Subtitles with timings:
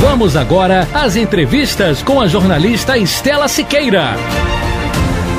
[0.00, 4.14] Vamos agora às entrevistas com a jornalista Estela Siqueira.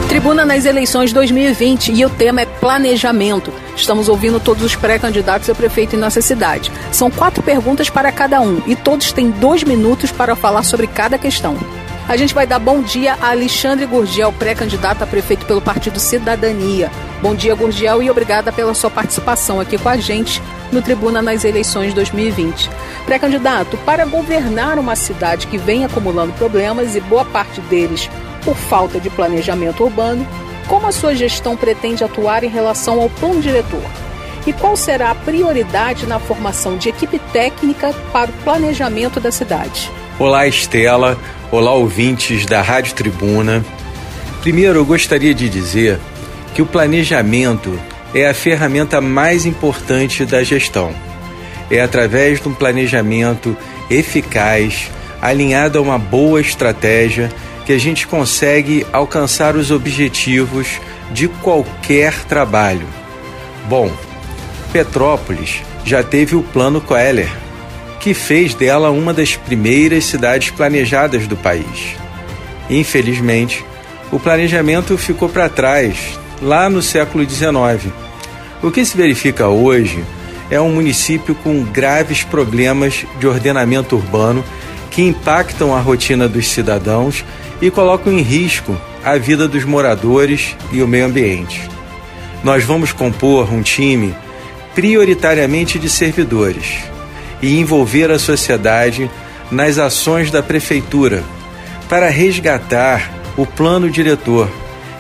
[0.09, 3.53] Tribuna nas eleições 2020 e o tema é planejamento.
[3.73, 6.69] Estamos ouvindo todos os pré-candidatos a prefeito em nossa cidade.
[6.91, 11.17] São quatro perguntas para cada um e todos têm dois minutos para falar sobre cada
[11.17, 11.55] questão.
[12.09, 16.89] A gente vai dar bom dia a Alexandre Gurgel, pré-candidato a prefeito pelo Partido Cidadania.
[17.21, 20.41] Bom dia, Gurgel, e obrigada pela sua participação aqui com a gente
[20.71, 22.67] no Tribuna nas eleições 2020.
[23.05, 28.09] Pré-candidato, para governar uma cidade que vem acumulando problemas e boa parte deles
[28.43, 30.27] por falta de planejamento urbano,
[30.67, 33.85] como a sua gestão pretende atuar em relação ao plano diretor?
[34.47, 39.91] E qual será a prioridade na formação de equipe técnica para o planejamento da cidade?
[40.19, 41.17] Olá, Estela.
[41.49, 43.63] Olá, ouvintes da Rádio Tribuna.
[44.41, 45.97] Primeiro, eu gostaria de dizer
[46.53, 47.79] que o planejamento
[48.13, 50.93] é a ferramenta mais importante da gestão.
[51.71, 53.55] É através de um planejamento
[53.89, 57.29] eficaz, alinhado a uma boa estratégia,
[57.65, 60.81] que a gente consegue alcançar os objetivos
[61.13, 62.87] de qualquer trabalho.
[63.69, 63.89] Bom,
[64.73, 67.29] Petrópolis já teve o Plano Coeller,
[67.99, 71.95] que fez dela uma das primeiras cidades planejadas do país.
[72.69, 73.63] Infelizmente,
[74.11, 77.91] o planejamento ficou para trás lá no século XIX.
[78.63, 80.03] O que se verifica hoje
[80.49, 84.43] é um município com graves problemas de ordenamento urbano
[84.89, 87.23] que impactam a rotina dos cidadãos
[87.61, 91.69] e colocam em risco a vida dos moradores e o meio ambiente.
[92.43, 94.15] Nós vamos compor um time
[94.73, 96.89] prioritariamente de servidores
[97.41, 99.09] e envolver a sociedade
[99.51, 101.23] nas ações da prefeitura
[101.87, 104.49] para resgatar o plano diretor,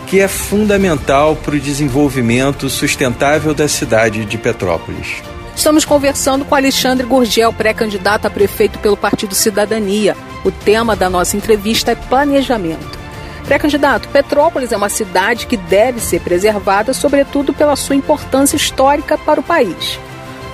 [0.07, 5.21] que é fundamental para o desenvolvimento sustentável da cidade de Petrópolis.
[5.55, 10.15] Estamos conversando com Alexandre Gurgel, pré-candidato a prefeito pelo Partido Cidadania.
[10.45, 12.97] O tema da nossa entrevista é planejamento.
[13.45, 19.41] Pré-candidato, Petrópolis é uma cidade que deve ser preservada, sobretudo pela sua importância histórica para
[19.41, 19.99] o país.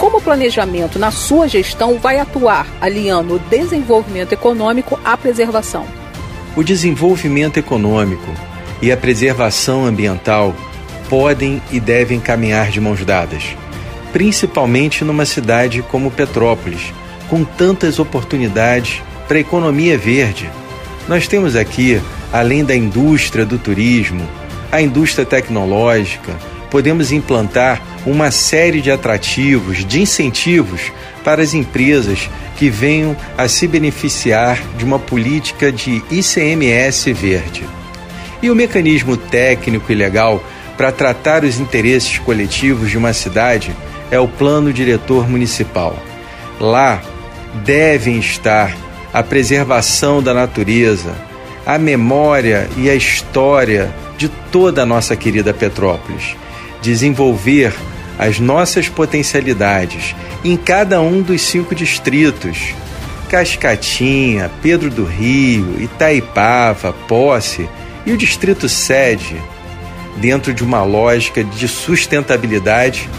[0.06, 5.88] Como o planejamento na sua gestão vai atuar alinhando o desenvolvimento econômico à preservação?
[6.56, 8.32] O desenvolvimento econômico
[8.84, 10.56] e a preservação ambiental
[11.10, 13.58] podem e devem caminhar de mãos dadas,
[14.14, 16.94] principalmente numa cidade como Petrópolis,
[17.28, 20.48] com tantas oportunidades para a economia verde.
[21.08, 22.00] Nós temos aqui,
[22.32, 24.24] além da indústria do turismo,
[24.72, 26.32] a indústria tecnológica,
[26.70, 30.92] podemos implantar uma série de atrativos, de incentivos
[31.24, 37.64] para as empresas que venham a se beneficiar de uma política de ICMS verde.
[38.42, 40.44] E o mecanismo técnico e legal
[40.78, 43.76] para tratar os interesses coletivos de uma cidade
[44.12, 45.98] é o Plano Diretor Municipal.
[46.60, 47.02] Lá
[47.64, 48.76] devem estar
[49.14, 51.16] a preservação da natureza,
[51.66, 56.36] a memória e a história de toda a nossa querida Petrópolis,
[56.86, 57.74] desenvolver
[58.18, 62.74] as nossas potencialidades em cada um dos cinco distritos.
[63.28, 67.68] Cascatinha, Pedro do Rio, Itaipava, Posse
[68.06, 69.42] e o distrito sede,
[70.18, 73.10] dentro de uma lógica de sustentabilidade,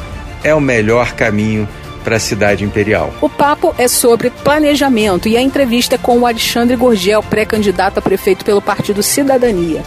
[0.45, 1.69] é o melhor caminho
[2.05, 3.13] para a cidade imperial.
[3.21, 8.03] O papo é sobre planejamento e a entrevista é com o Alexandre Gorgel, pré-candidato a
[8.03, 9.83] prefeito pelo Partido Cidadania.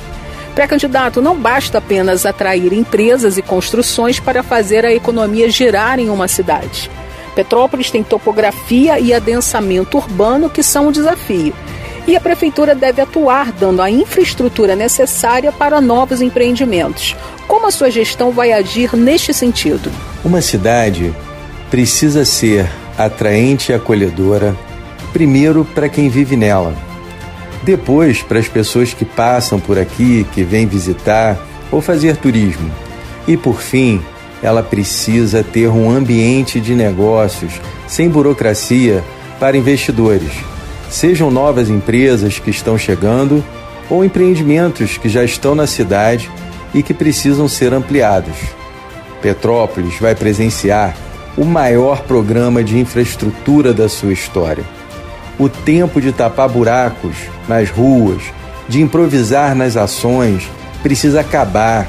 [0.60, 6.28] Pré-candidato, não basta apenas atrair empresas e construções para fazer a economia girar em uma
[6.28, 6.92] cidade.
[7.34, 11.54] Petrópolis tem topografia e adensamento urbano que são um desafio.
[12.06, 17.16] E a prefeitura deve atuar dando a infraestrutura necessária para novos empreendimentos.
[17.48, 19.90] Como a sua gestão vai agir neste sentido?
[20.26, 21.16] Uma cidade
[21.72, 24.54] precisa ser atraente e acolhedora,
[25.14, 26.76] primeiro para quem vive nela,
[27.64, 31.38] depois para as pessoas que passam por aqui, que vêm visitar
[31.72, 32.72] ou fazer turismo,
[33.28, 34.02] e por fim,
[34.42, 37.54] ela precisa ter um ambiente de negócios
[37.88, 39.04] sem burocracia
[39.40, 40.32] para investidores,
[40.90, 43.44] sejam novas empresas que estão chegando
[43.90, 46.30] ou empreendimentos que já estão na cidade
[46.74, 48.36] e que precisam ser ampliados.
[49.22, 50.96] Petrópolis vai presenciar
[51.38, 54.64] o maior programa de infraestrutura da sua história.
[55.40, 57.16] O tempo de tapar buracos
[57.48, 58.22] nas ruas,
[58.68, 60.44] de improvisar nas ações,
[60.84, 61.88] precisa acabar.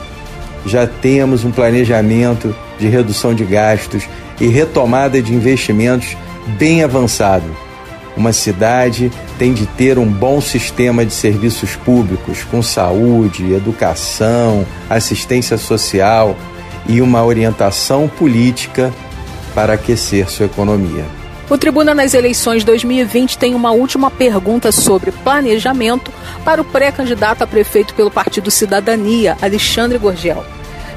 [0.64, 4.04] Já temos um planejamento de redução de gastos
[4.40, 6.16] e retomada de investimentos
[6.58, 7.44] bem avançado.
[8.16, 15.58] Uma cidade tem de ter um bom sistema de serviços públicos com saúde, educação, assistência
[15.58, 16.36] social
[16.86, 18.92] e uma orientação política
[19.54, 21.19] para aquecer sua economia.
[21.50, 26.12] O Tribuna nas Eleições 2020 tem uma última pergunta sobre planejamento
[26.44, 30.44] para o pré-candidato a prefeito pelo Partido Cidadania, Alexandre Gorgel.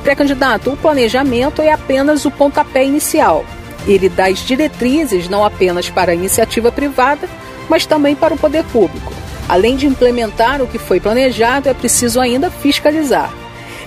[0.03, 3.43] Pré-candidato, o planejamento é apenas o pontapé inicial.
[3.87, 7.27] Ele dá as diretrizes não apenas para a iniciativa privada,
[7.67, 9.11] mas também para o poder público.
[9.49, 13.33] Além de implementar o que foi planejado, é preciso ainda fiscalizar.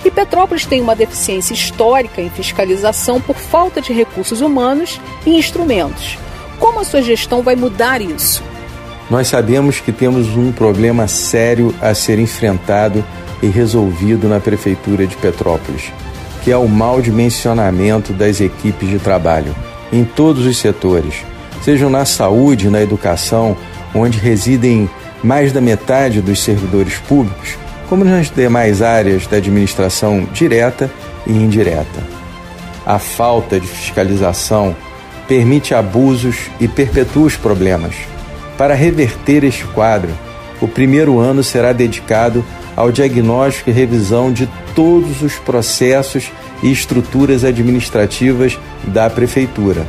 [0.03, 6.17] E Petrópolis tem uma deficiência histórica em fiscalização por falta de recursos humanos e instrumentos.
[6.59, 8.43] Como a sua gestão vai mudar isso?
[9.09, 13.03] Nós sabemos que temos um problema sério a ser enfrentado
[13.41, 15.91] e resolvido na Prefeitura de Petrópolis,
[16.43, 19.55] que é o mau dimensionamento das equipes de trabalho
[19.91, 21.23] em todos os setores,
[21.63, 23.55] sejam na saúde, na educação,
[23.93, 24.89] onde residem
[25.23, 27.57] mais da metade dos servidores públicos,
[27.89, 30.91] como nas demais áreas da administração direta
[31.25, 32.03] e indireta.
[32.85, 34.75] A falta de fiscalização
[35.27, 37.95] permite abusos e perpetua os problemas.
[38.57, 40.09] Para reverter este quadro,
[40.61, 42.43] o primeiro ano será dedicado
[42.75, 46.31] ao diagnóstico e revisão de todos os processos
[46.63, 49.85] e estruturas administrativas da Prefeitura.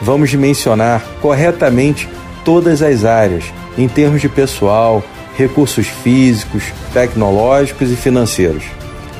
[0.00, 2.08] Vamos dimensionar corretamente
[2.44, 3.44] todas as áreas,
[3.76, 5.02] em termos de pessoal,
[5.36, 8.64] recursos físicos, tecnológicos e financeiros.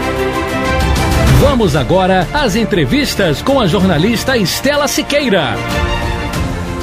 [1.41, 5.55] Vamos agora às entrevistas com a jornalista Estela Siqueira.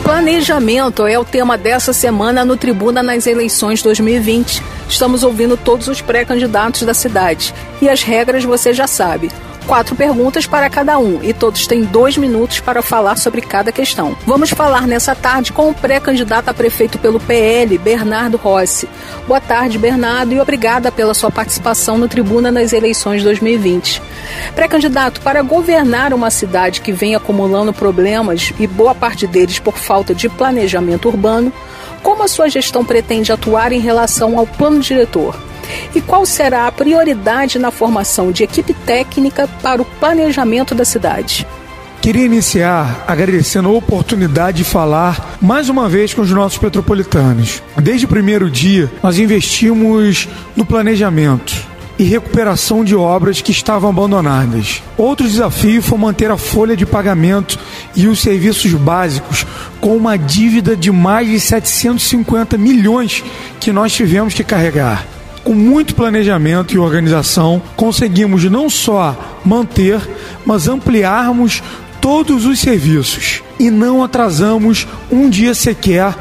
[0.03, 4.61] Planejamento é o tema dessa semana no Tribuna nas eleições 2020.
[4.89, 7.55] Estamos ouvindo todos os pré-candidatos da cidade.
[7.81, 9.31] E as regras você já sabe
[9.69, 14.17] quatro perguntas para cada um e todos têm dois minutos para falar sobre cada questão.
[14.27, 18.89] Vamos falar nessa tarde com o pré-candidato a prefeito pelo PL, Bernardo Rossi.
[19.27, 24.01] Boa tarde, Bernardo, e obrigada pela sua participação no Tribuna nas eleições 2020.
[24.55, 30.15] Pré-candidato, para governar uma cidade que vem acumulando problemas e boa parte deles por falta
[30.15, 31.53] de planejamento urbano,
[32.03, 35.48] como a sua gestão pretende atuar em relação ao plano diretor?
[35.95, 41.47] E qual será a prioridade na formação de equipe técnica para o planejamento da cidade?
[42.01, 47.63] Queria iniciar agradecendo a oportunidade de falar mais uma vez com os nossos petropolitanos.
[47.77, 51.67] Desde o primeiro dia, nós investimos no planejamento
[51.99, 54.81] e recuperação de obras que estavam abandonadas.
[54.97, 57.59] Outro desafio foi manter a folha de pagamento
[57.95, 59.45] e os serviços básicos
[59.81, 63.25] com uma dívida de mais de 750 milhões
[63.59, 65.18] que nós tivemos que carregar
[65.49, 69.99] com muito planejamento e organização, conseguimos não só manter,
[70.45, 71.63] mas ampliarmos
[72.03, 76.15] todos os serviços e não atrasamos um dia sequer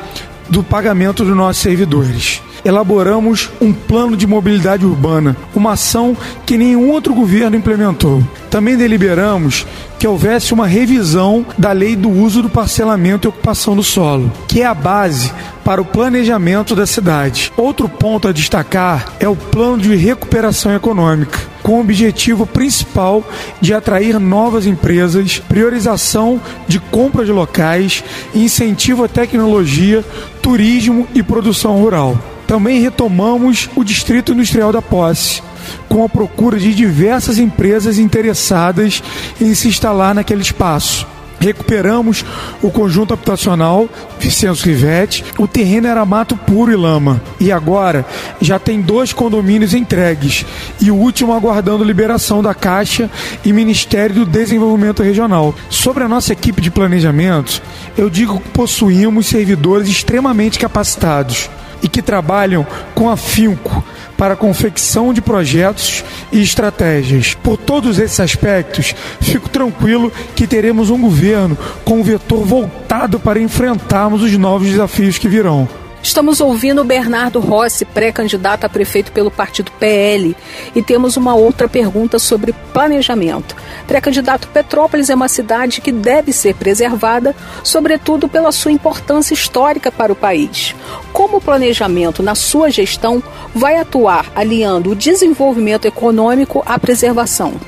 [0.50, 2.42] do pagamento dos nossos servidores.
[2.68, 8.22] Elaboramos um plano de mobilidade urbana, uma ação que nenhum outro governo implementou.
[8.50, 9.66] Também deliberamos
[9.98, 14.62] que houvesse uma revisão da lei do uso do parcelamento e ocupação do solo, que
[14.62, 15.32] é a base
[15.64, 17.54] para o planejamento da cidade.
[17.56, 23.24] Outro ponto a destacar é o plano de recuperação econômica, com o objetivo principal
[23.62, 28.04] de atrair novas empresas, priorização de compra de locais,
[28.36, 30.04] incentivo à tecnologia,
[30.42, 32.18] turismo e produção rural.
[32.48, 35.44] Também retomamos o Distrito Industrial da Posse,
[35.90, 39.04] com a procura de diversas empresas interessadas
[39.40, 41.06] em se instalar naquele espaço.
[41.40, 42.26] Recuperamos
[42.64, 43.88] o conjunto habitacional
[44.20, 45.24] Vicenço Rivete.
[45.38, 47.22] O terreno era mato puro e lama.
[47.40, 48.06] E agora
[48.42, 50.46] já tem dois condomínios entregues
[50.82, 53.10] e o último aguardando liberação da Caixa
[53.46, 55.54] e Ministério do Desenvolvimento Regional.
[55.70, 57.62] Sobre a nossa equipe de planejamento,
[57.96, 61.50] eu digo que possuímos servidores extremamente capacitados
[61.82, 63.84] e que trabalham com afinco
[64.18, 67.36] para a confecção de projetos e estratégias.
[67.36, 73.40] Por todos esses aspectos, fico tranquilo que teremos um governo com um vetor voltado para
[73.40, 75.68] enfrentarmos os novos desafios que virão.
[76.08, 80.38] Estamos ouvindo Bernardo Rossi, pré-candidato a prefeito pelo partido PL,
[80.74, 83.54] e temos uma outra pergunta sobre planejamento.
[83.86, 90.14] Pré-candidato Petrópolis é uma cidade que deve ser preservada, sobretudo pela sua importância histórica para
[90.14, 90.74] o país.
[91.12, 93.22] Como o planejamento, na sua gestão,
[93.54, 97.60] vai atuar aliando o desenvolvimento econômico à preservação?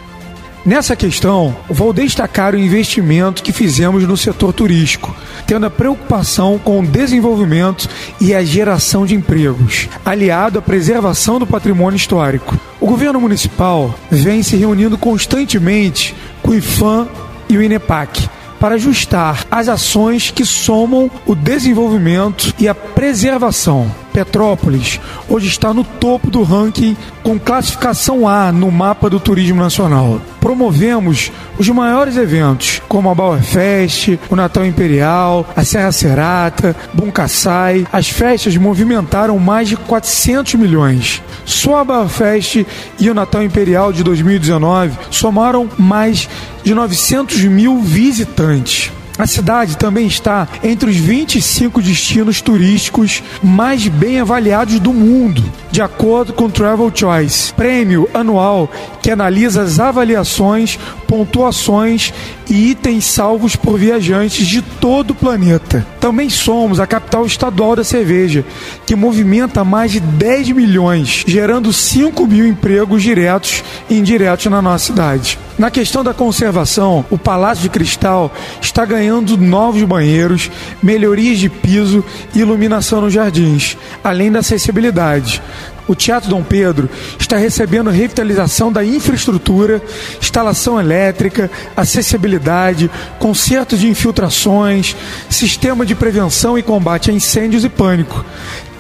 [0.66, 5.16] Nessa questão, vou destacar o investimento que fizemos no setor turístico,
[5.48, 7.88] tendo a preocupação com o desenvolvimento
[8.20, 12.58] e a geração de empregos, aliado à preservação do patrimônio histórico.
[12.80, 17.08] O governo municipal vem se reunindo constantemente com o IFAM
[17.48, 23.90] e o INEPAC para ajustar as ações que somam o desenvolvimento e a preservação.
[24.20, 25.00] Petrópolis
[25.30, 30.20] hoje está no topo do ranking com classificação A no mapa do turismo nacional.
[30.42, 37.88] Promovemos os maiores eventos, como a Bauer Fest, o Natal Imperial, a Serra Serata, Buncaçai.
[37.94, 41.24] As festas movimentaram mais de 400 milhões.
[41.46, 42.66] Só a Bauer Fest
[43.00, 46.28] e o Natal Imperial de 2019 somaram mais
[46.62, 48.92] de 900 mil visitantes.
[49.20, 55.82] A cidade também está entre os 25 destinos turísticos mais bem avaliados do mundo, de
[55.82, 58.72] acordo com Travel Choice, prêmio anual
[59.02, 62.14] que analisa as avaliações, pontuações
[62.50, 65.86] e itens salvos por viajantes de todo o planeta.
[66.00, 68.46] Também somos a capital estadual da cerveja,
[68.86, 74.86] que movimenta mais de 10 milhões, gerando 5 mil empregos diretos e indiretos na nossa
[74.86, 75.38] cidade.
[75.58, 80.50] Na questão da conservação, o Palácio de Cristal está ganhando novos banheiros,
[80.82, 85.42] melhorias de piso e iluminação nos jardins, além da acessibilidade.
[85.90, 86.88] O Teatro Dom Pedro
[87.18, 89.82] está recebendo revitalização da infraestrutura,
[90.22, 94.96] instalação elétrica, acessibilidade, conserto de infiltrações,
[95.28, 98.24] sistema de prevenção e combate a incêndios e pânico.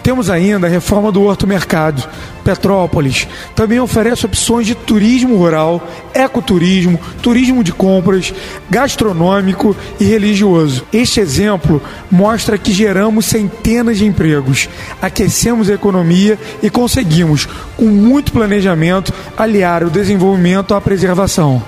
[0.03, 2.08] Temos ainda a reforma do Horto Mercado.
[2.44, 8.34] Petrópolis também oferece opções de turismo rural, ecoturismo, turismo de compras,
[8.70, 10.86] gastronômico e religioso.
[10.91, 14.70] Este exemplo mostra que geramos centenas de empregos,
[15.01, 21.62] aquecemos a economia e conseguimos, com muito planejamento, aliar o desenvolvimento à preservação.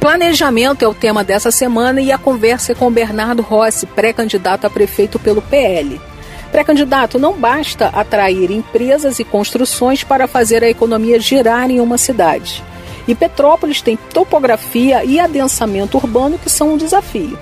[0.00, 4.70] Planejamento é o tema dessa semana e a conversa é com Bernardo Rossi, pré-candidato a
[4.70, 6.00] prefeito pelo PL.
[6.52, 12.62] Pré-candidato, não basta atrair empresas e construções para fazer a economia girar em uma cidade.
[13.08, 17.38] E Petrópolis tem topografia e adensamento urbano que são um desafio.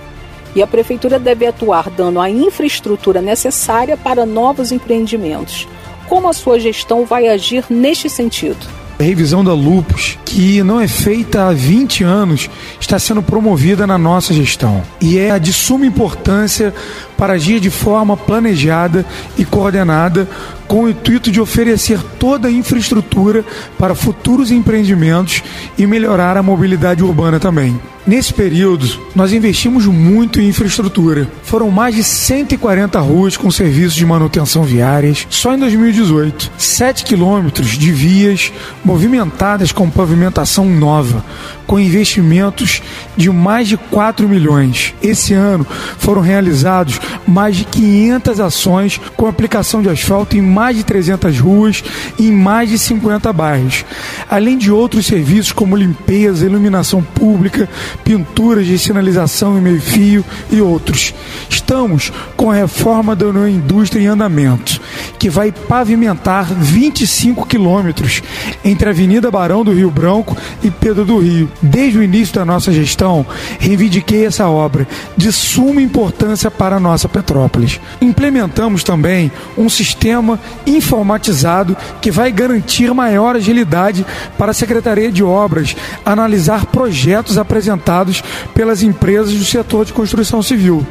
[0.55, 5.67] E a prefeitura deve atuar dando a infraestrutura necessária para novos empreendimentos.
[6.09, 8.81] Como a sua gestão vai agir neste sentido?
[9.01, 13.97] A revisão da Lupus, que não é feita há 20 anos, está sendo promovida na
[13.97, 14.83] nossa gestão.
[15.01, 16.75] E é de suma importância
[17.21, 19.05] para agir de forma planejada
[19.37, 20.27] e coordenada
[20.67, 23.45] com o intuito de oferecer toda a infraestrutura
[23.79, 25.43] para futuros empreendimentos
[25.77, 27.79] e melhorar a mobilidade urbana também.
[28.07, 31.31] Nesse período, nós investimos muito em infraestrutura.
[31.43, 36.51] Foram mais de 140 ruas com serviços de manutenção viárias só em 2018.
[36.57, 38.51] 7 quilômetros de vias
[38.83, 41.25] movimentadas com pavimentação nova,
[41.71, 42.83] com investimentos
[43.17, 44.93] de mais de 4 milhões.
[45.01, 45.65] Esse ano
[45.99, 51.85] foram realizados mais de 500 ações com aplicação de asfalto em mais de 300 ruas
[52.19, 53.85] e em mais de 50 bairros,
[54.29, 57.69] além de outros serviços como limpeza, iluminação pública,
[58.03, 61.15] pinturas de sinalização e meio-fio e outros.
[61.49, 64.81] Estamos com a reforma da indústria em andamento,
[65.21, 68.25] que vai pavimentar 25 quilômetros
[68.65, 71.49] entre a Avenida Barão do Rio Branco e Pedro do Rio.
[71.63, 73.27] Desde o início da nossa gestão,
[73.59, 77.81] reivindiquei essa obra de suma importância para a nossa Petrópolis.
[78.01, 84.07] Implementamos também um sistema informatizado que vai garantir maior agilidade
[84.39, 88.23] para a Secretaria de Obras analisar projetos apresentados
[88.55, 90.87] pelas empresas do setor de construção civil.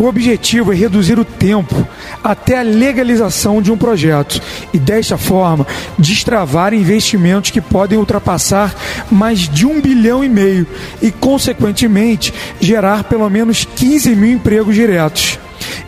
[0.00, 1.86] O objetivo é reduzir o tempo
[2.24, 4.40] até a legalização de um projeto
[4.72, 5.66] e, desta forma,
[5.98, 8.74] destravar investimentos que podem ultrapassar
[9.10, 10.66] mais de um bilhão e meio
[11.02, 15.38] e, consequentemente, gerar pelo menos 15 mil empregos diretos.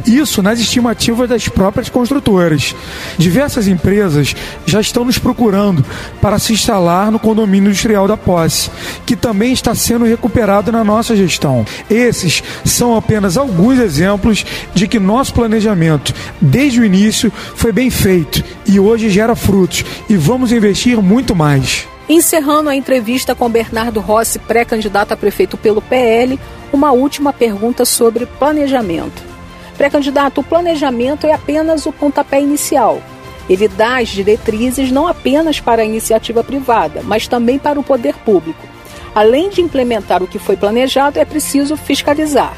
[0.06, 2.75] Isso nas estimativas das próprias construtoras.
[3.18, 4.35] Diversas empresas
[4.66, 5.85] já estão nos procurando
[6.21, 8.71] para se instalar no condomínio industrial da posse,
[9.06, 11.64] que também está sendo recuperado na nossa gestão.
[11.88, 14.44] Esses são apenas alguns exemplos
[14.75, 20.16] de que nosso planejamento, desde o início, foi bem feito e hoje gera frutos e
[20.16, 21.87] vamos investir muito mais.
[22.09, 26.38] Encerrando a entrevista com Bernardo Rossi, pré-candidato a prefeito pelo PL,
[26.73, 29.31] uma última pergunta sobre planejamento.
[29.76, 33.00] Pré-candidato, o planejamento é apenas o pontapé inicial.
[33.49, 38.14] Ele dá as diretrizes não apenas para a iniciativa privada, mas também para o poder
[38.19, 38.67] público.
[39.14, 42.57] Além de implementar o que foi planejado, é preciso fiscalizar.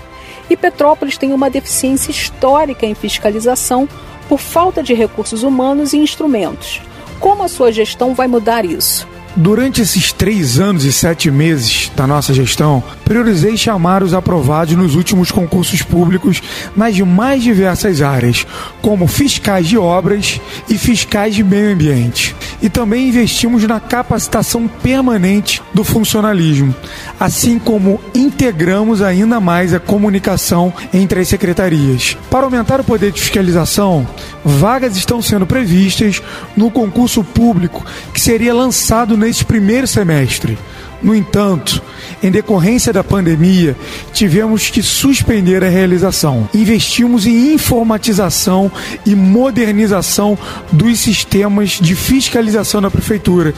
[0.48, 3.88] E Petrópolis tem uma deficiência histórica em fiscalização
[4.28, 6.80] por falta de recursos humanos e instrumentos.
[7.18, 9.08] Como a sua gestão vai mudar isso?
[9.36, 14.94] Durante esses três anos e sete meses da nossa gestão, priorizei chamar os aprovados nos
[14.94, 16.40] últimos concursos públicos
[16.76, 18.46] nas mais diversas áreas,
[18.80, 22.34] como fiscais de obras e fiscais de meio ambiente.
[22.62, 26.72] E também investimos na capacitação permanente do funcionalismo,
[27.18, 32.16] assim como integramos ainda mais a comunicação entre as secretarias.
[32.30, 34.06] Para aumentar o poder de fiscalização,
[34.44, 36.22] vagas estão sendo previstas
[36.56, 40.58] no concurso público que seria lançado neste primeiro semestre.
[41.02, 41.82] No entanto,
[42.22, 43.76] em decorrência da pandemia,
[44.12, 46.48] tivemos que suspender a realização.
[46.54, 48.72] Investimos em informatização
[49.04, 50.38] e modernização
[50.72, 53.52] dos sistemas de fiscalização da prefeitura.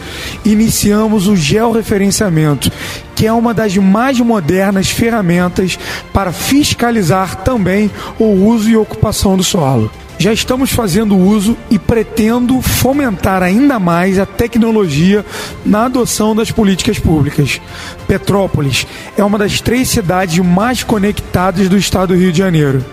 [0.45, 2.73] Iniciamos o georreferenciamento,
[3.15, 5.79] que é uma das mais modernas ferramentas
[6.13, 12.61] para fiscalizar também o uso e ocupação do solo já estamos fazendo uso e pretendo
[12.63, 15.25] fomentar ainda mais a tecnologia
[15.65, 17.61] na adoção das políticas públicas.
[18.07, 22.85] Petrópolis é uma das três cidades mais conectadas do estado do Rio de Janeiro.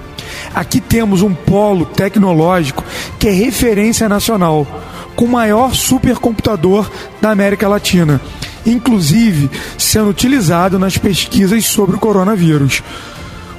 [0.53, 2.83] Aqui temos um polo tecnológico
[3.19, 4.67] que é referência nacional,
[5.15, 6.89] com o maior supercomputador
[7.21, 8.19] da América Latina,
[8.65, 12.81] inclusive sendo utilizado nas pesquisas sobre o coronavírus.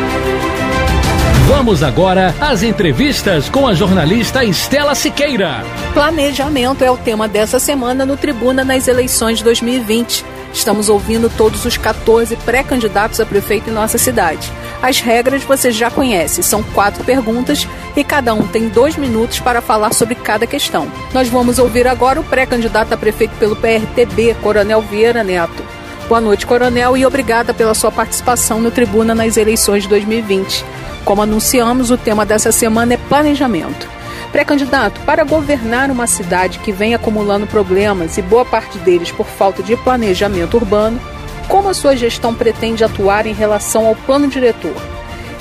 [1.47, 5.63] Vamos agora às entrevistas com a jornalista Estela Siqueira.
[5.93, 10.23] Planejamento é o tema dessa semana no Tribuna nas eleições 2020.
[10.53, 14.51] Estamos ouvindo todos os 14 pré-candidatos a prefeito em nossa cidade.
[14.81, 19.61] As regras você já conhece, são quatro perguntas e cada um tem dois minutos para
[19.61, 20.91] falar sobre cada questão.
[21.13, 25.80] Nós vamos ouvir agora o pré-candidato a prefeito pelo PRTB, Coronel Vieira Neto.
[26.11, 30.65] Boa noite, Coronel, e obrigada pela sua participação no Tribuna nas eleições de 2020.
[31.05, 33.87] Como anunciamos, o tema dessa semana é planejamento.
[34.29, 39.63] Pré-candidato, para governar uma cidade que vem acumulando problemas e boa parte deles por falta
[39.63, 40.99] de planejamento urbano,
[41.47, 44.75] como a sua gestão pretende atuar em relação ao plano diretor?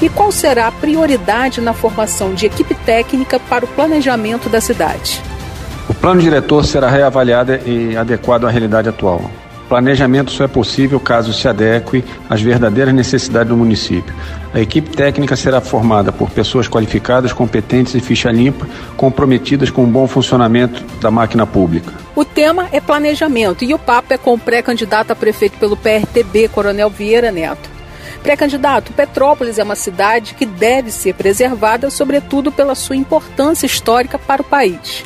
[0.00, 5.20] E qual será a prioridade na formação de equipe técnica para o planejamento da cidade?
[6.00, 9.28] plano diretor será reavaliado e adequado à realidade atual.
[9.70, 14.12] Planejamento só é possível caso se adeque às verdadeiras necessidades do município.
[14.52, 19.86] A equipe técnica será formada por pessoas qualificadas, competentes e ficha limpa, comprometidas com o
[19.86, 21.92] bom funcionamento da máquina pública.
[22.16, 26.48] O tema é planejamento e o papo é com o pré-candidato a prefeito pelo PRTB,
[26.48, 27.70] Coronel Vieira Neto.
[28.24, 34.42] Pré-candidato, Petrópolis é uma cidade que deve ser preservada, sobretudo pela sua importância histórica para
[34.42, 35.04] o país.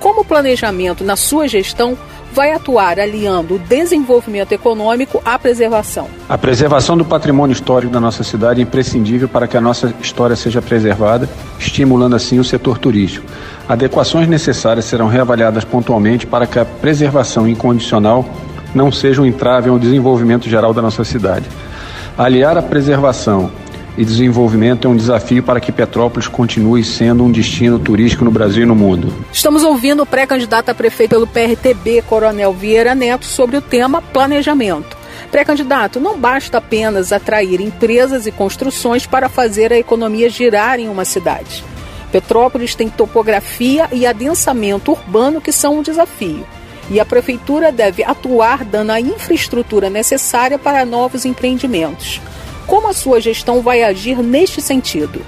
[0.00, 1.96] Como o planejamento na sua gestão
[2.32, 6.08] vai atuar aliando o desenvolvimento econômico à preservação.
[6.28, 10.36] A preservação do patrimônio histórico da nossa cidade é imprescindível para que a nossa história
[10.36, 13.26] seja preservada, estimulando assim o setor turístico.
[13.68, 18.24] Adequações necessárias serão reavaliadas pontualmente para que a preservação incondicional
[18.74, 21.48] não seja um entrave ao desenvolvimento geral da nossa cidade.
[22.16, 23.50] Aliar a preservação
[23.96, 28.62] e desenvolvimento é um desafio para que Petrópolis continue sendo um destino turístico no Brasil
[28.62, 29.12] e no mundo.
[29.32, 34.96] Estamos ouvindo o pré-candidato a prefeito pelo PRTB, Coronel Vieira Neto, sobre o tema planejamento.
[35.30, 41.04] Pré-candidato, não basta apenas atrair empresas e construções para fazer a economia girar em uma
[41.04, 41.64] cidade.
[42.10, 46.44] Petrópolis tem topografia e adensamento urbano que são um desafio.
[46.90, 52.20] E a prefeitura deve atuar dando a infraestrutura necessária para novos empreendimentos.
[52.70, 55.22] Como a sua gestão vai agir neste sentido?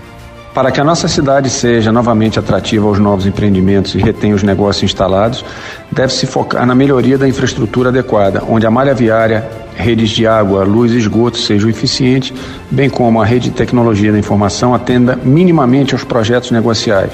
[0.55, 4.85] Para que a nossa cidade seja novamente atrativa aos novos empreendimentos e retenha os negócios
[4.85, 5.45] instalados,
[5.91, 10.93] deve-se focar na melhoria da infraestrutura adequada, onde a malha viária, redes de água, luz
[10.93, 12.33] e esgoto sejam eficientes,
[12.71, 17.11] bem como a rede de tecnologia da informação atenda minimamente aos projetos negociais.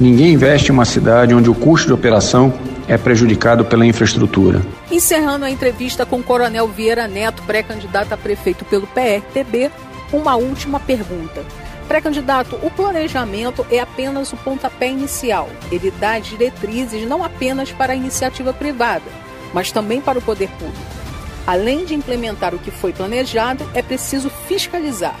[0.00, 2.52] Ninguém investe em uma cidade onde o custo de operação
[2.88, 4.62] é prejudicado pela infraestrutura.
[4.90, 9.70] Encerrando a entrevista com o Coronel Vieira Neto, pré-candidato a prefeito pelo PRTB,
[10.10, 11.44] uma última pergunta.
[11.86, 15.48] Pré-candidato, o planejamento é apenas o pontapé inicial.
[15.70, 19.10] Ele dá diretrizes não apenas para a iniciativa privada,
[19.52, 20.98] mas também para o poder público.
[21.46, 25.16] Além de implementar o que foi planejado, é preciso fiscalizar.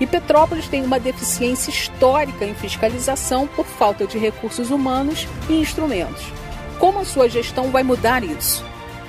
[0.00, 6.41] E Petrópolis tem uma deficiência histórica em fiscalização por falta de recursos humanos e instrumentos.
[6.82, 8.64] Como a sua gestão vai mudar isso?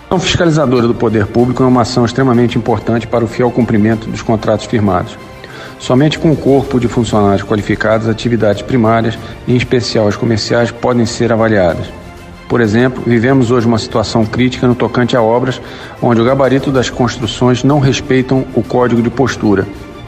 [0.07, 4.21] A fiscalizadora do poder público é uma ação extremamente importante para o fiel cumprimento dos
[4.21, 5.17] contratos firmados.
[5.79, 11.33] Somente com um corpo de funcionários qualificados, atividades primárias, em especial as comerciais, podem ser
[11.33, 11.87] avaliadas.
[12.47, 15.59] Por exemplo, vivemos hoje uma situação crítica no tocante a obras
[15.99, 19.65] onde o gabarito das construções não respeitam o código de postura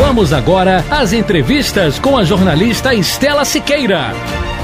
[0.00, 4.14] Vamos agora às entrevistas com a jornalista Estela Siqueira.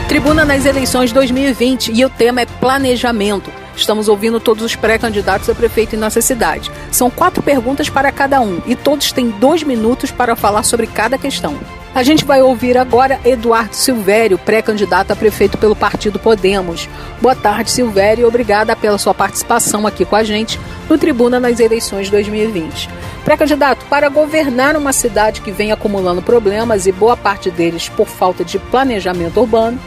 [0.09, 3.53] Tribuna nas eleições 2020 e o tema é planejamento.
[3.77, 6.71] Estamos ouvindo todos os pré-candidatos a prefeito em nossa cidade.
[6.91, 11.19] São quatro perguntas para cada um e todos têm dois minutos para falar sobre cada
[11.19, 11.55] questão.
[11.97, 16.87] A gente vai ouvir agora Eduardo Silvério, pré-candidato a prefeito pelo Partido Podemos.
[17.23, 21.59] Boa tarde, Silvério, e obrigada pela sua participação aqui com a gente no Tribuna nas
[21.59, 22.91] eleições 2020.
[23.25, 28.45] Pré-candidato, para governar uma cidade que vem acumulando problemas e boa parte deles por falta
[28.45, 29.81] de planejamento urbano,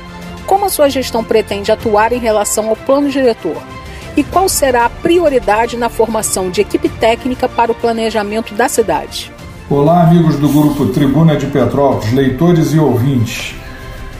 [0.48, 3.62] como a sua gestão pretende atuar em relação ao plano diretor?
[4.18, 9.32] E qual será a prioridade na formação de equipe técnica para o planejamento da cidade?
[9.72, 13.54] Olá, amigos do grupo Tribuna de Petrópolis, leitores e ouvintes.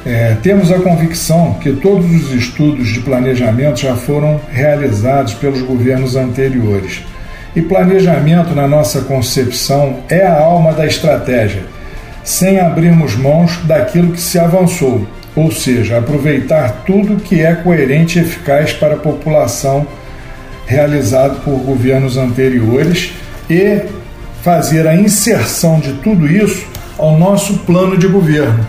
[0.06, 6.16] É, temos a convicção que todos os estudos de planejamento já foram realizados pelos governos
[6.16, 7.04] anteriores
[7.56, 11.64] e planejamento, na nossa concepção, é a alma da estratégia,
[12.24, 15.04] sem abrirmos mãos daquilo que se avançou,
[15.36, 19.88] ou seja, aproveitar tudo que é coerente e eficaz para a população
[20.68, 23.14] realizado por governos anteriores
[23.50, 23.82] e
[24.44, 26.66] fazer a inserção de tudo isso
[26.98, 28.66] ao nosso plano de governo.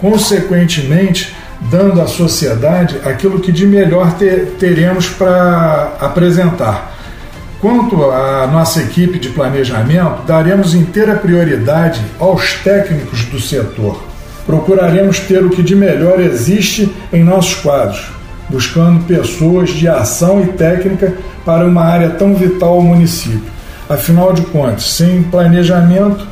[0.00, 1.34] Consequentemente,
[1.70, 6.96] dando à sociedade aquilo que de melhor ter, teremos para apresentar.
[7.60, 14.02] Quanto à nossa equipe de planejamento, daremos inteira prioridade aos técnicos do setor.
[14.46, 18.06] Procuraremos ter o que de melhor existe em nossos quadros,
[18.48, 23.59] buscando pessoas de ação e técnica para uma área tão vital ao município.
[23.90, 26.24] Afinal de contas, sem planejamento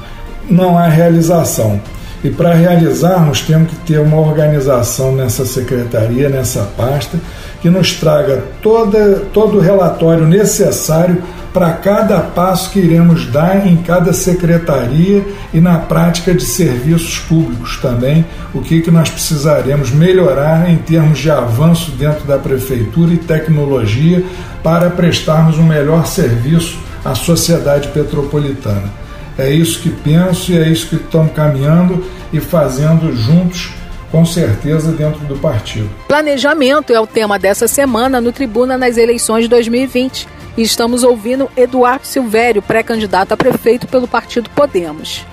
[0.48, 1.80] não há realização.
[2.22, 7.18] E para realizarmos, temos que ter uma organização nessa secretaria, nessa pasta,
[7.60, 11.20] que nos traga toda, todo o relatório necessário
[11.52, 17.78] para cada passo que iremos dar em cada secretaria e na prática de serviços públicos
[17.82, 23.16] também, o que, que nós precisaremos melhorar em termos de avanço dentro da prefeitura e
[23.16, 24.24] tecnologia
[24.62, 28.92] para prestarmos um melhor serviço à sociedade petropolitana.
[29.38, 33.72] É isso que penso e é isso que estamos caminhando e fazendo juntos
[34.10, 35.88] com certeza dentro do partido.
[36.08, 40.26] Planejamento é o tema dessa semana no Tribuna nas eleições de 2020.
[40.56, 45.24] E estamos ouvindo Eduardo Silvério, pré-candidato a prefeito pelo partido Podemos.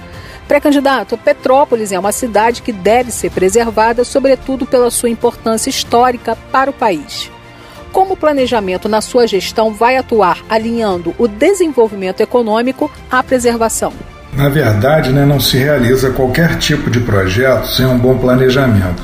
[0.48, 6.70] Pré-candidato, Petrópolis é uma cidade que deve ser preservada, sobretudo pela sua importância histórica para
[6.70, 7.32] o país.
[7.96, 13.94] Como o planejamento na sua gestão vai atuar alinhando o desenvolvimento econômico à preservação?
[14.34, 19.02] Na verdade, né, não se realiza qualquer tipo de projeto sem um bom planejamento.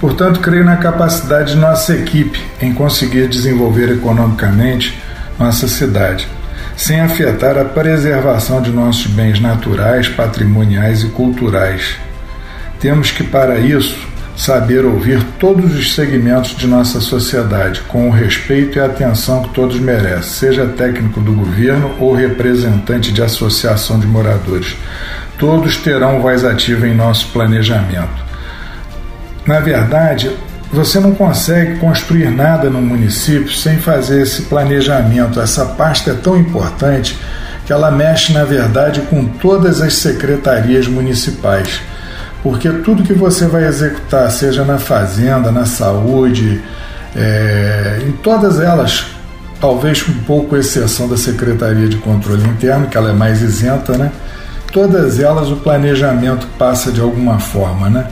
[0.00, 4.96] Portanto, creio na capacidade de nossa equipe em conseguir desenvolver economicamente
[5.36, 6.28] nossa cidade,
[6.76, 11.96] sem afetar a preservação de nossos bens naturais, patrimoniais e culturais.
[12.78, 13.98] Temos que, para isso,
[14.36, 19.80] saber ouvir todos os segmentos de nossa sociedade, com o respeito e atenção que todos
[19.80, 24.76] merecem, seja técnico do governo ou representante de associação de moradores.
[25.38, 28.26] Todos terão voz ativa em nosso planejamento.
[29.46, 30.30] Na verdade,
[30.70, 35.40] você não consegue construir nada no município sem fazer esse planejamento.
[35.40, 37.18] Essa pasta é tão importante
[37.64, 41.80] que ela mexe, na verdade, com todas as secretarias municipais
[42.46, 46.62] porque tudo que você vai executar, seja na fazenda, na saúde,
[47.16, 49.04] é, em todas elas,
[49.60, 53.98] talvez com um pouco exceção da Secretaria de Controle Interno, que ela é mais isenta,
[53.98, 54.12] né?
[54.72, 58.06] Todas elas o planejamento passa de alguma forma, né?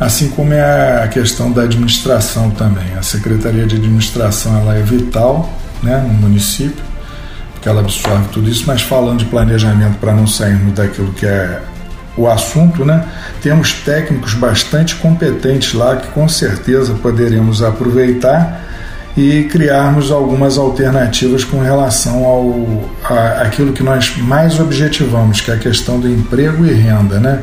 [0.00, 2.94] Assim como é a questão da administração também.
[2.98, 6.82] A Secretaria de Administração ela é vital né, no município,
[7.52, 11.60] porque ela absorve tudo isso, mas falando de planejamento para não sairmos daquilo que é
[12.16, 13.04] o assunto, né?
[13.42, 18.64] Temos técnicos bastante competentes lá que com certeza poderemos aproveitar
[19.16, 25.54] e criarmos algumas alternativas com relação ao a, aquilo que nós mais objetivamos, que é
[25.54, 27.42] a questão do emprego e renda, né?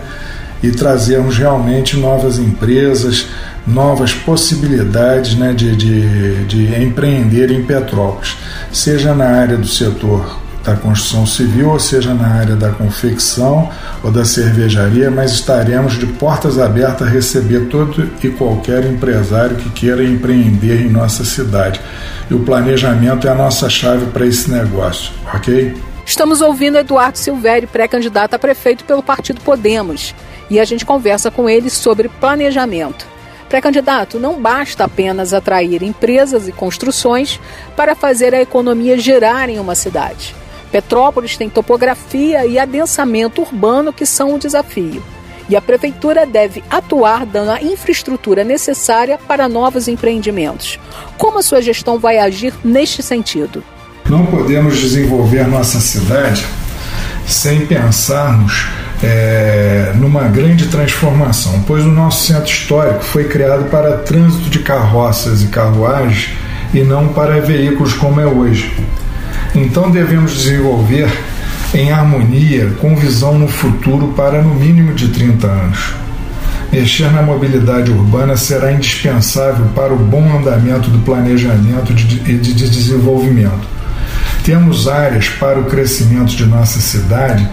[0.61, 3.27] E trazermos realmente novas empresas,
[3.67, 8.37] novas possibilidades né, de, de, de empreender em Petrópolis,
[8.71, 13.69] seja na área do setor da construção civil, ou seja na área da confecção
[14.01, 19.69] ou da cervejaria, mas estaremos de portas abertas a receber todo e qualquer empresário que
[19.71, 21.81] queira empreender em nossa cidade.
[22.29, 25.75] E o planejamento é a nossa chave para esse negócio, ok?
[26.05, 30.15] Estamos ouvindo Eduardo Silvério, pré-candidato a prefeito pelo Partido Podemos,
[30.49, 33.07] e a gente conversa com ele sobre planejamento.
[33.49, 37.39] Pré-candidato, não basta apenas atrair empresas e construções
[37.75, 40.35] para fazer a economia girar em uma cidade.
[40.73, 45.03] Petrópolis tem topografia e adensamento urbano que são um desafio.
[45.47, 50.79] E a prefeitura deve atuar dando a infraestrutura necessária para novos empreendimentos.
[51.15, 53.63] Como a sua gestão vai agir neste sentido?
[54.09, 56.43] Não podemos desenvolver nossa cidade
[57.27, 58.65] sem pensarmos
[59.03, 65.43] é, numa grande transformação, pois o nosso centro histórico foi criado para trânsito de carroças
[65.43, 66.31] e carruagens
[66.73, 68.75] e não para veículos como é hoje.
[69.55, 71.07] Então devemos desenvolver
[71.73, 75.93] em harmonia com visão no futuro para no mínimo de 30 anos.
[76.71, 83.67] Mexer na mobilidade urbana será indispensável para o bom andamento do planejamento e de desenvolvimento.
[84.43, 87.47] Temos áreas para o crescimento de nossa cidade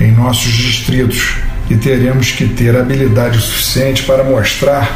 [0.00, 1.36] em nossos distritos
[1.70, 4.90] e teremos que ter habilidade suficiente para mostrar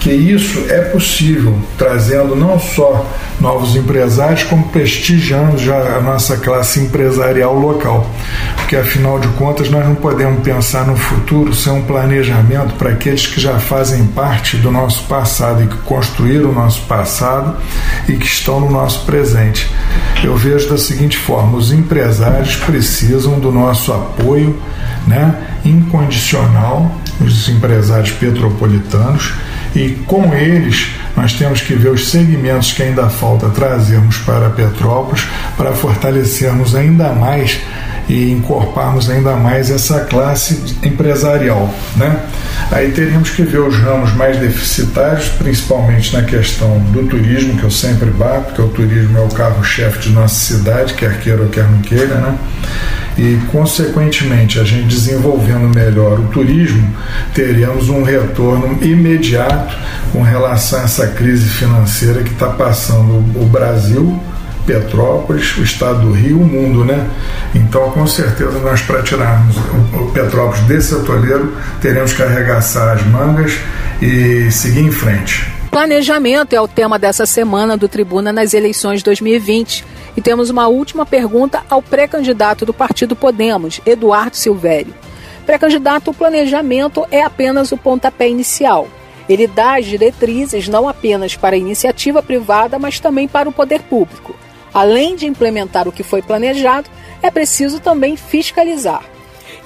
[0.00, 3.06] que isso é possível, trazendo não só
[3.40, 8.08] novos empresários, como prestigiando já a nossa classe empresarial local.
[8.56, 13.26] Porque afinal de contas, nós não podemos pensar no futuro sem um planejamento para aqueles
[13.26, 17.56] que já fazem parte do nosso passado e que construíram o nosso passado
[18.08, 19.70] e que estão no nosso presente.
[20.22, 24.56] Eu vejo da seguinte forma: os empresários precisam do nosso apoio
[25.06, 25.34] né,
[25.68, 29.32] incondicional, os empresários petropolitanos
[29.74, 35.26] e com eles nós temos que ver os segmentos que ainda falta trazermos para Petrópolis
[35.56, 37.60] para fortalecermos ainda mais
[38.08, 41.72] e encorparmos ainda mais essa classe empresarial.
[41.96, 42.18] Né?
[42.70, 47.70] Aí teríamos que ver os ramos mais deficitários, principalmente na questão do turismo, que eu
[47.70, 51.64] sempre bato, porque o turismo é o carro-chefe de nossa cidade, quer queira ou quer
[51.64, 52.38] não queira, né?
[53.18, 56.88] e, consequentemente, a gente desenvolvendo melhor o turismo,
[57.34, 59.76] teríamos um retorno imediato
[60.12, 64.22] com relação a essa crise financeira que está passando o Brasil,
[64.68, 67.08] Petrópolis, o estado do Rio, o mundo, né?
[67.54, 73.58] Então, com certeza, nós para tirarmos o Petrópolis desse atoleiro, teremos que arregaçar as mangas
[74.02, 75.50] e seguir em frente.
[75.70, 79.86] Planejamento é o tema dessa semana do Tribuna nas eleições 2020.
[80.14, 84.92] E temos uma última pergunta ao pré-candidato do Partido Podemos, Eduardo Silvério.
[85.46, 88.86] Pré-candidato, o planejamento é apenas o pontapé inicial.
[89.28, 93.80] Ele dá as diretrizes não apenas para a iniciativa privada, mas também para o poder
[93.82, 94.34] público.
[94.72, 96.90] Além de implementar o que foi planejado,
[97.22, 99.02] é preciso também fiscalizar.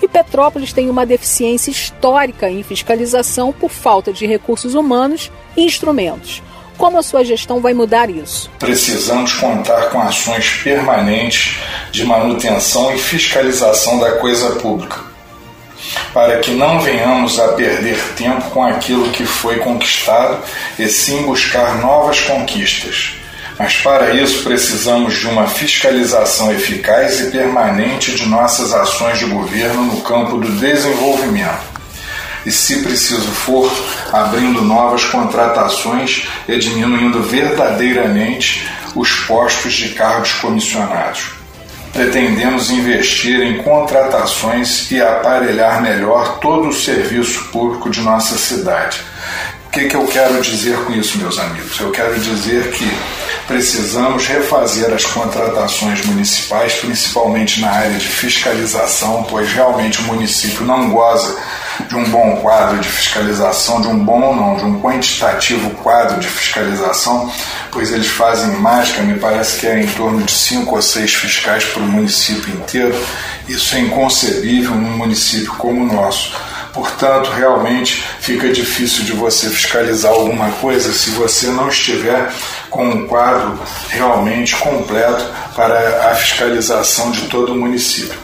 [0.01, 6.43] E Petrópolis tem uma deficiência histórica em fiscalização por falta de recursos humanos e instrumentos.
[6.77, 8.51] Como a sua gestão vai mudar isso?
[8.59, 11.59] Precisamos contar com ações permanentes
[11.93, 14.99] de manutenção e fiscalização da coisa pública,
[16.13, 20.43] para que não venhamos a perder tempo com aquilo que foi conquistado
[20.77, 23.22] e sim buscar novas conquistas.
[23.63, 29.85] Mas para isso precisamos de uma fiscalização eficaz e permanente de nossas ações de governo
[29.85, 31.71] no campo do desenvolvimento
[32.45, 33.73] e, se preciso for,
[34.13, 41.31] abrindo novas contratações e diminuindo verdadeiramente os postos de cargos comissionados.
[41.93, 49.05] Pretendemos investir em contratações e aparelhar melhor todo o serviço público de nossa cidade.
[49.73, 51.81] Que, que eu quero dizer com isso, meus amigos?
[51.81, 52.87] Eu quero dizer que
[53.47, 60.91] precisamos refazer as contratações municipais, principalmente na área de fiscalização, pois realmente o município não
[60.91, 61.39] goza
[61.89, 66.29] de um bom quadro de fiscalização, de um bom não, de um quantitativo quadro de
[66.29, 67.33] fiscalização,
[67.71, 71.65] pois eles fazem mágica, me parece que é em torno de cinco ou seis fiscais
[71.65, 72.95] para o município inteiro.
[73.49, 76.37] Isso é inconcebível num município como o nosso.
[76.73, 82.33] Portanto, realmente fica difícil de você fiscalizar alguma coisa se você não estiver
[82.71, 88.19] com um quadro realmente completo para a fiscalização de todo o município.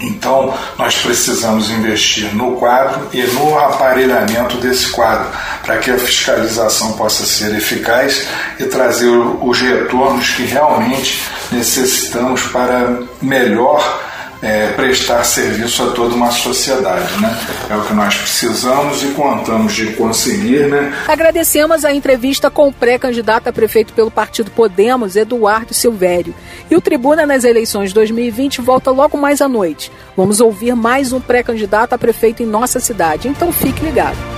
[0.00, 5.26] Então, nós precisamos investir no quadro e no aparelhamento desse quadro,
[5.64, 8.26] para que a fiscalização possa ser eficaz
[8.60, 14.07] e trazer os retornos que realmente necessitamos para melhor
[14.42, 17.36] é, prestar serviço a toda uma sociedade, né?
[17.70, 20.92] É o que nós precisamos e contamos de conseguir, né?
[21.06, 26.34] Agradecemos a entrevista com o pré-candidato a prefeito pelo Partido Podemos, Eduardo Silvério.
[26.70, 29.90] E o Tribuna nas eleições 2020 volta logo mais à noite.
[30.16, 34.37] Vamos ouvir mais um pré-candidato a prefeito em nossa cidade, então fique ligado.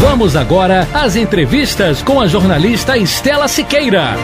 [0.00, 4.16] Vamos agora às entrevistas com a jornalista Estela Siqueira.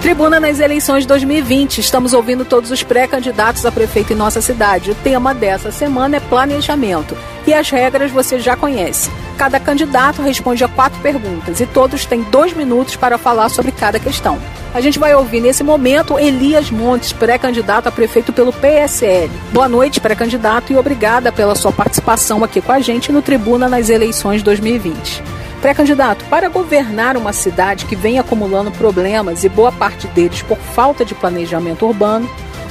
[0.00, 1.78] Tribuna nas eleições 2020.
[1.78, 4.92] Estamos ouvindo todos os pré-candidatos a prefeito em nossa cidade.
[4.92, 7.16] O tema dessa semana é planejamento.
[7.44, 9.10] E as regras você já conhece.
[9.36, 13.98] Cada candidato responde a quatro perguntas e todos têm dois minutos para falar sobre cada
[13.98, 14.38] questão.
[14.72, 19.30] A gente vai ouvir nesse momento Elias Montes, pré-candidato a prefeito pelo PSL.
[19.52, 23.88] Boa noite, pré-candidato, e obrigada pela sua participação aqui com a gente no Tribuna nas
[23.88, 25.22] eleições 2020.
[25.60, 31.04] Pré-candidato, para governar uma cidade que vem acumulando problemas e boa parte deles por falta
[31.04, 32.28] de planejamento urbano,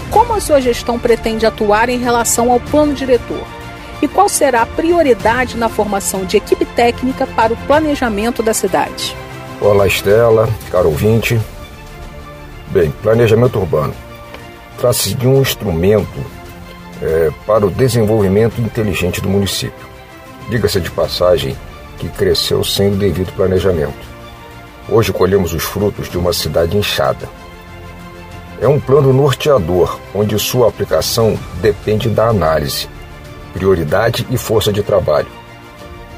[0.09, 3.45] como a sua gestão pretende atuar em relação ao plano diretor?
[4.01, 9.15] E qual será a prioridade na formação de equipe técnica para o planejamento da cidade?
[9.59, 11.39] Olá, Estela, caro ouvinte.
[12.67, 13.93] Bem, planejamento urbano.
[14.77, 16.23] Trata-se de um instrumento
[17.01, 19.87] é, para o desenvolvimento inteligente do município
[20.49, 21.55] diga-se de passagem,
[21.97, 24.07] que cresceu sem o devido planejamento.
[24.89, 27.27] Hoje colhemos os frutos de uma cidade inchada.
[28.61, 32.87] É um plano norteador, onde sua aplicação depende da análise,
[33.53, 35.27] prioridade e força de trabalho.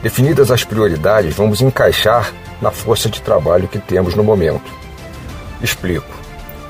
[0.02, 4.72] Definidas as prioridades, vamos encaixar na força de trabalho que temos no momento.
[5.62, 6.08] Explico.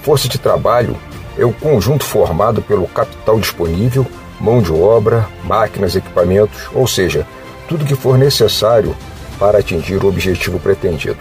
[0.01, 0.95] Força de trabalho
[1.38, 4.05] é o conjunto formado pelo capital disponível,
[4.39, 7.28] mão de obra, máquinas, equipamentos, ou seja,
[7.70, 8.95] tudo que for necessário
[9.38, 11.20] para atingir o objetivo pretendido.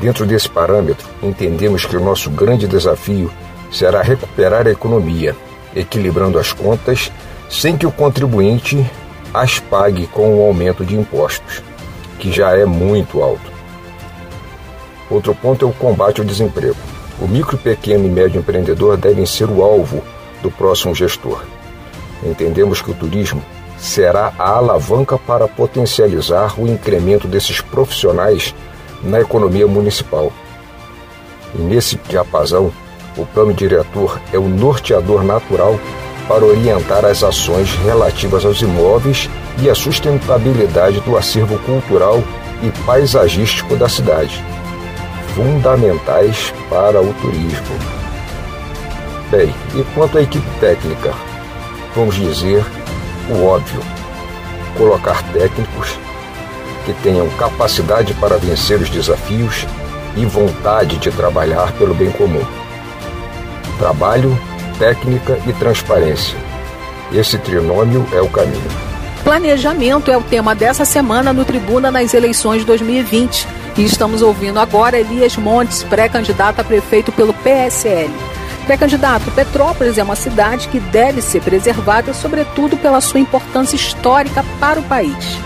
[0.00, 3.30] Dentro desse parâmetro, entendemos que o nosso grande desafio
[3.70, 5.36] será recuperar a economia,
[5.74, 7.12] equilibrando as contas
[7.48, 8.84] sem que o contribuinte
[9.32, 11.62] as pague com o aumento de impostos,
[12.18, 13.52] que já é muito alto.
[15.08, 16.76] Outro ponto é o combate ao desemprego.
[17.20, 20.02] O micro, pequeno e médio empreendedor devem ser o alvo
[20.42, 21.44] do próximo gestor.
[22.22, 23.42] Entendemos que o turismo
[23.78, 28.54] será a alavanca para potencializar o incremento desses profissionais
[29.02, 30.32] na economia municipal.
[31.54, 32.72] E nesse diapasão,
[33.16, 35.78] o plano diretor é o norteador natural
[36.26, 42.22] para orientar as ações relativas aos imóveis e a sustentabilidade do acervo cultural
[42.62, 44.42] e paisagístico da cidade,
[45.34, 47.78] fundamentais para o turismo.
[49.30, 51.12] Bem, e quanto à equipe técnica?
[51.94, 52.64] Vamos dizer
[53.30, 53.80] o óbvio:
[54.76, 55.98] colocar técnicos
[56.84, 59.66] que tenham capacidade para vencer os desafios
[60.16, 62.44] e vontade de trabalhar pelo bem comum.
[63.78, 64.36] Trabalho,
[64.78, 66.36] técnica e transparência.
[67.12, 68.88] Esse trinômio é o caminho.
[69.22, 73.46] Planejamento é o tema dessa semana no Tribuna nas eleições 2020.
[73.76, 78.10] E estamos ouvindo agora Elias Montes, pré-candidato a prefeito pelo PSL.
[78.68, 84.78] Pré-candidato, Petrópolis é uma cidade que deve ser preservada, sobretudo pela sua importância histórica para
[84.78, 85.38] o país.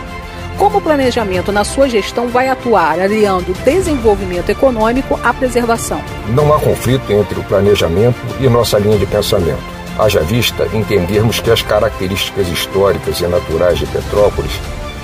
[0.58, 6.02] Como o planejamento na sua gestão vai atuar aliando desenvolvimento econômico à preservação?
[6.30, 9.62] Não há conflito entre o planejamento e nossa linha de pensamento.
[9.96, 14.60] Haja vista entendermos que as características históricas e naturais de Petrópolis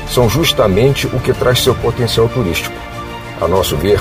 [0.09, 2.75] são justamente o que traz seu potencial turístico.
[3.41, 4.01] A nosso ver,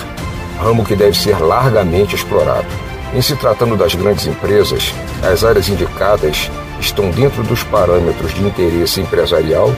[0.59, 2.86] ramo que deve ser largamente explorado.
[3.17, 4.93] Em se tratando das grandes empresas,
[5.23, 9.73] as áreas indicadas estão dentro dos parâmetros de interesse empresarial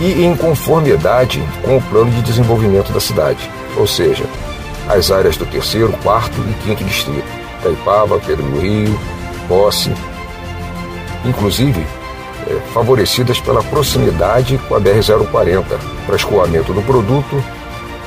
[0.00, 4.24] e em conformidade com o plano de desenvolvimento da cidade, ou seja,
[4.88, 7.26] as áreas do terceiro, quarto e quinto distrito,
[7.64, 8.96] Taipava, Pedro do Rio,
[9.48, 9.92] Posse,
[11.24, 11.84] inclusive
[12.46, 15.64] é, favorecidas pela proximidade com a BR-040
[16.06, 17.42] para escoamento do produto,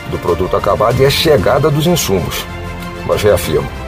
[0.10, 2.46] do produto acabado e a chegada dos insumos.
[3.06, 3.81] Mas reafirmo,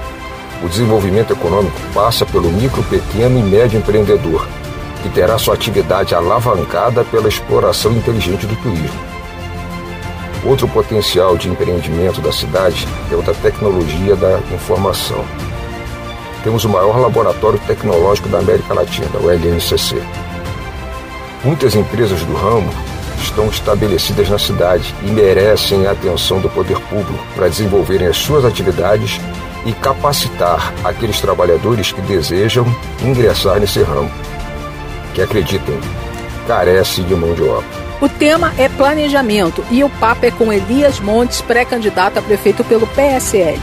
[0.64, 4.47] o desenvolvimento econômico passa pelo micro, pequeno e médio empreendedor,
[5.01, 9.14] que terá sua atividade alavancada pela exploração inteligente do turismo.
[10.45, 15.24] Outro potencial de empreendimento da cidade é o da tecnologia da informação.
[16.43, 20.01] Temos o maior laboratório tecnológico da América Latina, o LNCC.
[21.43, 22.70] Muitas empresas do ramo
[23.22, 28.45] estão estabelecidas na cidade e merecem a atenção do poder público para desenvolverem as suas
[28.45, 29.20] atividades
[29.66, 32.66] e capacitar aqueles trabalhadores que desejam
[33.03, 34.11] ingressar nesse ramo.
[35.14, 35.80] Que acreditem,
[36.47, 37.84] carece de mão de obra.
[38.01, 42.86] O tema é planejamento e o papo é com Elias Montes, pré-candidato a prefeito pelo
[42.88, 43.59] PSL.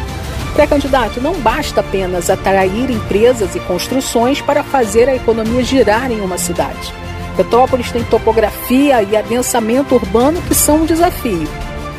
[0.54, 6.38] Pré-candidato, não basta apenas atrair empresas e construções para fazer a economia girar em uma
[6.38, 6.92] cidade.
[7.36, 11.48] Petrópolis tem topografia e adensamento urbano que são um desafio.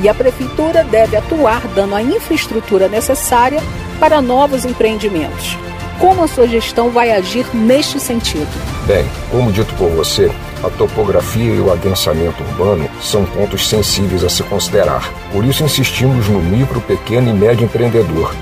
[0.01, 3.61] E a prefeitura deve atuar dando a infraestrutura necessária
[3.99, 5.57] para novos empreendimentos.
[5.99, 8.49] Como a sua gestão vai agir neste sentido?
[8.87, 10.31] Bem, como dito por você,
[10.63, 15.13] a topografia e o adensamento urbano são pontos sensíveis a se considerar.
[15.31, 18.33] Por isso insistimos no micro, pequeno e médio empreendedor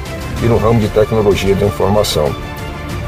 [0.41, 2.34] e no ramo de tecnologia da informação,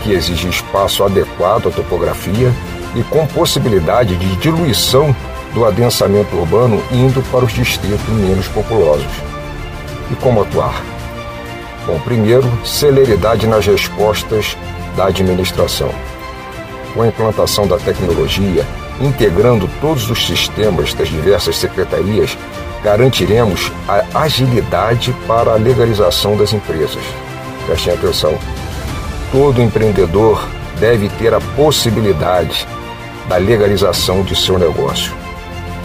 [0.04, 2.52] que exige espaço adequado à topografia
[2.96, 5.16] e com possibilidade de diluição
[5.54, 9.12] do adensamento urbano indo para os distritos menos populosos.
[10.10, 10.82] E como atuar?
[11.86, 14.58] Bom, primeiro, celeridade nas respostas
[14.96, 15.90] da administração.
[16.94, 18.66] Com a implantação da tecnologia,
[19.00, 22.38] integrando todos os sistemas das diversas secretarias,
[22.84, 27.04] garantiremos a agilidade para a legalização das empresas.
[27.66, 28.38] Prestem atenção.
[29.32, 30.46] Todo empreendedor
[30.80, 32.68] deve ter a possibilidade
[33.30, 35.21] da legalização de seu negócio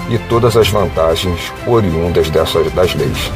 [0.09, 3.31] e todas as vantagens oriundas dessas das leis.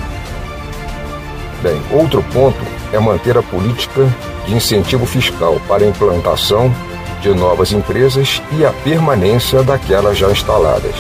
[1.63, 2.59] Bem, outro ponto
[2.93, 4.09] é manter a política
[4.47, 6.73] de incentivo fiscal para a implantação
[7.21, 10.95] de novas empresas e a permanência daquelas já instaladas.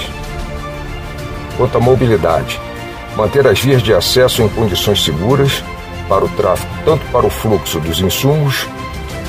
[1.56, 2.58] quanto à mobilidade,
[3.16, 5.62] manter as vias de acesso em condições seguras
[6.08, 8.66] para o tráfego, tanto para o fluxo dos insumos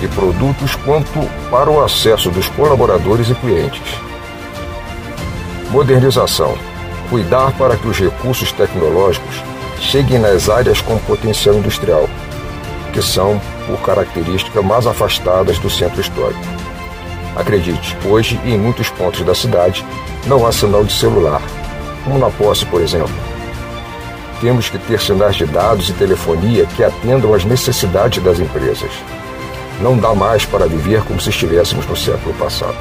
[0.01, 1.19] e produtos, quanto
[1.49, 4.10] para o acesso dos colaboradores e clientes.
[5.71, 6.57] Modernização.
[7.09, 9.41] Cuidar para que os recursos tecnológicos
[9.79, 12.09] cheguem nas áreas com potencial industrial,
[12.91, 16.41] que são, por característica, mais afastadas do centro histórico.
[17.37, 19.85] Acredite, hoje, em muitos pontos da cidade,
[20.27, 21.41] não há sinal de celular,
[22.03, 23.15] como na posse, por exemplo.
[24.41, 28.91] Temos que ter sinais de dados e telefonia que atendam às necessidades das empresas.
[29.79, 32.75] Não dá mais para viver como se estivéssemos no século passado.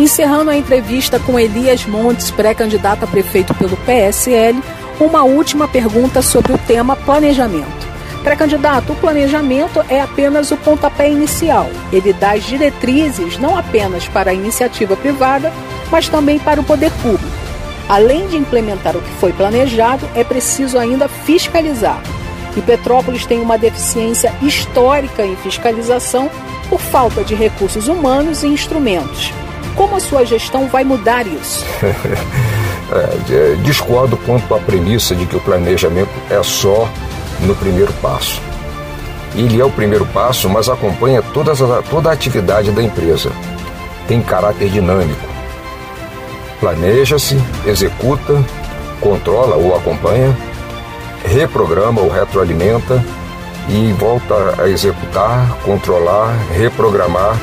[0.00, 4.58] Encerrando a entrevista com Elias Montes, pré-candidato a prefeito pelo PSL,
[4.98, 7.86] uma última pergunta sobre o tema planejamento.
[8.22, 11.68] Pré-candidato, o planejamento é apenas o pontapé inicial.
[11.92, 15.52] Ele dá as diretrizes não apenas para a iniciativa privada,
[15.90, 17.36] mas também para o poder público.
[17.86, 22.00] Além de implementar o que foi planejado, é preciso ainda fiscalizar.
[22.56, 26.30] E Petrópolis tem uma deficiência histórica em fiscalização
[26.70, 29.30] por falta de recursos humanos e instrumentos.
[29.80, 31.64] Como a sua gestão vai mudar isso?
[32.92, 36.86] é, discordo quanto à premissa de que o planejamento é só
[37.40, 38.42] no primeiro passo.
[39.34, 43.32] Ele é o primeiro passo, mas acompanha todas toda a atividade da empresa.
[44.06, 45.26] Tem caráter dinâmico.
[46.60, 48.44] Planeja-se, executa,
[49.00, 50.36] controla ou acompanha,
[51.24, 53.02] reprograma ou retroalimenta
[53.66, 57.34] e volta a executar, controlar, reprogramar.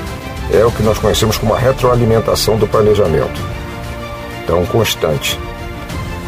[0.52, 3.42] É o que nós conhecemos como a retroalimentação do planejamento.
[4.44, 5.38] Então, constante.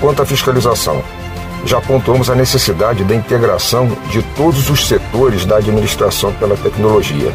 [0.01, 1.01] Quanto à fiscalização,
[1.65, 7.33] já pontuamos a necessidade da integração de todos os setores da administração pela tecnologia.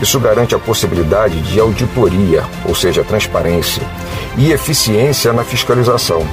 [0.00, 3.82] Isso garante a possibilidade de auditoria, ou seja, transparência,
[4.36, 6.26] e eficiência na fiscalização,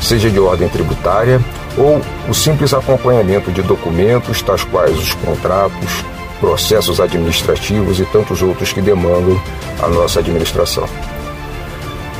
[0.00, 1.40] seja de ordem tributária
[1.76, 6.04] ou o simples acompanhamento de documentos, tais quais os contratos,
[6.40, 9.40] processos administrativos e tantos outros que demandam
[9.82, 10.88] a nossa administração.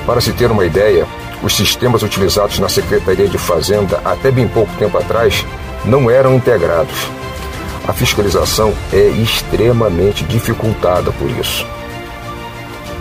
[0.06, 1.06] Para se ter uma ideia,
[1.42, 5.44] os sistemas utilizados na Secretaria de Fazenda até bem pouco tempo atrás
[5.84, 7.08] não eram integrados.
[7.86, 11.66] A fiscalização é extremamente dificultada por isso.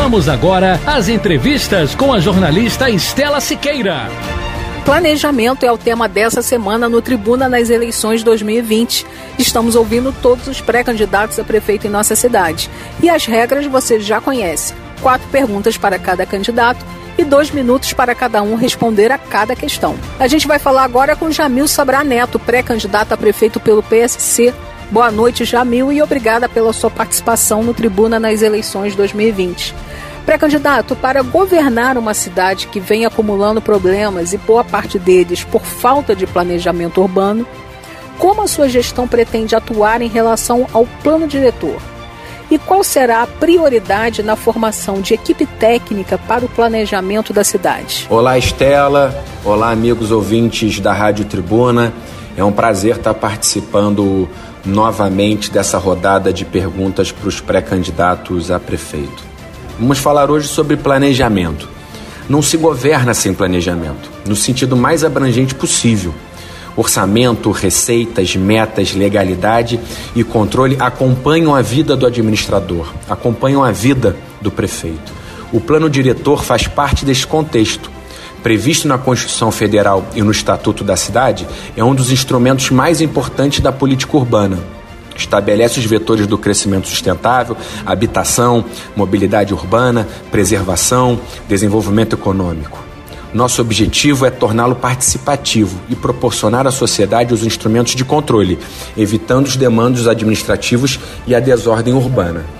[0.00, 4.08] Vamos agora às entrevistas com a jornalista Estela Siqueira.
[4.84, 9.04] Planejamento é o tema dessa semana no Tribuna nas eleições 2020.
[9.40, 12.70] Estamos ouvindo todos os pré-candidatos a prefeito em nossa cidade.
[13.02, 14.72] E as regras você já conhece:
[15.02, 16.86] quatro perguntas para cada candidato
[17.18, 19.96] e dois minutos para cada um responder a cada questão.
[20.20, 24.54] A gente vai falar agora com Jamil Sabra Neto, pré-candidato a prefeito pelo PSC.
[24.90, 29.74] Boa noite, Jamil, e obrigada pela sua participação no Tribuna nas eleições 2020.
[30.24, 36.16] Pré-candidato, para governar uma cidade que vem acumulando problemas e boa parte deles por falta
[36.16, 37.46] de planejamento urbano,
[38.18, 41.76] como a sua gestão pretende atuar em relação ao plano diretor?
[42.50, 48.06] E qual será a prioridade na formação de equipe técnica para o planejamento da cidade?
[48.08, 49.22] Olá, Estela.
[49.44, 51.92] Olá, amigos ouvintes da Rádio Tribuna.
[52.38, 54.28] É um prazer estar participando
[54.64, 59.24] novamente dessa rodada de perguntas para os pré-candidatos a prefeito.
[59.78, 61.68] Vamos falar hoje sobre planejamento.
[62.28, 66.14] Não se governa sem planejamento, no sentido mais abrangente possível.
[66.76, 69.80] Orçamento, receitas, metas, legalidade
[70.14, 75.12] e controle acompanham a vida do administrador, acompanham a vida do prefeito.
[75.52, 77.97] O plano diretor faz parte desse contexto
[78.48, 81.46] previsto na Constituição Federal e no Estatuto da Cidade,
[81.76, 84.58] é um dos instrumentos mais importantes da política urbana.
[85.14, 88.64] Estabelece os vetores do crescimento sustentável, habitação,
[88.96, 92.82] mobilidade urbana, preservação, desenvolvimento econômico.
[93.34, 98.58] Nosso objetivo é torná-lo participativo e proporcionar à sociedade os instrumentos de controle,
[98.96, 102.57] evitando os demandos administrativos e a desordem urbana.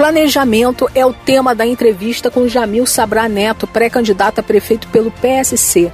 [0.00, 5.92] Planejamento é o tema da entrevista com Jamil Sabra Neto, pré-candidato a prefeito pelo PSC.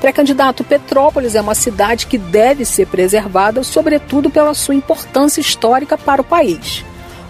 [0.00, 6.22] Pré-candidato Petrópolis é uma cidade que deve ser preservada, sobretudo pela sua importância histórica para
[6.22, 6.82] o país.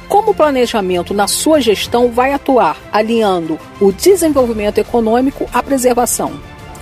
[0.08, 6.34] Como o planejamento na sua gestão vai atuar, alinhando o desenvolvimento econômico à preservação?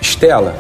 [0.03, 0.55] Estela,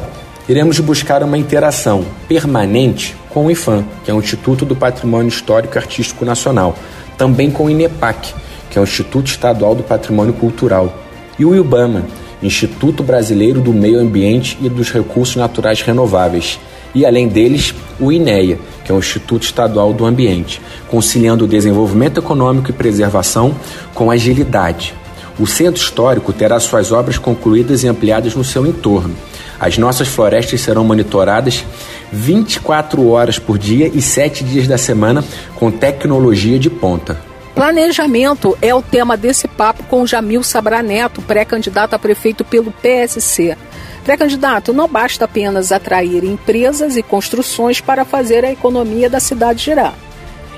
[0.48, 5.76] iremos buscar uma interação permanente com o IFAM, que é o Instituto do Patrimônio Histórico
[5.76, 6.74] e Artístico Nacional,
[7.18, 8.32] também com o INEPAC,
[8.70, 10.96] que é o Instituto Estadual do Patrimônio Cultural,
[11.38, 12.04] e o IBAMA,
[12.42, 16.58] Instituto Brasileiro do Meio Ambiente e dos Recursos Naturais Renováveis,
[16.94, 22.18] e além deles, o INEA, que é o Instituto Estadual do Ambiente, conciliando o desenvolvimento
[22.18, 23.54] econômico e preservação
[23.94, 24.94] com agilidade.
[25.38, 29.14] O centro histórico terá suas obras concluídas e ampliadas no seu entorno.
[29.58, 31.64] As nossas florestas serão monitoradas
[32.12, 37.29] 24 horas por dia e 7 dias da semana com tecnologia de ponta.
[37.54, 43.56] Planejamento é o tema desse papo com Jamil Sabraneto, pré-candidato a prefeito pelo PSC.
[44.04, 49.94] Pré-candidato, não basta apenas atrair empresas e construções para fazer a economia da cidade girar.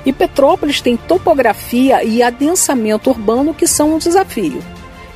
[0.05, 4.61] E Petrópolis tem topografia e adensamento urbano que são um desafio.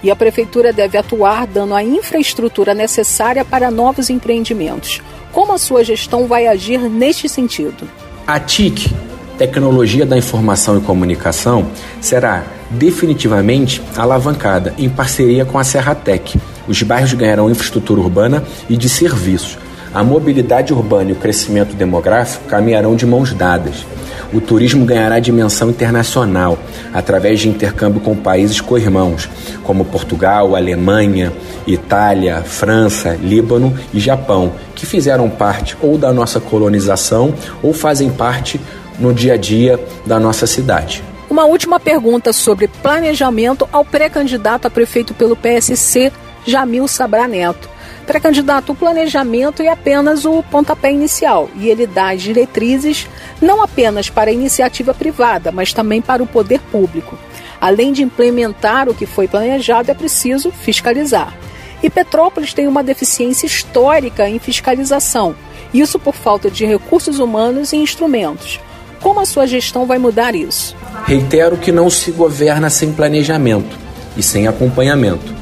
[0.04, 5.02] E a prefeitura deve atuar dando a infraestrutura necessária para novos empreendimentos.
[5.32, 7.90] Como a sua gestão vai agir neste sentido?
[8.26, 9.07] A TIC
[9.38, 11.68] tecnologia da informação e comunicação
[12.02, 16.40] será definitivamente alavancada em parceria com a Serratec.
[16.68, 19.58] Os bairros ganharão infraestrutura urbana e de serviços.
[19.94, 23.86] A mobilidade urbana e o crescimento demográfico caminharão de mãos dadas.
[24.34, 26.60] O turismo ganhará dimensão internacional
[26.94, 29.30] através de intercâmbio com países co-irmãos,
[29.64, 31.32] como Portugal, Alemanha,
[31.66, 37.34] Itália, França, Líbano e Japão, que fizeram parte ou da nossa colonização
[37.64, 38.60] ou fazem parte
[39.00, 41.04] no dia a dia da nossa cidade.
[41.30, 46.12] Uma última pergunta sobre planejamento ao pré-candidato a prefeito pelo PSC,
[46.46, 47.70] Jamil Sabra Neto.
[48.06, 53.08] Pré-candidato, o planejamento é apenas o pontapé inicial e ele dá as diretrizes
[53.42, 57.18] não apenas para a iniciativa privada, mas também para o poder público.
[57.60, 61.36] Além de implementar o que foi planejado, é preciso fiscalizar.
[61.84, 65.36] E Petrópolis tem uma deficiência histórica em fiscalização,
[65.74, 68.60] isso por falta de recursos humanos e instrumentos.
[69.02, 70.76] Como a sua gestão vai mudar isso?
[71.06, 73.78] Reitero que não se governa sem planejamento
[74.16, 75.36] e sem acompanhamento.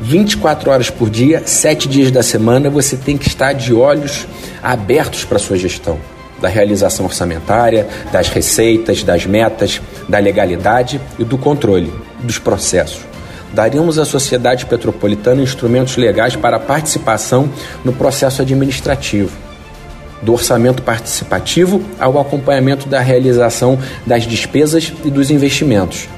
[0.00, 4.26] 24 horas por dia, 7 dias da semana, você tem que estar de olhos
[4.62, 5.98] abertos para a sua gestão,
[6.40, 13.00] da realização orçamentária, das receitas, das metas, da legalidade e do controle dos processos.
[13.54, 17.48] Daríamos à sociedade petropolitana instrumentos legais para a participação
[17.82, 19.45] no processo administrativo
[20.22, 26.08] do orçamento participativo ao acompanhamento da realização das despesas e dos investimentos.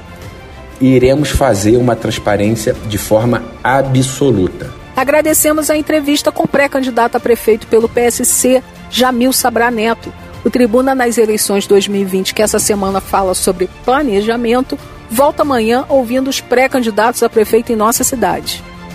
[0.79, 4.69] E iremos fazer uma transparência de forma absoluta.
[4.95, 10.11] Agradecemos a entrevista com o pré-candidato a prefeito pelo PSC, Jamil Sabra Neto.
[10.43, 14.77] O Tribuna nas eleições 2020, que essa semana fala sobre planejamento,
[15.09, 18.63] volta amanhã ouvindo os pré-candidatos a prefeito em nossa cidade.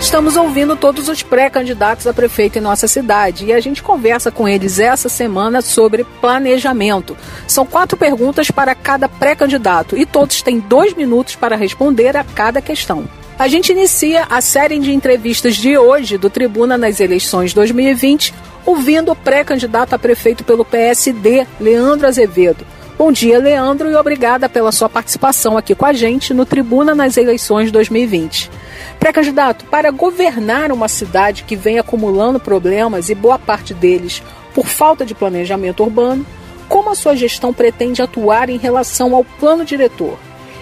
[0.00, 4.48] Estamos ouvindo todos os pré-candidatos a prefeito em nossa cidade e a gente conversa com
[4.48, 7.14] eles essa semana sobre planejamento.
[7.46, 12.62] São quatro perguntas para cada pré-candidato e todos têm dois minutos para responder a cada
[12.62, 13.04] questão.
[13.38, 18.34] A gente inicia a série de entrevistas de hoje do Tribuna nas eleições 2020
[18.64, 22.66] ouvindo o pré-candidato a prefeito pelo PSD, Leandro Azevedo.
[23.00, 27.16] Bom dia, Leandro, e obrigada pela sua participação aqui com a gente no Tribuna nas
[27.16, 28.50] eleições 2020.
[28.98, 34.22] Pré-candidato, para governar uma cidade que vem acumulando problemas e boa parte deles
[34.54, 36.26] por falta de planejamento urbano,
[36.68, 40.18] como a sua gestão pretende atuar em relação ao plano diretor?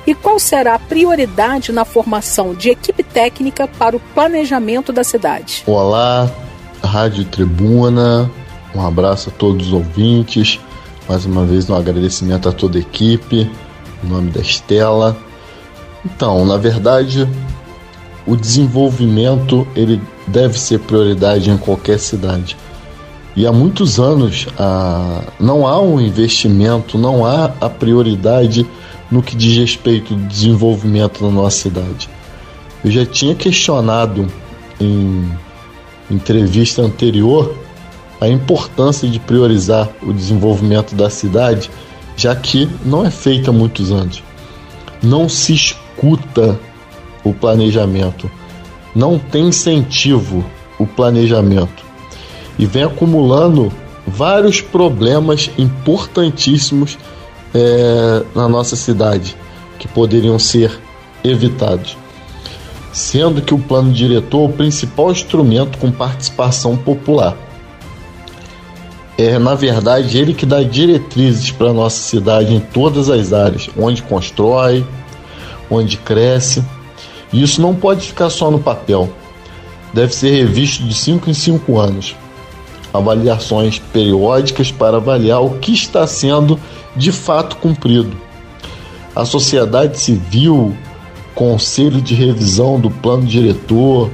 [0.07, 5.65] E qual será a prioridade na formação de equipe técnica para o planejamento da cidade?
[5.67, 6.31] Olá,
[6.85, 8.31] Rádio Tribuna,
[8.73, 10.61] um abraço a todos os ouvintes.
[11.09, 13.51] Mais uma vez, um agradecimento a toda a equipe,
[14.05, 15.17] em nome da Estela.
[16.05, 17.27] Então, na verdade,
[18.27, 22.57] o desenvolvimento ele deve ser prioridade em qualquer cidade.
[23.35, 28.67] E há muitos anos ah, não há um investimento, não há a prioridade
[29.11, 32.11] no que diz respeito ao desenvolvimento na nossa cidade.
[32.85, 34.27] Eu já tinha questionado
[34.79, 35.27] em
[36.11, 37.55] entrevista anterior
[38.21, 41.71] a importância de priorizar o desenvolvimento da cidade,
[42.17, 44.23] já que não é feita há muitos anos.
[45.03, 46.59] Não se escuta
[47.23, 48.31] o planejamento,
[48.95, 50.45] não tem incentivo
[50.79, 51.85] o planejamento
[52.59, 53.73] e vem acumulando
[54.07, 56.99] vários problemas importantíssimos
[57.55, 59.37] é, na nossa cidade
[59.79, 60.81] que poderiam ser
[61.23, 61.97] evitados.
[62.93, 67.37] Sendo que o plano diretor é o principal instrumento com participação popular
[69.19, 74.01] é na verdade ele que dá diretrizes para nossa cidade em todas as áreas, onde
[74.01, 74.87] constrói,
[75.69, 76.65] onde cresce.
[77.33, 79.11] E isso não pode ficar só no papel.
[79.93, 82.15] Deve ser revisto de 5 em 5 anos.
[82.95, 86.59] Avaliações periódicas para avaliar o que está sendo
[86.95, 88.17] de fato cumprido.
[89.17, 90.77] A sociedade civil,
[91.35, 94.11] conselho de revisão do plano diretor,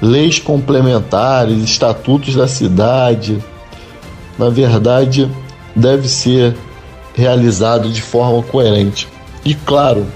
[0.00, 3.42] leis complementares, estatutos da cidade,
[4.38, 5.30] na verdade,
[5.74, 6.54] deve ser
[7.14, 9.08] realizado de forma coerente.
[9.44, 10.06] E claro,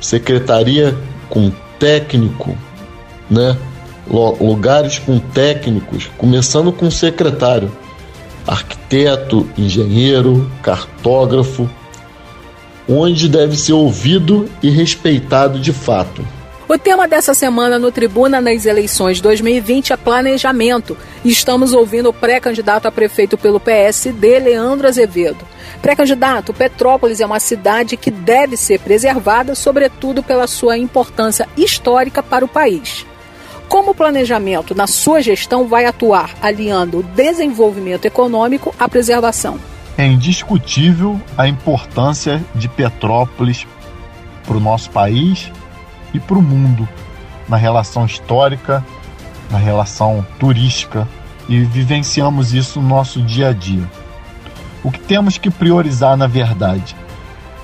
[0.00, 0.96] secretaria
[1.28, 2.56] com técnico,
[3.30, 3.56] né?
[4.08, 7.70] Lugares com técnicos, começando com secretário,
[8.46, 11.68] arquiteto, engenheiro, cartógrafo,
[12.88, 16.24] onde deve ser ouvido e respeitado de fato.
[16.68, 20.96] O tema dessa semana no Tribuna nas eleições 2020 é planejamento.
[21.26, 25.44] E estamos ouvindo o pré-candidato a prefeito pelo PSD, Leandro Azevedo.
[25.82, 32.44] Pré-candidato, Petrópolis é uma cidade que deve ser preservada, sobretudo pela sua importância histórica para
[32.44, 33.04] o país.
[33.68, 39.58] Como o planejamento na sua gestão vai atuar alinhando o desenvolvimento econômico à preservação?
[39.98, 43.66] É indiscutível a importância de Petrópolis
[44.46, 45.50] para o nosso país
[46.14, 46.88] e para o mundo
[47.48, 48.86] na relação histórica,
[49.50, 51.06] na relação turística
[51.48, 53.88] e vivenciamos isso no nosso dia a dia.
[54.82, 56.96] O que temos que priorizar na verdade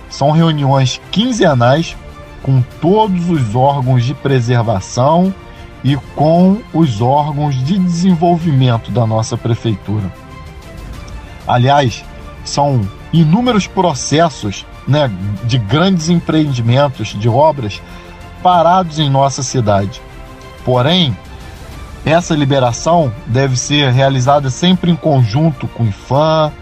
[0.08, 1.96] são reuniões quinzenais
[2.42, 5.32] com todos os órgãos de preservação
[5.84, 10.12] e com os órgãos de desenvolvimento da nossa prefeitura.
[11.46, 12.04] Aliás,
[12.44, 12.80] são
[13.12, 15.10] inúmeros processos né,
[15.44, 17.80] de grandes empreendimentos, de obras
[18.42, 20.00] parados em nossa cidade.
[20.64, 21.16] Porém,
[22.05, 26.53] essa liberação deve ser realizada sempre em conjunto com IFAM,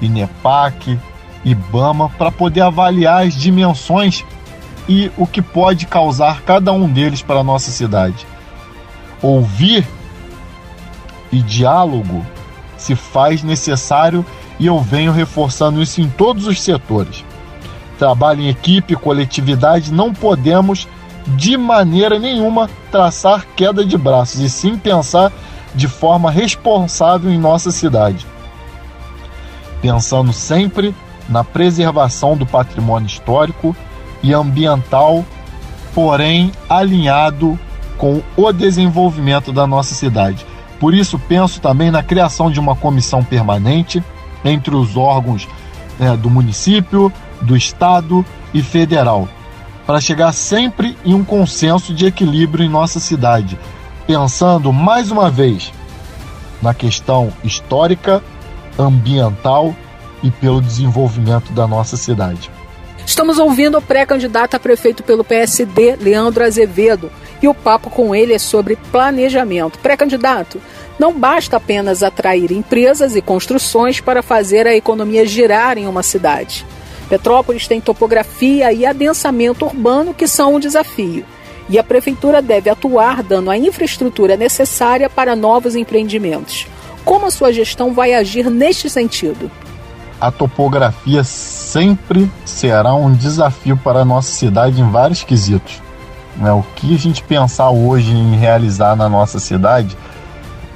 [0.00, 0.98] INEPAC,
[1.44, 4.24] IBAMA, para poder avaliar as dimensões
[4.88, 8.26] e o que pode causar cada um deles para a nossa cidade.
[9.20, 9.86] Ouvir
[11.30, 12.24] e diálogo
[12.76, 14.24] se faz necessário
[14.58, 17.24] e eu venho reforçando isso em todos os setores.
[17.98, 20.86] Trabalho em equipe, coletividade, não podemos
[21.26, 25.32] de maneira nenhuma traçar queda de braços, e sim pensar
[25.74, 28.26] de forma responsável em nossa cidade.
[29.82, 30.94] Pensando sempre
[31.28, 33.76] na preservação do patrimônio histórico
[34.22, 35.24] e ambiental,
[35.94, 37.58] porém alinhado
[37.98, 40.46] com o desenvolvimento da nossa cidade.
[40.78, 44.02] Por isso, penso também na criação de uma comissão permanente
[44.44, 45.48] entre os órgãos
[45.98, 49.28] né, do município, do estado e federal,
[49.86, 53.58] para chegar sempre em um consenso de equilíbrio em nossa cidade,
[54.06, 55.72] pensando mais uma vez
[56.60, 58.22] na questão histórica,
[58.78, 59.74] ambiental
[60.22, 62.50] e pelo desenvolvimento da nossa cidade.
[63.06, 67.10] Estamos ouvindo o pré-candidato a prefeito pelo PSD, Leandro Azevedo,
[67.40, 69.78] e o papo com ele é sobre planejamento.
[69.78, 70.60] Pré-candidato,
[70.98, 76.66] não basta apenas atrair empresas e construções para fazer a economia girar em uma cidade.
[77.08, 81.24] Petrópolis tem topografia e adensamento urbano que são um desafio.
[81.68, 86.66] E a prefeitura deve atuar dando a infraestrutura necessária para novos empreendimentos.
[87.04, 89.50] Como a sua gestão vai agir neste sentido?
[90.20, 95.82] A topografia sempre será um desafio para a nossa cidade em vários quesitos.
[96.36, 96.50] Né?
[96.52, 99.96] O que a gente pensar hoje em realizar na nossa cidade,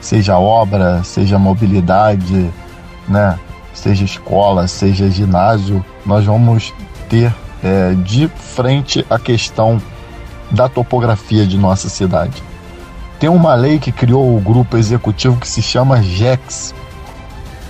[0.00, 2.50] seja obra, seja mobilidade,
[3.08, 3.38] né?
[3.72, 6.72] Seja escola, seja ginásio, nós vamos
[7.08, 9.80] ter é, de frente a questão
[10.50, 12.42] da topografia de nossa cidade.
[13.18, 16.74] Tem uma lei que criou o grupo executivo que se chama GEX,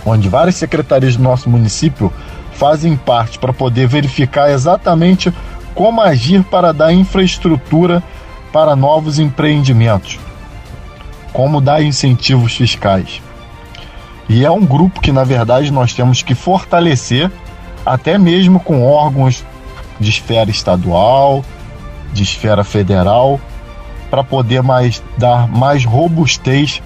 [0.06, 2.12] onde várias secretarias do nosso município
[2.52, 5.32] fazem parte para poder verificar exatamente
[5.74, 8.02] como agir para dar infraestrutura
[8.52, 10.18] para novos empreendimentos,
[11.32, 13.22] como dar incentivos fiscais.
[14.30, 17.28] E é um grupo que, na verdade, nós temos que fortalecer,
[17.84, 19.44] até mesmo com órgãos
[19.98, 21.44] de esfera estadual,
[22.12, 23.40] de esfera federal,
[24.08, 26.80] para poder mais dar mais robustez,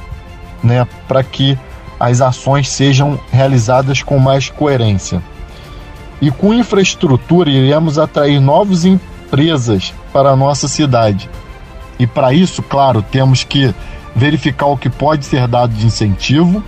[0.62, 1.58] né, para que
[2.00, 5.22] as ações sejam realizadas com mais coerência.
[6.22, 11.28] E com infraestrutura iremos atrair novas empresas para a nossa cidade.
[11.98, 13.74] E para isso, claro, temos que
[14.16, 16.64] verificar o que pode ser dado de incentivo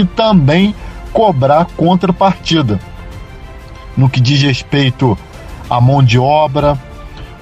[0.00, 0.74] e também
[1.12, 2.78] cobrar contrapartida.
[3.96, 5.16] No que diz respeito
[5.70, 6.78] à mão de obra,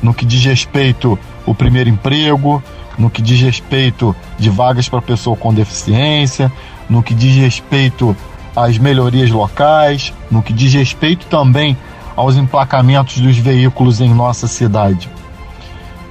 [0.01, 2.63] no que diz respeito ao primeiro emprego,
[2.97, 6.53] no que diz respeito de vagas para pessoa com deficiência,
[6.89, 8.17] no que diz respeito
[8.55, 11.77] às melhorias locais, no que diz respeito também
[12.15, 15.11] aos emplacamentos dos veículos em nossa cidade.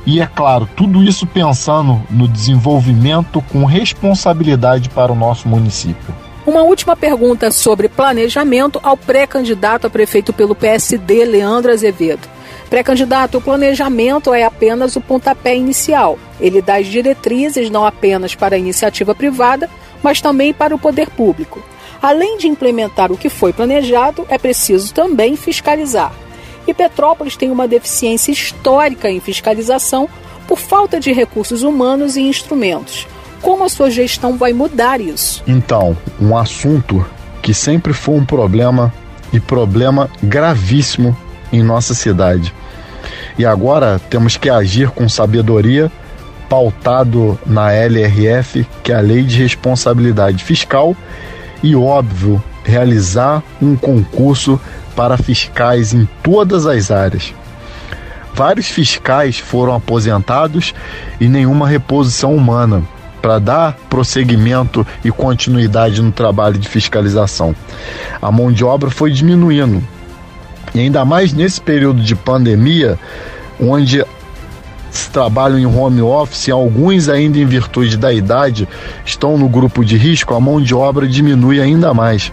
[0.05, 6.22] E é claro, tudo isso pensando no desenvolvimento com responsabilidade para o nosso município.
[6.45, 12.27] Uma última pergunta sobre planejamento ao pré-candidato a prefeito pelo PSD, Leandro Azevedo.
[12.69, 16.19] Pré-candidato, o planejamento é apenas o pontapé inicial.
[16.41, 19.69] Ele dá as diretrizes não apenas para a iniciativa privada,
[20.03, 21.63] mas também para o poder público.
[22.01, 26.11] Além de implementar o que foi planejado, é preciso também fiscalizar.
[26.67, 30.09] E Petrópolis tem uma deficiência histórica em fiscalização
[30.45, 33.07] por falta de recursos humanos e instrumentos.
[33.43, 35.43] Como a sua gestão vai mudar isso?
[35.45, 37.05] Então, um assunto
[37.41, 38.91] que sempre foi um problema
[39.33, 41.15] e problema gravíssimo
[41.51, 42.53] em nossa cidade.
[43.37, 45.91] E agora temos que agir com sabedoria
[46.47, 50.95] pautado na LRF, que é a Lei de Responsabilidade Fiscal,
[51.61, 54.57] e óbvio, realizar um concurso
[54.95, 57.33] para fiscais em todas as áreas.
[58.33, 60.73] Vários fiscais foram aposentados
[61.19, 62.83] e nenhuma reposição humana
[63.23, 67.55] para dar prosseguimento e continuidade no trabalho de fiscalização.
[68.21, 69.81] A mão de obra foi diminuindo.
[70.75, 72.99] E ainda mais nesse período de pandemia,
[73.57, 74.05] onde
[75.11, 78.67] trabalham em home office, alguns ainda em virtude da idade
[79.05, 82.31] estão no grupo de risco, a mão de obra diminui ainda mais.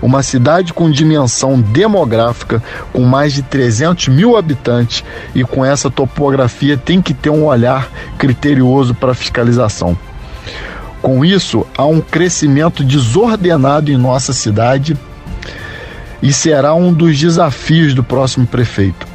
[0.00, 2.62] Uma cidade com dimensão demográfica,
[2.92, 5.04] com mais de 300 mil habitantes
[5.34, 9.96] e com essa topografia tem que ter um olhar criterioso para fiscalização.
[11.00, 14.96] Com isso, há um crescimento desordenado em nossa cidade
[16.22, 19.13] e será um dos desafios do próximo prefeito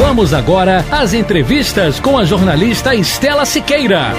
[0.00, 4.14] Vamos agora às entrevistas com a jornalista Estela Siqueira.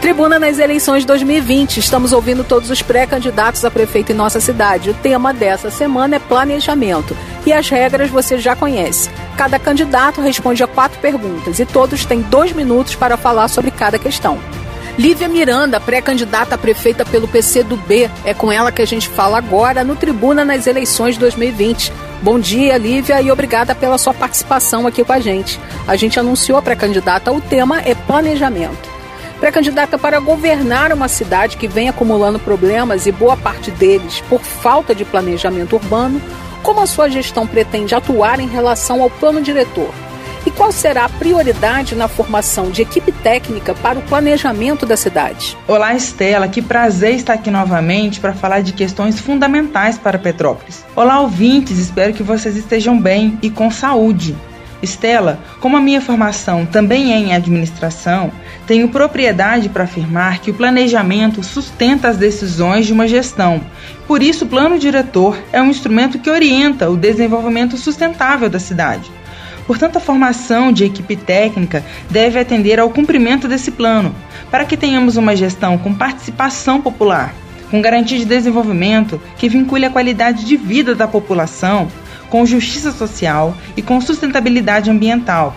[0.00, 1.76] Tribuna nas eleições 2020.
[1.76, 4.88] Estamos ouvindo todos os pré-candidatos a prefeito em nossa cidade.
[4.88, 7.14] O tema dessa semana é planejamento.
[7.44, 9.10] E as regras você já conhece.
[9.36, 13.98] Cada candidato responde a quatro perguntas e todos têm dois minutos para falar sobre cada
[13.98, 14.38] questão.
[14.98, 18.10] Lívia Miranda, pré-candidata a prefeita pelo PCdoB.
[18.24, 21.92] É com ela que a gente fala agora no Tribuna nas eleições 2020.
[22.20, 25.58] Bom dia, Lívia, e obrigada pela sua participação aqui com a gente.
[25.88, 28.92] A gente anunciou a pré-candidata, o tema é planejamento
[29.42, 34.94] pré-candidata para governar uma cidade que vem acumulando problemas e boa parte deles por falta
[34.94, 36.22] de planejamento urbano,
[36.62, 39.92] como a sua gestão pretende atuar em relação ao plano diretor?
[40.44, 45.56] E qual será a prioridade na formação de equipe técnica para o planejamento da cidade?
[45.68, 50.84] Olá, Estela, que prazer estar aqui novamente para falar de questões fundamentais para Petrópolis.
[50.96, 54.34] Olá, ouvintes, espero que vocês estejam bem e com saúde.
[54.82, 58.32] Estela, como a minha formação também é em administração,
[58.66, 63.60] tenho propriedade para afirmar que o planejamento sustenta as decisões de uma gestão.
[64.08, 69.08] Por isso, o plano diretor é um instrumento que orienta o desenvolvimento sustentável da cidade.
[69.72, 74.14] Portanto, a formação de equipe técnica deve atender ao cumprimento desse plano,
[74.50, 77.34] para que tenhamos uma gestão com participação popular,
[77.70, 81.88] com garantia de desenvolvimento que vincule a qualidade de vida da população
[82.28, 85.56] com justiça social e com sustentabilidade ambiental.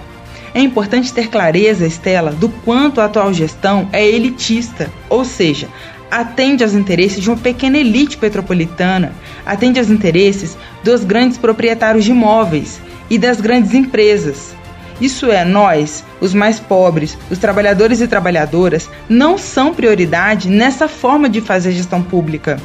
[0.54, 5.68] É importante ter clareza, Estela, do quanto a atual gestão é elitista, ou seja,
[6.10, 9.12] atende aos interesses de uma pequena elite petropolitana,
[9.46, 12.80] atende aos interesses dos grandes proprietários de imóveis
[13.10, 14.56] e das grandes empresas.
[15.00, 21.28] Isso é, nós, os mais pobres, os trabalhadores e trabalhadoras, não são prioridade nessa forma
[21.28, 22.58] de fazer gestão pública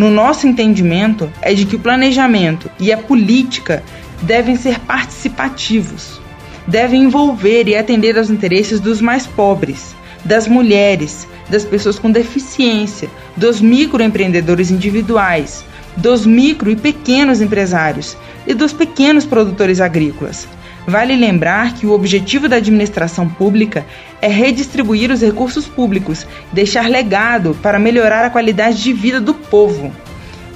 [0.00, 3.82] no nosso entendimento, é de que o planejamento e a política
[4.22, 6.18] devem ser participativos,
[6.66, 9.94] devem envolver e atender aos interesses dos mais pobres,
[10.24, 15.64] das mulheres, das pessoas com deficiência, dos microempreendedores individuais,
[15.96, 18.16] dos micro e pequenos empresários
[18.46, 20.48] e dos pequenos produtores agrícolas.
[20.86, 23.84] Vale lembrar que o objetivo da administração pública
[24.20, 29.92] é redistribuir os recursos públicos, deixar legado para melhorar a qualidade de vida do povo.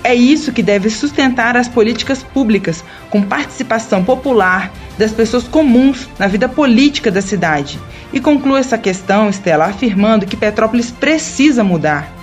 [0.02, 6.26] É isso que deve sustentar as políticas públicas, com participação popular das pessoas comuns na
[6.26, 7.80] vida política da cidade.
[8.12, 12.13] E concluo essa questão, Estela, afirmando que Petrópolis precisa mudar.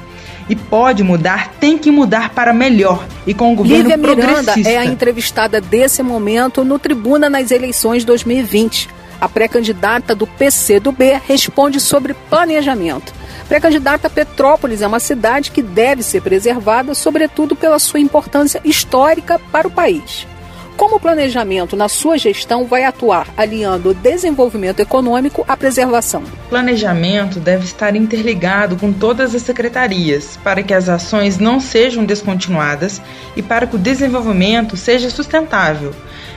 [0.50, 4.56] E pode mudar, tem que mudar para melhor e com o governo Lívia progressista.
[4.56, 8.90] Miranda é a entrevistada desse momento no Tribuna nas eleições 2020.
[9.20, 13.14] A pré-candidata do PC do B responde sobre planejamento.
[13.48, 19.68] Pré-candidata Petrópolis é uma cidade que deve ser preservada, sobretudo pela sua importância histórica para
[19.68, 20.26] o país.
[20.82, 26.24] Como o planejamento na sua gestão vai atuar aliando o desenvolvimento econômico à preservação?
[26.50, 33.00] Planejamento deve estar interligado com todas as secretarias para que as ações não sejam descontinuadas
[33.36, 35.94] e para que o desenvolvimento seja sustentável.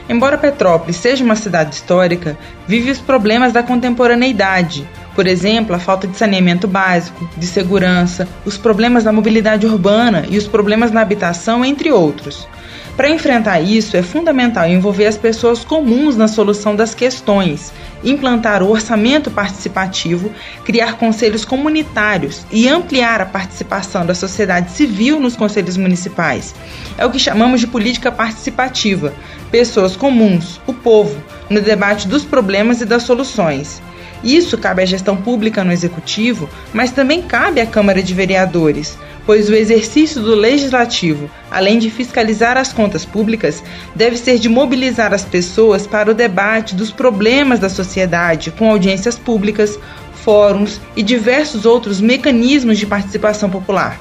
[0.07, 2.37] Embora Petrópolis seja uma cidade histórica,
[2.67, 4.87] vive os problemas da contemporaneidade.
[5.15, 10.37] Por exemplo, a falta de saneamento básico, de segurança, os problemas da mobilidade urbana e
[10.37, 12.47] os problemas na habitação, entre outros.
[12.95, 18.69] Para enfrentar isso, é fundamental envolver as pessoas comuns na solução das questões, implantar o
[18.69, 20.31] orçamento participativo,
[20.63, 26.55] criar conselhos comunitários e ampliar a participação da sociedade civil nos conselhos municipais.
[26.97, 29.13] É o que chamamos de política participativa.
[29.51, 33.81] Pessoas comuns, o povo, no debate dos problemas e das soluções.
[34.25, 39.49] Isso cabe à gestão pública no executivo, mas também cabe à Câmara de Vereadores, pois
[39.49, 43.63] o exercício do legislativo, além de fiscalizar as contas públicas,
[43.93, 49.15] deve ser de mobilizar as pessoas para o debate dos problemas da sociedade, com audiências
[49.15, 49.77] públicas,
[50.23, 53.99] fóruns e diversos outros mecanismos de participação popular.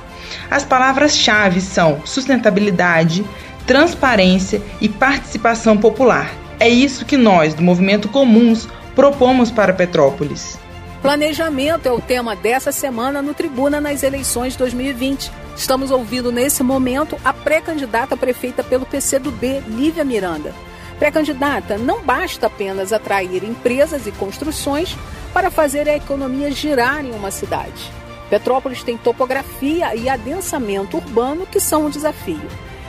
[0.51, 3.23] As palavras-chave são sustentabilidade,
[3.67, 6.33] transparência e participação popular.
[6.59, 10.59] É isso que nós, do Movimento Comuns, propomos para Petrópolis.
[11.03, 15.31] Planejamento é o tema dessa semana no Tribuna nas eleições 2020.
[15.57, 20.55] Estamos ouvindo nesse momento a pré-candidata prefeita pelo PCdoB, Lívia Miranda.
[20.99, 24.97] Pré-candidata, não basta apenas atrair empresas e construções
[25.33, 27.93] para fazer a economia girar em uma cidade.
[28.31, 32.49] Petrópolis tem topografia e adensamento urbano que são um desafio.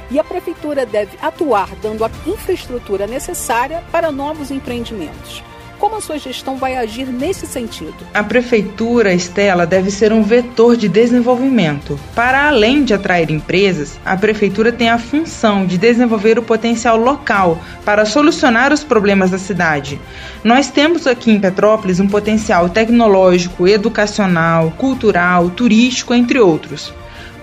[0.09, 5.43] E a prefeitura deve atuar dando a infraestrutura necessária para novos empreendimentos.
[5.85, 7.93] Como a sua gestão vai agir nesse sentido?
[8.11, 11.99] A prefeitura, Estela, deve ser um vetor de desenvolvimento.
[12.15, 17.61] Para além de atrair empresas, a prefeitura tem a função de desenvolver o potencial local
[17.85, 20.01] para solucionar os problemas da cidade.
[20.43, 26.91] Nós temos aqui em Petrópolis um potencial tecnológico, educacional, cultural, turístico, entre outros.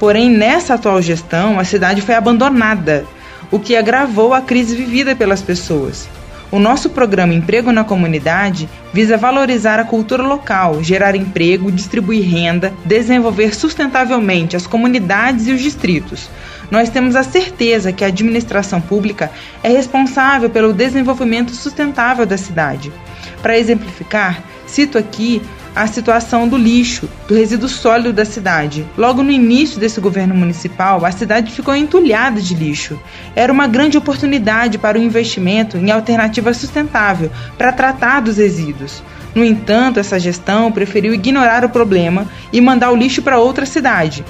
[0.00, 3.06] Porém, nessa atual gestão, a cidade foi abandonada,
[3.52, 6.08] o que agravou a crise vivida pelas pessoas.
[6.52, 12.74] O nosso programa Emprego na Comunidade visa valorizar a cultura local, gerar emprego, distribuir renda,
[12.84, 16.28] desenvolver sustentavelmente as comunidades e os distritos.
[16.70, 19.32] Nós temos a certeza que a administração pública
[19.62, 22.92] é responsável pelo desenvolvimento sustentável da cidade.
[23.40, 25.40] Para exemplificar, cito aqui
[25.74, 28.86] a situação do lixo, do resíduo sólido da cidade.
[28.96, 33.00] Logo no início desse governo municipal, a cidade ficou entulhada de lixo.
[33.34, 39.02] Era uma grande oportunidade para o investimento em alternativa sustentável para tratar dos resíduos.
[39.34, 44.24] No entanto, essa gestão preferiu ignorar o problema e mandar o lixo para outra cidade.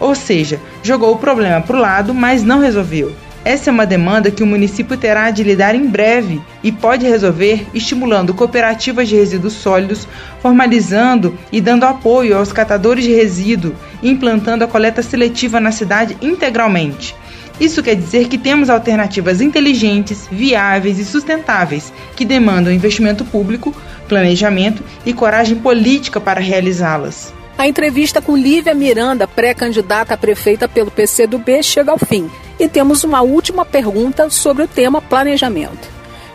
[0.00, 3.14] Ou seja, jogou o problema para o lado, mas não resolveu.
[3.42, 7.66] Essa é uma demanda que o município terá de lidar em breve e pode resolver
[7.72, 10.06] estimulando cooperativas de resíduos sólidos,
[10.42, 17.14] formalizando e dando apoio aos catadores de resíduo implantando a coleta seletiva na cidade integralmente.
[17.58, 23.74] Isso quer dizer que temos alternativas inteligentes, viáveis e sustentáveis que demandam investimento público,
[24.06, 27.39] planejamento e coragem política para realizá-las.
[27.60, 32.30] A entrevista com Lívia Miranda, pré-candidata a prefeita pelo PCdoB, chega ao fim.
[32.58, 35.86] E temos uma última pergunta sobre o tema planejamento.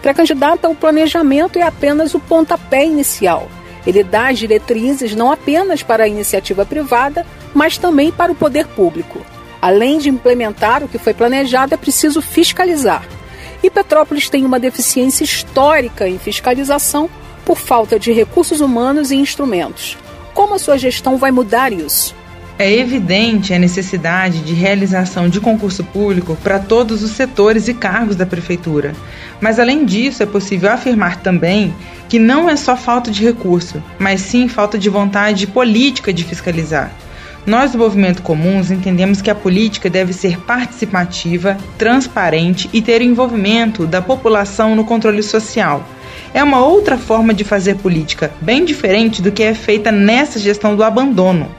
[0.04, 3.50] Pré-candidata, o planejamento é apenas o pontapé inicial.
[3.88, 8.68] Ele dá as diretrizes não apenas para a iniciativa privada, mas também para o poder
[8.68, 9.26] público.
[9.60, 13.04] Além de implementar o que foi planejado, é preciso fiscalizar.
[13.64, 17.10] E Petrópolis tem uma deficiência histórica em fiscalização
[17.44, 19.98] por falta de recursos humanos e instrumentos.
[20.36, 22.14] Como a sua gestão vai mudar isso?
[22.60, 28.18] É evidente a necessidade de realização de concurso público para todos os setores e cargos
[28.18, 28.94] da Prefeitura.
[29.40, 31.74] Mas, além disso, é possível afirmar também
[32.10, 36.92] que não é só falta de recurso, mas sim falta de vontade política de fiscalizar.
[37.46, 43.88] Nós do Movimento Comuns entendemos que a política deve ser participativa, transparente e ter envolvimento
[43.88, 45.88] da população no controle social
[46.36, 50.76] é uma outra forma de fazer política, bem diferente do que é feita nessa gestão
[50.76, 51.50] do abandono.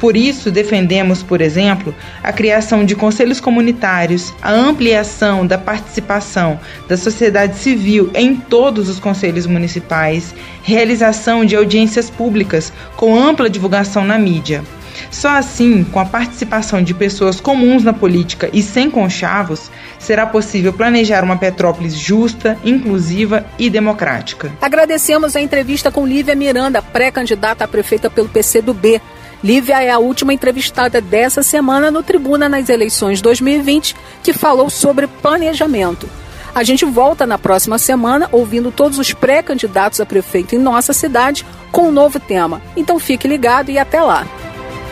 [0.00, 6.58] Por isso, defendemos, por exemplo, a criação de conselhos comunitários, a ampliação da participação
[6.88, 14.06] da sociedade civil em todos os conselhos municipais, realização de audiências públicas com ampla divulgação
[14.06, 14.64] na mídia.
[15.10, 20.72] Só assim, com a participação de pessoas comuns na política e sem conchavos, será possível
[20.72, 24.52] planejar uma Petrópolis justa, inclusiva e democrática.
[24.60, 29.00] Agradecemos a entrevista com Lívia Miranda, pré-candidata a prefeita pelo PCdoB.
[29.42, 35.06] Lívia é a última entrevistada dessa semana no Tribuna nas eleições 2020, que falou sobre
[35.06, 36.08] planejamento.
[36.54, 41.44] A gente volta na próxima semana ouvindo todos os pré-candidatos a prefeito em nossa cidade
[41.72, 42.62] com um novo tema.
[42.76, 44.24] Então fique ligado e até lá.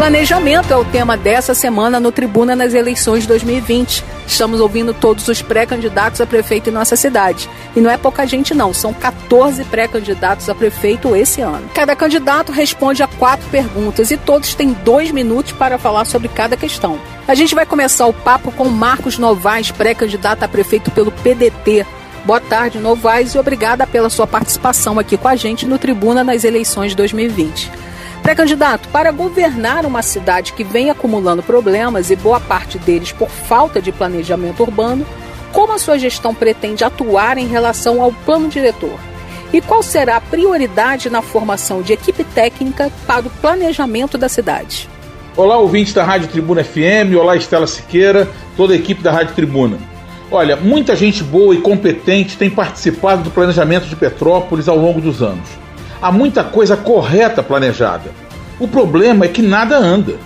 [0.00, 4.02] Planejamento é o tema dessa semana no Tribuna nas eleições 2020.
[4.26, 7.50] Estamos ouvindo todos os pré-candidatos a prefeito em nossa cidade.
[7.76, 11.68] E não é pouca gente, não, são 14 pré-candidatos a prefeito esse ano.
[11.74, 16.56] Cada candidato responde a quatro perguntas e todos têm dois minutos para falar sobre cada
[16.56, 16.98] questão.
[17.28, 21.84] A gente vai começar o papo com Marcos Novaes, pré-candidato a prefeito pelo PDT.
[22.24, 26.42] Boa tarde, Novaes, e obrigada pela sua participação aqui com a gente no Tribuna nas
[26.42, 27.89] eleições 2020.
[28.30, 33.82] Pré-candidato, para governar uma cidade que vem acumulando problemas e boa parte deles por falta
[33.82, 35.04] de planejamento urbano,
[35.52, 38.96] como a sua gestão pretende atuar em relação ao plano diretor?
[39.52, 44.88] E qual será a prioridade na formação de equipe técnica para o planejamento da cidade?
[45.36, 49.76] Olá, ouvintes da Rádio Tribuna FM, olá, Estela Siqueira, toda a equipe da Rádio Tribuna.
[50.30, 55.20] Olha, muita gente boa e competente tem participado do planejamento de Petrópolis ao longo dos
[55.20, 55.48] anos.
[56.02, 58.10] Há muita coisa correta planejada.
[58.58, 60.16] O problema é que nada anda.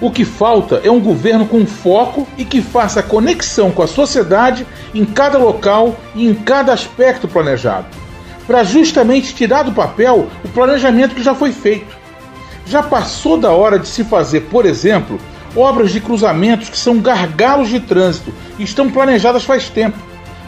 [0.00, 4.66] O que falta é um governo com foco e que faça conexão com a sociedade
[4.92, 7.86] em cada local e em cada aspecto planejado,
[8.46, 11.94] para justamente tirar do papel o planejamento que já foi feito.
[12.66, 15.20] Já passou da hora de se fazer, por exemplo,
[15.54, 19.98] obras de cruzamentos que são gargalos de trânsito e estão planejadas faz tempo.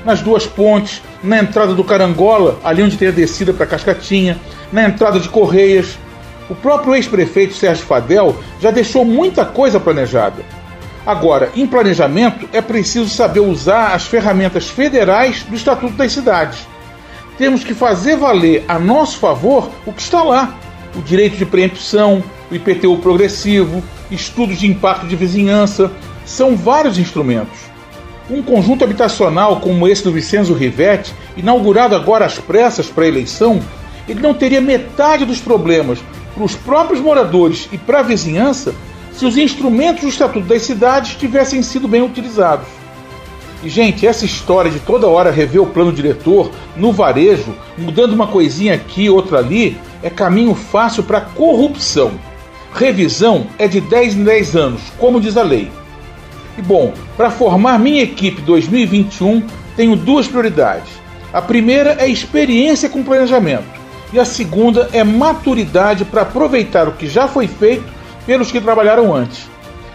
[0.04, 4.38] Nas duas pontes, na entrada do Carangola, ali onde tem a descida para Cascatinha,
[4.72, 5.98] na entrada de Correias,
[6.48, 10.42] o próprio ex-prefeito Sérgio Fadel já deixou muita coisa planejada.
[11.04, 16.66] Agora, em planejamento é preciso saber usar as ferramentas federais do Estatuto das Cidades.
[17.36, 20.56] Temos que fazer valer a nosso favor o que está lá:
[20.94, 25.90] o direito de preempção, o IPTU progressivo, estudos de impacto de vizinhança.
[26.24, 27.58] São vários instrumentos.
[28.30, 33.60] Um conjunto habitacional como esse do Vicenzo Rivetti, inaugurado agora às pressas para a eleição,
[34.08, 35.98] ele não teria metade dos problemas
[36.34, 38.74] para os próprios moradores e para a vizinhança
[39.12, 42.66] se os instrumentos do Estatuto das Cidades tivessem sido bem utilizados.
[43.62, 48.26] E, gente, essa história de toda hora rever o plano diretor no varejo, mudando uma
[48.26, 52.12] coisinha aqui, outra ali, é caminho fácil para corrupção.
[52.74, 55.70] Revisão é de 10 em 10 anos, como diz a lei.
[56.58, 59.42] E bom, para formar minha equipe 2021,
[59.76, 60.90] tenho duas prioridades.
[61.32, 63.81] A primeira é experiência com planejamento
[64.12, 67.84] e a segunda é maturidade para aproveitar o que já foi feito
[68.26, 69.48] pelos que trabalharam antes.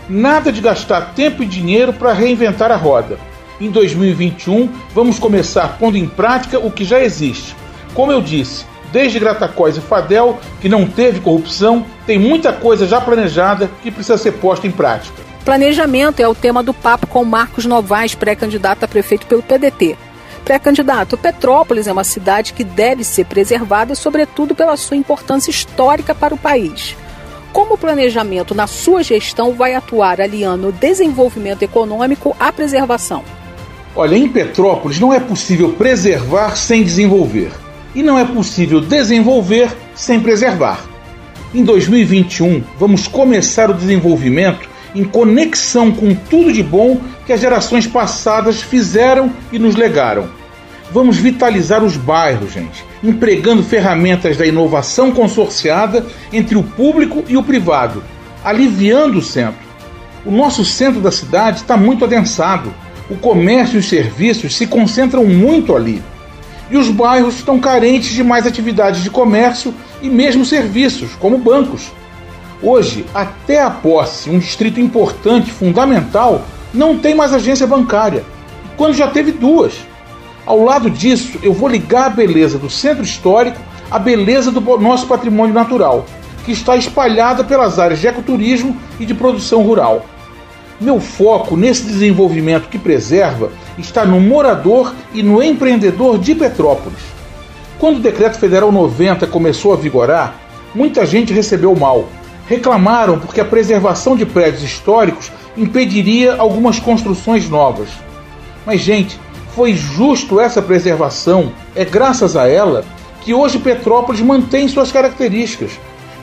[0.10, 3.18] Nada de gastar tempo e dinheiro para reinventar a roda.
[3.60, 7.56] Em 2021, vamos começar pondo em prática o que já existe.
[7.94, 13.02] Como eu disse, desde Gratacós e Fadel, que não teve corrupção, tem muita coisa já
[13.02, 15.27] planejada que precisa ser posta em prática.
[15.44, 19.98] Planejamento é o tema do papo com Marcos Novaes, pré-candidato a prefeito pelo PDT.
[20.45, 26.34] Pré-candidato, Petrópolis é uma cidade que deve ser preservada, sobretudo pela sua importância histórica para
[26.34, 26.95] o país.
[27.51, 33.23] Como o planejamento na sua gestão vai atuar aliando o desenvolvimento econômico à preservação?
[33.95, 37.51] Olha, em Petrópolis não é possível preservar sem desenvolver.
[37.95, 40.85] E não é possível desenvolver sem preservar.
[41.53, 47.86] Em 2021, vamos começar o desenvolvimento em conexão com tudo de bom que as gerações
[47.86, 50.28] passadas fizeram e nos legaram.
[50.91, 57.44] Vamos vitalizar os bairros, gente, empregando ferramentas da inovação consorciada entre o público e o
[57.44, 58.03] privado,
[58.44, 59.68] aliviando o centro.
[60.26, 62.74] O nosso centro da cidade está muito adensado.
[63.10, 66.02] O comércio e os serviços se concentram muito ali.
[66.72, 71.91] E os bairros estão carentes de mais atividades de comércio e mesmo serviços, como bancos.
[72.61, 76.41] Hoje, até a posse, um distrito importante, fundamental,
[76.73, 78.23] não tem mais agência bancária,
[78.75, 79.73] quando já teve duas.
[80.45, 83.59] Ao lado disso, eu vou ligar a beleza do centro histórico
[83.91, 86.05] à beleza do nosso patrimônio natural,
[86.45, 90.05] que está espalhada pelas áreas de ecoturismo e de produção rural.
[90.79, 97.01] Meu foco nesse desenvolvimento que preserva está no morador e no empreendedor de Petrópolis.
[97.79, 100.39] Quando o Decreto Federal 90 começou a vigorar,
[100.73, 102.07] muita gente recebeu mal.
[102.48, 107.90] Reclamaram porque a preservação de prédios históricos impediria algumas construções novas.
[108.65, 109.19] Mas, gente,
[109.53, 112.86] foi justo essa preservação, é graças a ela
[113.22, 115.72] que hoje Petrópolis mantém suas características,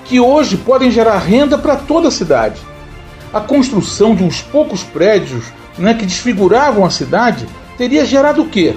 [0.04, 2.60] que hoje podem gerar renda para toda a cidade.
[3.32, 5.44] A construção de uns poucos prédios
[5.76, 7.46] né, que desfiguravam a cidade
[7.76, 8.74] teria gerado o quê?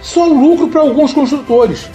[0.00, 1.88] Só lucro para alguns construtores.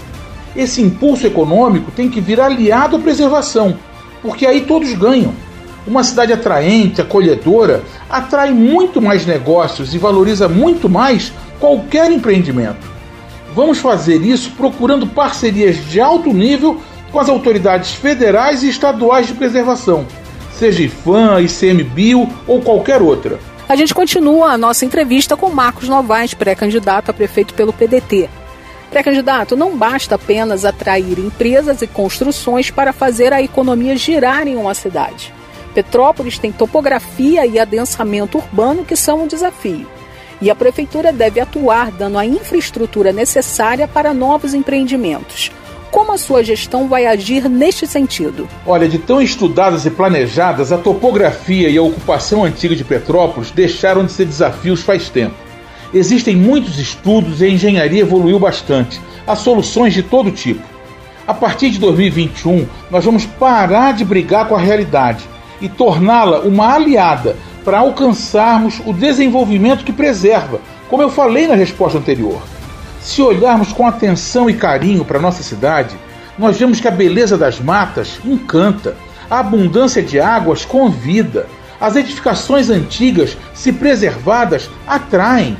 [0.56, 3.78] Esse impulso econômico tem que vir aliado à preservação,
[4.26, 5.34] porque aí todos ganham.
[5.86, 12.88] Uma cidade atraente, acolhedora, atrai muito mais negócios e valoriza muito mais qualquer empreendimento.
[13.54, 16.82] Vamos fazer isso procurando parcerias de alto nível
[17.12, 20.08] com as autoridades federais e estaduais de preservação,
[20.58, 23.40] seja IFAM, ICMBio ou qualquer outra.
[23.70, 28.28] A gente continua a nossa entrevista com Marcos Novaes, pré-candidato a prefeito pelo PDT.
[28.90, 34.74] Pré-candidato, não basta apenas atrair empresas e construções para fazer a economia girar em uma
[34.74, 35.34] cidade.
[35.74, 39.88] Petrópolis tem topografia e adensamento urbano que são um desafio.
[40.42, 45.52] E a prefeitura deve atuar dando a infraestrutura necessária para novos empreendimentos.
[45.92, 48.48] Como a sua gestão vai agir neste sentido?
[48.66, 54.06] Olha, de tão estudadas e planejadas, a topografia e a ocupação antiga de Petrópolis deixaram
[54.06, 55.45] de ser desafios faz tempo.
[55.96, 59.00] Existem muitos estudos e a engenharia evoluiu bastante.
[59.26, 60.62] Há soluções de todo tipo.
[61.26, 65.24] A partir de 2021, nós vamos parar de brigar com a realidade
[65.62, 70.60] e torná-la uma aliada para alcançarmos o desenvolvimento que preserva,
[70.90, 72.42] como eu falei na resposta anterior.
[73.00, 75.96] Se olharmos com atenção e carinho para nossa cidade,
[76.38, 78.98] nós vemos que a beleza das matas encanta,
[79.32, 81.48] a abundância de águas convida,
[81.80, 85.56] as edificações antigas, se preservadas, atraem.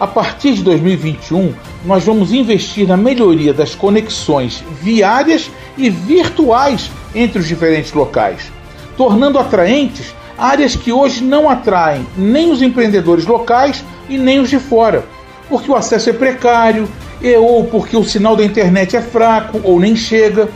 [0.00, 1.52] A partir de 2021,
[1.84, 8.50] nós vamos investir na melhoria das conexões viárias e virtuais entre os diferentes locais,
[8.96, 14.58] tornando atraentes áreas que hoje não atraem nem os empreendedores locais e nem os de
[14.58, 15.04] fora,
[15.50, 16.88] porque o acesso é precário,
[17.20, 20.48] e ou porque o sinal da internet é fraco ou nem chega.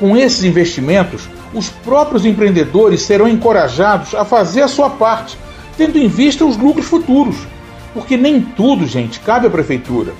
[0.00, 5.38] Com esses investimentos, os próprios empreendedores serão encorajados a fazer a sua parte,
[5.76, 7.36] tendo em vista os lucros futuros,
[7.94, 10.12] porque nem tudo, gente, cabe à prefeitura.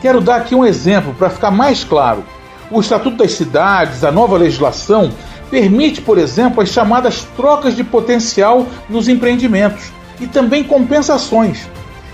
[0.00, 2.24] Quero dar aqui um exemplo para ficar mais claro.
[2.70, 5.10] O Estatuto das Cidades, a nova legislação,
[5.50, 9.90] permite, por exemplo, as chamadas trocas de potencial nos empreendimentos
[10.20, 11.68] e também compensações.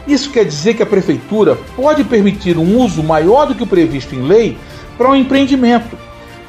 [0.06, 4.14] Isso quer dizer que a prefeitura pode permitir um uso maior do que o previsto
[4.14, 4.56] em lei
[4.96, 5.96] para um empreendimento,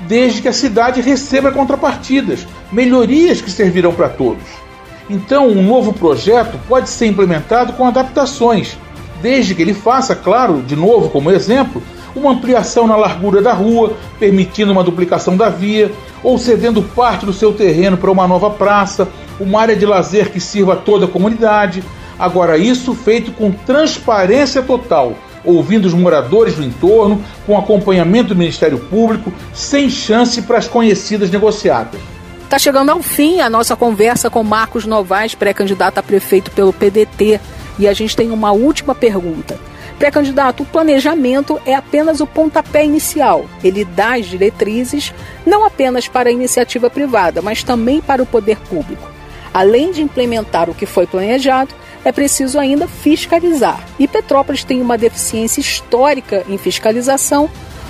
[0.02, 4.65] desde que a cidade receba contrapartidas, melhorias que servirão para todos.
[5.10, 8.78] Então, um novo projeto pode ser implementado com adaptações,
[9.22, 11.82] desde que ele faça, claro, de novo como exemplo,
[12.16, 15.92] uma ampliação na largura da rua, permitindo uma duplicação da via,
[16.24, 19.08] ou cedendo parte do seu terreno para uma nova praça,
[19.40, 21.84] uma área de lazer que sirva a toda a comunidade.
[22.18, 25.14] Agora, isso feito com transparência total,
[25.44, 31.30] ouvindo os moradores do entorno, com acompanhamento do Ministério Público, sem chance para as conhecidas
[31.30, 32.15] negociadas.
[32.46, 37.42] Está chegando ao fim a nossa conversa com Marcos Novaes, pré-candidato a prefeito pelo PDT.
[37.80, 39.60] E a gente tem uma última pergunta.
[39.98, 43.46] Pré-candidato, o planejamento é apenas o pontapé inicial.
[43.64, 45.12] Ele dá as diretrizes
[45.44, 49.10] não apenas para a iniciativa privada, mas também para o poder público.
[49.52, 51.74] Além de implementar o que foi planejado,
[52.06, 53.84] é preciso ainda fiscalizar.
[53.98, 57.50] E Petrópolis tem uma deficiência histórica em fiscalização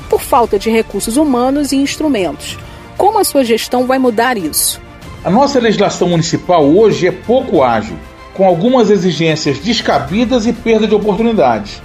[0.10, 2.58] por falta de recursos humanos e instrumentos.
[2.98, 4.82] Como a sua gestão vai mudar isso?
[5.24, 7.98] A nossa legislação municipal hoje é pouco ágil,
[8.34, 11.82] com algumas exigências descabidas e perda de oportunidades.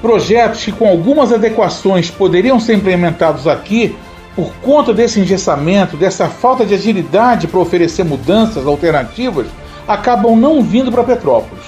[0.00, 3.96] Projetos que, com algumas adequações, poderiam ser implementados aqui,
[4.34, 9.46] por conta desse engessamento, dessa falta de agilidade para oferecer mudanças alternativas,
[9.86, 11.64] acabam não vindo para Petrópolis.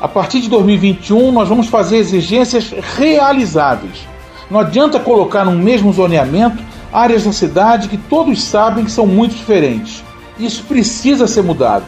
[0.00, 4.08] A partir de 2021, nós vamos fazer exigências realizáveis.
[4.50, 9.34] Não adianta colocar no mesmo zoneamento áreas da cidade que todos sabem que são muito
[9.34, 10.02] diferentes.
[10.38, 11.84] Isso precisa ser mudado.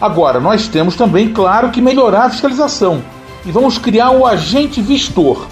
[0.00, 3.02] Agora, nós temos também, claro, que melhorar a fiscalização
[3.46, 5.46] e vamos criar o agente vistor.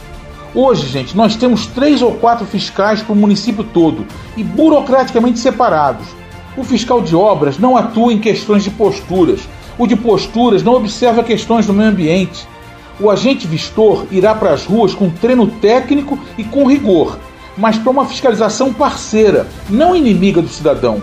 [0.54, 4.04] Hoje, gente, nós temos três ou quatro fiscais para o município todo
[4.36, 6.06] e burocraticamente separados.
[6.56, 9.48] O fiscal de obras não atua em questões de posturas,
[9.78, 12.46] o de posturas não observa questões do meio ambiente.
[13.00, 17.18] O agente vistor irá para as ruas com treino técnico e com rigor,
[17.56, 21.02] mas para uma fiscalização parceira, não inimiga do cidadão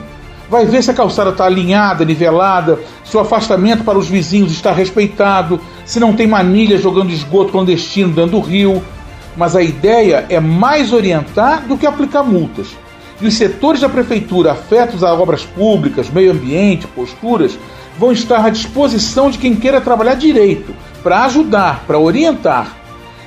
[0.49, 4.71] vai ver se a calçada está alinhada, nivelada, se o afastamento para os vizinhos está
[4.71, 8.81] respeitado, se não tem manilha jogando esgoto clandestino dentro do rio.
[9.37, 12.67] Mas a ideia é mais orientar do que aplicar multas.
[13.21, 17.57] E os setores da prefeitura afetos a obras públicas, meio ambiente, posturas,
[17.97, 20.73] vão estar à disposição de quem queira trabalhar direito,
[21.03, 22.78] para ajudar, para orientar.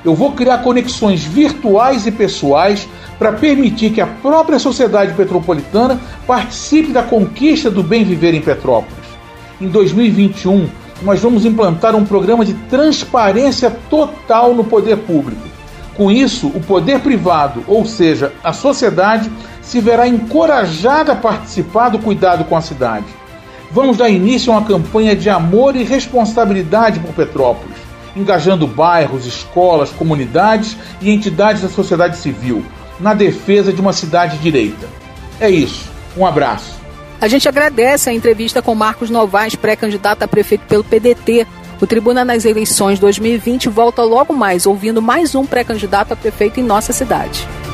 [0.05, 2.89] Eu vou criar conexões virtuais e pessoais
[3.19, 8.97] para permitir que a própria sociedade petropolitana participe da conquista do bem viver em Petrópolis.
[9.61, 10.69] Em 2021,
[11.03, 15.41] nós vamos implantar um programa de transparência total no poder público.
[15.97, 19.31] Com isso, o poder privado, ou seja, a sociedade,
[19.61, 23.07] se verá encorajada a participar do cuidado com a cidade.
[23.71, 27.82] Vamos dar início a uma campanha de amor e responsabilidade por Petrópolis,
[28.17, 32.65] engajando bairros, escolas, comunidades e entidades da sociedade civil
[33.01, 34.87] na defesa de uma cidade direita.
[35.41, 35.91] É isso.
[36.17, 36.81] Um abraço.
[37.21, 41.47] A gente agradece a entrevista com Marcos Novaes, pré-candidato a prefeito pelo PDT.
[41.81, 46.63] O Tribuna nas eleições 2020 volta logo mais, ouvindo mais um pré-candidato a prefeito em
[46.63, 47.47] nossa cidade.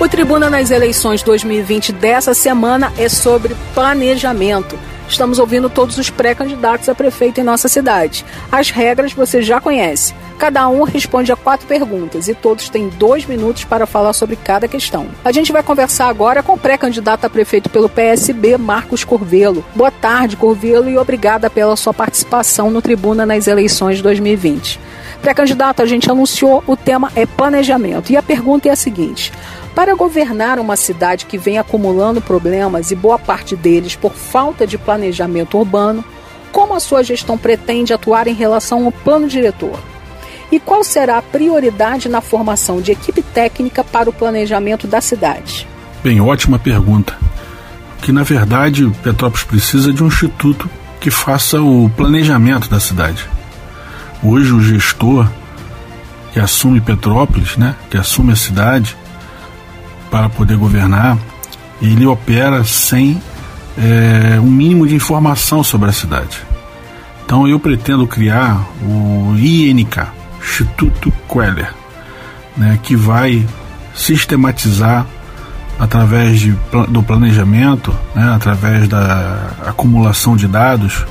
[0.00, 4.78] O Tribuna nas eleições 2020 dessa semana é sobre planejamento.
[5.06, 8.24] Estamos ouvindo todos os pré-candidatos a prefeito em nossa cidade.
[8.50, 10.14] As regras você já conhece.
[10.38, 14.66] Cada um responde a quatro perguntas e todos têm dois minutos para falar sobre cada
[14.66, 15.06] questão.
[15.22, 19.62] A gente vai conversar agora com o pré-candidato a prefeito pelo PSB, Marcos Corvelo.
[19.74, 24.80] Boa tarde, Corvelo, e obrigada pela sua participação no Tribuna nas eleições 2020.
[25.20, 28.10] Pré-candidato, a gente anunciou, o tema é planejamento.
[28.10, 29.30] E a pergunta é a seguinte:
[29.74, 34.76] para governar uma cidade que vem acumulando problemas e boa parte deles por falta de
[34.76, 36.04] planejamento urbano,
[36.52, 39.78] como a sua gestão pretende atuar em relação ao plano diretor?
[40.50, 45.66] E qual será a prioridade na formação de equipe técnica para o planejamento da cidade?
[46.02, 47.16] Bem, ótima pergunta.
[48.02, 50.68] Que na verdade Petrópolis precisa de um instituto
[50.98, 53.28] que faça o planejamento da cidade.
[54.22, 55.28] Hoje o gestor
[56.32, 58.96] que assume Petrópolis, né, que assume a cidade,
[60.10, 61.16] para poder governar,
[61.80, 63.20] ele opera sem
[63.78, 66.38] é, um mínimo de informação sobre a cidade.
[67.24, 70.00] Então eu pretendo criar o INK,
[70.42, 71.72] Instituto Queller,
[72.56, 73.46] né, que vai
[73.94, 75.06] sistematizar
[75.78, 76.54] através de,
[76.88, 81.06] do planejamento, né, através da acumulação de dados,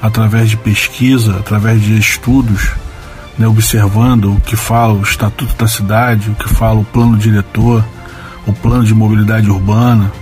[0.00, 2.70] através de pesquisa, através de estudos,
[3.38, 7.84] né, observando o que fala o Estatuto da Cidade, o que fala o plano diretor,
[8.46, 10.12] o plano de mobilidade urbana,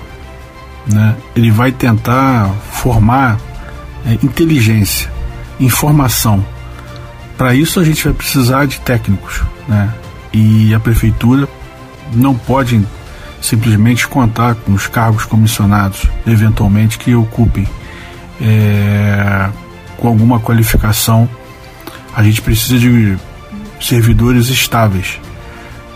[0.86, 3.38] né, ele vai tentar formar
[4.06, 5.10] é, inteligência,
[5.60, 6.44] informação.
[7.36, 9.92] Para isso a gente vai precisar de técnicos, né?
[10.32, 11.48] E a prefeitura
[12.12, 12.80] não pode
[13.40, 17.66] simplesmente contar com os cargos comissionados, eventualmente que ocupem
[18.40, 19.48] é,
[19.96, 21.28] com alguma qualificação.
[22.14, 23.16] A gente precisa de
[23.80, 25.18] servidores estáveis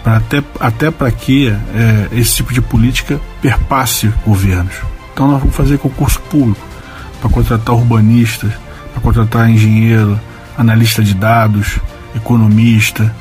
[0.06, 4.76] pra até, até para que é, esse tipo de política perpasse governos.
[5.12, 6.64] Então nós vamos fazer concurso público
[7.20, 8.52] para contratar urbanistas,
[8.92, 10.18] para contratar engenheiro,
[10.56, 11.80] analista de dados,
[12.14, 13.12] economista,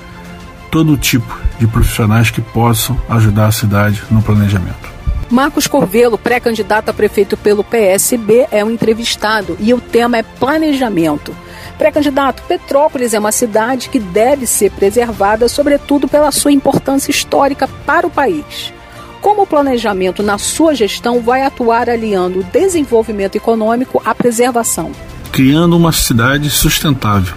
[0.69, 4.93] todo tipo de profissionais que possam ajudar a cidade no planejamento.
[5.31, 11.35] Marcos Corvelo, pré-candidato a prefeito pelo PSB, é um entrevistado e o tema é planejamento.
[11.77, 18.07] Pré-candidato, Petrópolis é uma cidade que deve ser preservada, sobretudo pela sua importância histórica para
[18.07, 18.73] o país.
[19.21, 24.91] Como o planejamento na sua gestão vai atuar aliando o desenvolvimento econômico à preservação?
[25.31, 27.35] Criando uma cidade sustentável,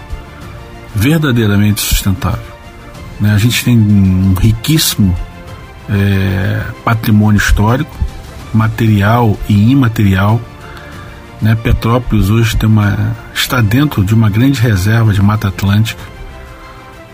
[0.95, 2.45] verdadeiramente sustentável.
[3.19, 3.33] Né?
[3.33, 5.15] A gente tem um riquíssimo
[5.89, 7.91] é, patrimônio histórico,
[8.53, 10.39] material e imaterial,
[11.41, 11.55] né?
[11.55, 16.01] Petrópolis hoje tem uma, está dentro de uma grande reserva de Mata Atlântica.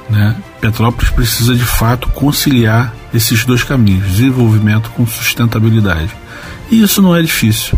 [0.10, 0.36] Né?
[0.60, 6.16] Petrópolis precisa de fato conciliar esses dois caminhos, desenvolvimento com sustentabilidade.
[6.70, 7.78] E isso não é difícil.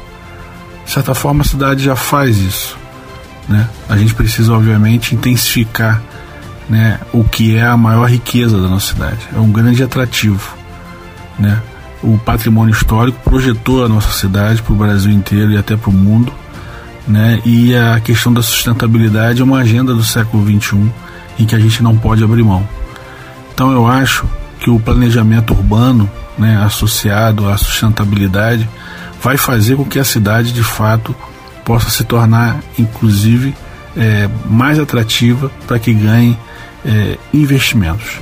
[0.86, 2.78] De certa forma, a cidade já faz isso.
[3.48, 3.68] Né?
[3.90, 6.02] A gente precisa, obviamente, intensificar
[6.70, 9.20] né, o que é a maior riqueza da nossa cidade.
[9.36, 10.56] É um grande atrativo.
[11.38, 11.62] Né?
[12.04, 15.94] O patrimônio histórico projetou a nossa cidade para o Brasil inteiro e até para o
[15.94, 16.32] mundo,
[17.08, 17.42] né?
[17.46, 20.92] E a questão da sustentabilidade é uma agenda do século XXI
[21.40, 22.68] em que a gente não pode abrir mão.
[23.54, 24.26] Então eu acho
[24.60, 28.68] que o planejamento urbano, né, associado à sustentabilidade,
[29.22, 31.16] vai fazer com que a cidade de fato
[31.64, 33.56] possa se tornar, inclusive,
[33.96, 36.38] é, mais atrativa para que ganhe
[36.86, 38.20] é, investimentos.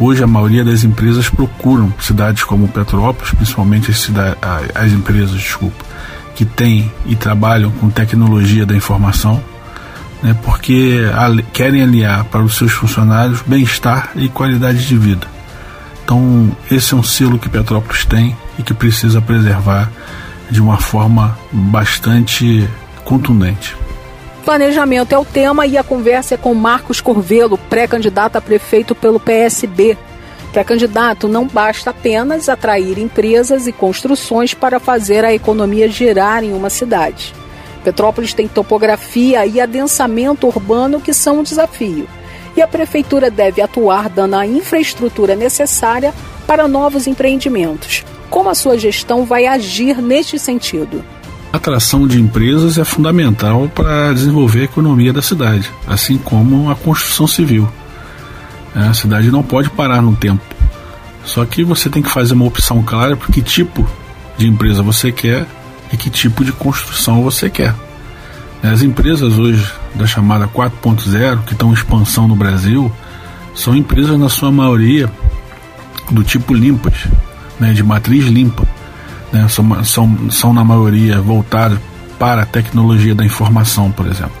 [0.00, 4.10] Hoje a maioria das empresas procuram cidades como Petrópolis, principalmente as,
[4.74, 5.84] as empresas, desculpa,
[6.34, 9.44] que têm e trabalham com tecnologia da informação,
[10.22, 11.02] né, porque
[11.52, 15.26] querem aliar para os seus funcionários bem-estar e qualidade de vida.
[16.02, 19.90] Então, esse é um selo que Petrópolis tem e que precisa preservar
[20.50, 22.66] de uma forma bastante
[23.04, 23.76] contundente.
[24.50, 29.20] Planejamento é o tema e a conversa é com Marcos Corvelo, pré-candidato a prefeito pelo
[29.20, 29.96] PSB.
[30.52, 36.68] Pré-candidato não basta apenas atrair empresas e construções para fazer a economia girar em uma
[36.68, 37.32] cidade.
[37.84, 42.08] Petrópolis tem topografia e adensamento urbano que são um desafio.
[42.56, 46.12] e a prefeitura deve atuar dando a infraestrutura necessária
[46.44, 48.04] para novos empreendimentos.
[48.28, 51.04] Como a sua gestão vai agir neste sentido?
[51.52, 57.26] Atração de empresas é fundamental para desenvolver a economia da cidade, assim como a construção
[57.26, 57.68] civil.
[58.74, 60.42] É, a cidade não pode parar no tempo.
[61.24, 63.84] Só que você tem que fazer uma opção clara por que tipo
[64.38, 65.44] de empresa você quer
[65.92, 67.74] e que tipo de construção você quer.
[68.62, 72.92] As empresas hoje da chamada 4.0 que estão em expansão no Brasil
[73.56, 75.10] são empresas na sua maioria
[76.12, 77.08] do tipo limpas,
[77.58, 78.68] né, de matriz limpa
[79.32, 81.78] né, são, são, são na maioria voltadas
[82.18, 84.38] para a tecnologia da informação, por exemplo.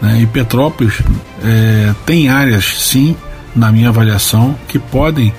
[0.00, 1.00] Né, e Petrópolis
[1.42, 3.16] é, tem áreas, sim,
[3.54, 5.32] na minha avaliação, que podem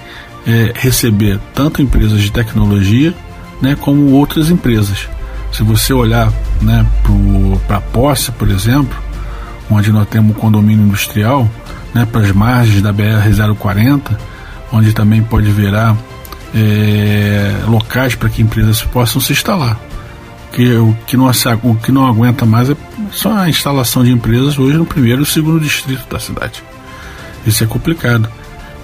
[0.45, 3.13] é, receber tanto empresas de tecnologia
[3.61, 5.07] né, como outras empresas.
[5.51, 6.31] Se você olhar
[6.61, 6.85] né,
[7.67, 8.97] para a posse, por exemplo,
[9.69, 11.49] onde nós temos um condomínio industrial,
[11.93, 14.01] né, para as margens da BR-040,
[14.71, 15.95] onde também pode virar
[16.53, 19.80] é, locais para que empresas possam se instalar.
[20.51, 21.30] Que, o, que não,
[21.63, 22.75] o que não aguenta mais é
[23.11, 26.63] só a instalação de empresas hoje no primeiro e segundo distrito da cidade.
[27.45, 28.30] Isso é complicado.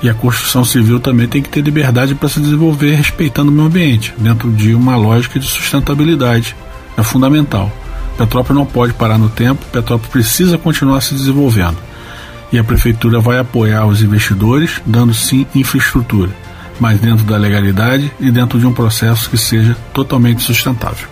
[0.02, 3.68] E a construção civil também tem que ter liberdade para se desenvolver respeitando o meio
[3.68, 6.56] ambiente, dentro de uma lógica de sustentabilidade.
[6.98, 7.72] É fundamental.
[8.18, 11.78] Petrópolis não pode parar no tempo, Petrópolis precisa continuar se desenvolvendo.
[12.52, 16.32] E a prefeitura vai apoiar os investidores, dando sim infraestrutura
[16.80, 21.08] mas dentro da legalidade e dentro de um processo que seja totalmente sustentável.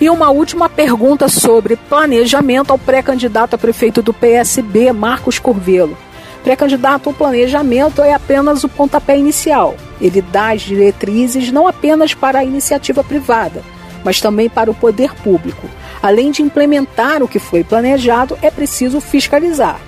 [0.00, 5.96] E uma última pergunta sobre planejamento ao pré-candidato a prefeito do PSB, Marcos Corvelo.
[6.42, 9.76] Pré-candidato, o planejamento é apenas o pontapé inicial.
[10.00, 13.62] Ele dá as diretrizes não apenas para a iniciativa privada,
[14.02, 15.68] mas também para o poder público.
[16.02, 19.78] Além de implementar o que foi planejado, é preciso fiscalizar.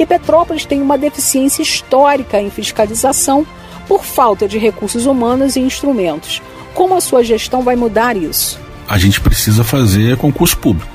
[0.00, 3.46] E Petrópolis tem uma deficiência histórica em fiscalização
[3.90, 6.40] por falta de recursos humanos e instrumentos.
[6.72, 8.56] Como a sua gestão vai mudar isso?
[8.88, 10.88] A gente precisa fazer concurso público.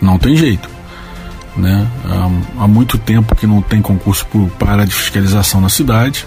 [0.00, 0.70] Não tem jeito.
[1.56, 1.84] Né?
[2.56, 4.24] Há, muito tempo que não tem concurso
[4.56, 6.24] para área de fiscalização na cidade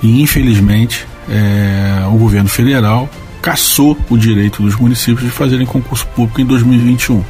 [0.00, 3.10] e, infelizmente, é, o governo federal
[3.42, 7.24] caçou o direito dos municípios de fazerem concurso público em 2021.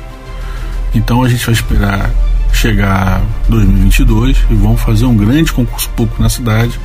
[0.94, 2.10] Então a gente vai esperar
[2.52, 6.78] chegar 2022 e vamos fazer um grande concurso público na cidade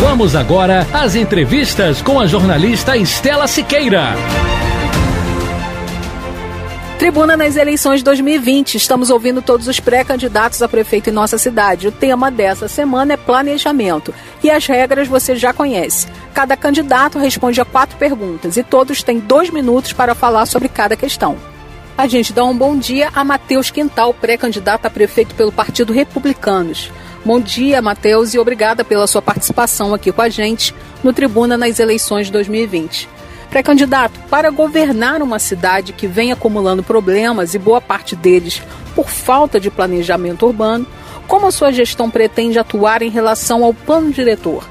[0.00, 4.14] Vamos agora às entrevistas com a jornalista Estela Siqueira.
[7.00, 8.76] Tribuna nas eleições 2020.
[8.76, 11.88] Estamos ouvindo todos os pré-candidatos a prefeito em nossa cidade.
[11.88, 14.14] O tema dessa semana é planejamento.
[14.40, 16.06] E as regras você já conhece.
[16.32, 20.94] Cada candidato responde a quatro perguntas e todos têm dois minutos para falar sobre cada
[20.94, 21.36] questão.
[21.96, 26.88] A gente dá um bom dia a Matheus Quintal, pré-candidato a prefeito pelo Partido Republicanos.
[27.28, 30.74] Bom dia, Matheus, e obrigada pela sua participação aqui com a gente
[31.04, 33.06] no Tribuna nas eleições de 2020.
[33.50, 38.62] Pré-candidato, para governar uma cidade que vem acumulando problemas e boa parte deles
[38.94, 40.86] por falta de planejamento urbano,
[41.26, 44.66] como a sua gestão pretende atuar em relação ao plano diretor?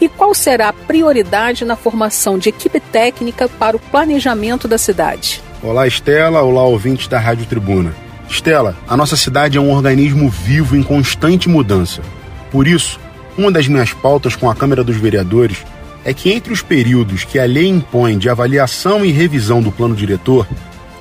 [0.00, 5.42] E qual será a prioridade na formação de equipe técnica para o planejamento da cidade?
[5.62, 6.40] Olá, Estela.
[6.40, 8.07] Olá, ouvintes da Rádio Tribuna.
[8.28, 12.02] Estela, a nossa cidade é um organismo vivo em constante mudança.
[12.50, 13.00] Por isso,
[13.36, 15.64] uma das minhas pautas com a Câmara dos Vereadores
[16.04, 19.96] é que entre os períodos que a lei impõe de avaliação e revisão do plano
[19.96, 20.46] diretor,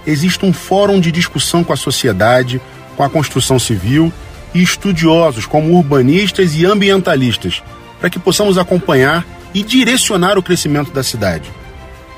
[0.05, 2.61] exista um fórum de discussão com a sociedade,
[2.95, 4.11] com a construção civil
[4.53, 7.61] e estudiosos como urbanistas e ambientalistas,
[7.99, 11.51] para que possamos acompanhar e direcionar o crescimento da cidade.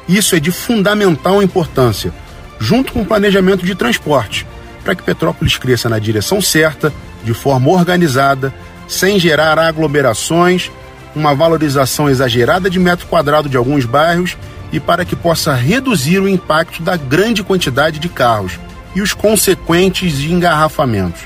[0.07, 2.13] Isso é de fundamental importância,
[2.59, 4.45] junto com o planejamento de transporte
[4.89, 6.91] para que Petrópolis cresça na direção certa,
[7.23, 8.51] de forma organizada,
[8.87, 10.71] sem gerar aglomerações,
[11.15, 14.35] uma valorização exagerada de metro quadrado de alguns bairros
[14.71, 18.53] e para que possa reduzir o impacto da grande quantidade de carros
[18.95, 21.21] e os consequentes engarrafamentos.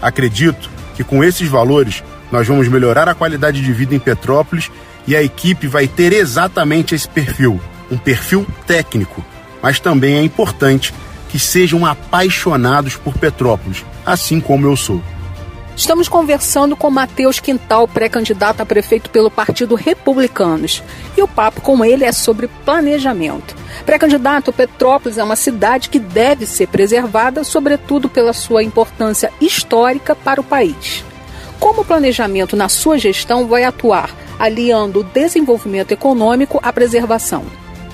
[0.00, 4.70] Acredito que com esses valores nós vamos melhorar a qualidade de vida em Petrópolis
[5.08, 7.60] e a equipe vai ter exatamente esse perfil,
[7.90, 9.24] um perfil técnico,
[9.60, 10.94] mas também é importante
[11.32, 15.00] que sejam apaixonados por Petrópolis, assim como eu sou.
[15.74, 20.82] Estamos conversando com Matheus Quintal, pré-candidato a prefeito pelo Partido Republicanos.
[21.16, 23.56] E o papo com ele é sobre planejamento.
[23.86, 30.38] Pré-candidato, Petrópolis é uma cidade que deve ser preservada, sobretudo pela sua importância histórica para
[30.38, 31.02] o país.
[31.58, 37.46] Como o planejamento na sua gestão vai atuar, aliando o desenvolvimento econômico à preservação?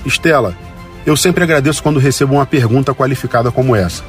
[0.05, 0.57] Estela,
[1.05, 4.03] eu sempre agradeço quando recebo uma pergunta qualificada como essa.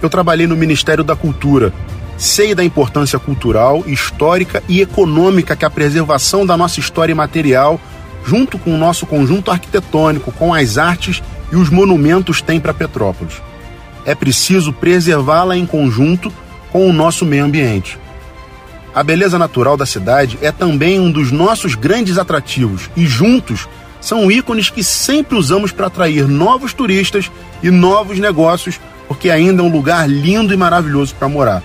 [0.00, 1.72] Eu trabalhei no Ministério da Cultura.
[2.18, 7.80] Sei da importância cultural, histórica e econômica que a preservação da nossa história material,
[8.24, 13.40] junto com o nosso conjunto arquitetônico, com as artes e os monumentos, tem para Petrópolis.
[14.04, 16.32] É preciso preservá-la em conjunto
[16.70, 17.98] com o nosso meio ambiente.
[18.94, 23.66] A beleza natural da cidade é também um dos nossos grandes atrativos e juntos
[24.02, 27.30] são ícones que sempre usamos para atrair novos turistas
[27.62, 31.62] e novos negócios, porque ainda é um lugar lindo e maravilhoso para morar.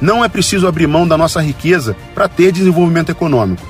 [0.00, 3.66] Não é preciso abrir mão da nossa riqueza para ter desenvolvimento econômico.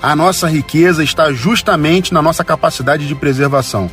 [0.00, 3.90] A nossa riqueza está justamente na nossa capacidade de preservação.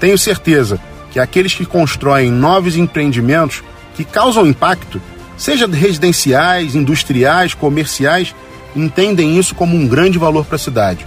[0.00, 0.80] Tenho certeza
[1.12, 3.62] que aqueles que constroem novos empreendimentos
[3.94, 5.00] que causam impacto,
[5.36, 8.34] seja residenciais, industriais, comerciais,
[8.74, 11.04] entendem isso como um grande valor para a cidade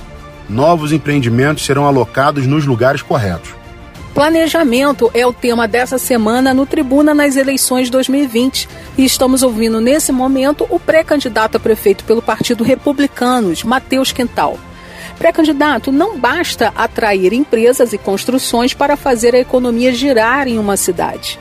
[0.49, 3.53] novos empreendimentos serão alocados nos lugares corretos.
[4.13, 10.11] Planejamento é o tema dessa semana no Tribuna nas eleições 2020 e estamos ouvindo nesse
[10.11, 14.59] momento o pré-candidato a prefeito pelo Partido Republicanos, Matheus Quintal.
[15.17, 21.39] Pré-candidato, não basta atrair empresas e construções para fazer a economia girar em uma cidade.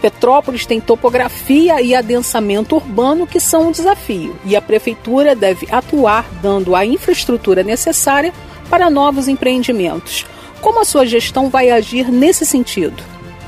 [0.00, 6.24] Petrópolis tem topografia e adensamento urbano que são um desafio, e a prefeitura deve atuar
[6.40, 8.32] dando a infraestrutura necessária
[8.70, 10.24] para novos empreendimentos.
[10.60, 13.02] Como a sua gestão vai agir nesse sentido?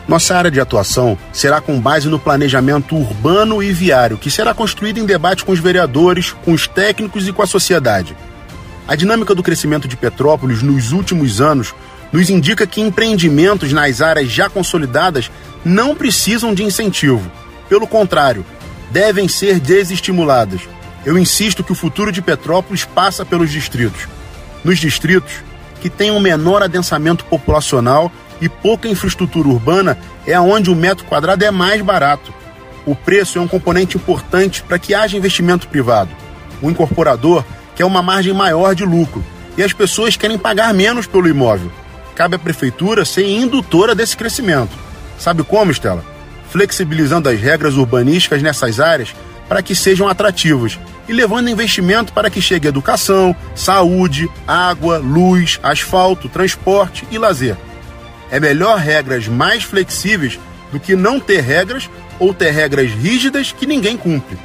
[0.08, 4.98] Nossa área de atuação será com base no planejamento urbano e viário, que será construído
[4.98, 8.16] em debate com os vereadores, com os técnicos e com a sociedade.
[8.88, 11.72] A dinâmica do crescimento de Petrópolis nos últimos anos
[12.12, 15.30] nos indica que empreendimentos nas áreas já consolidadas
[15.64, 17.30] não precisam de incentivo.
[17.68, 18.44] Pelo contrário,
[18.90, 20.62] devem ser desestimuladas.
[21.04, 24.08] Eu insisto que o futuro de Petrópolis passa pelos distritos.
[24.64, 25.32] Nos distritos
[25.80, 31.44] que têm um menor adensamento populacional e pouca infraestrutura urbana, é onde o metro quadrado
[31.44, 32.32] é mais barato.
[32.86, 36.10] O preço é um componente importante para que haja investimento privado.
[36.62, 39.24] O incorporador quer uma margem maior de lucro
[39.56, 41.70] e as pessoas querem pagar menos pelo imóvel.
[42.14, 44.76] Cabe à prefeitura ser indutora desse crescimento.
[45.18, 46.04] Sabe como, Estela?
[46.50, 49.14] Flexibilizando as regras urbanísticas nessas áreas
[49.48, 50.78] para que sejam atrativas
[51.08, 57.56] e levando investimento para que chegue educação, saúde, água, luz, asfalto, transporte e lazer.
[58.30, 60.38] É melhor regras mais flexíveis
[60.70, 64.38] do que não ter regras ou ter regras rígidas que ninguém cumpre.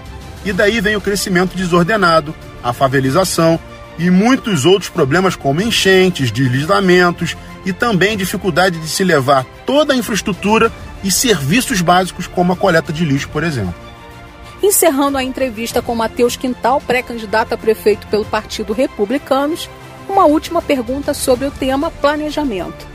[0.44, 2.34] E daí vem o crescimento desordenado,
[2.64, 3.60] a favelização
[3.98, 7.36] e muitos outros problemas como enchentes, deslizamentos
[7.66, 10.72] e também dificuldade de se levar toda a infraestrutura
[11.04, 13.76] e serviços básicos como a coleta de lixo, por exemplo.
[14.62, 19.70] Encerrando a entrevista com Matheus Quintal, pré-candidato a prefeito pelo Partido Republicanos,
[20.10, 22.88] uma última pergunta sobre o tema planejamento.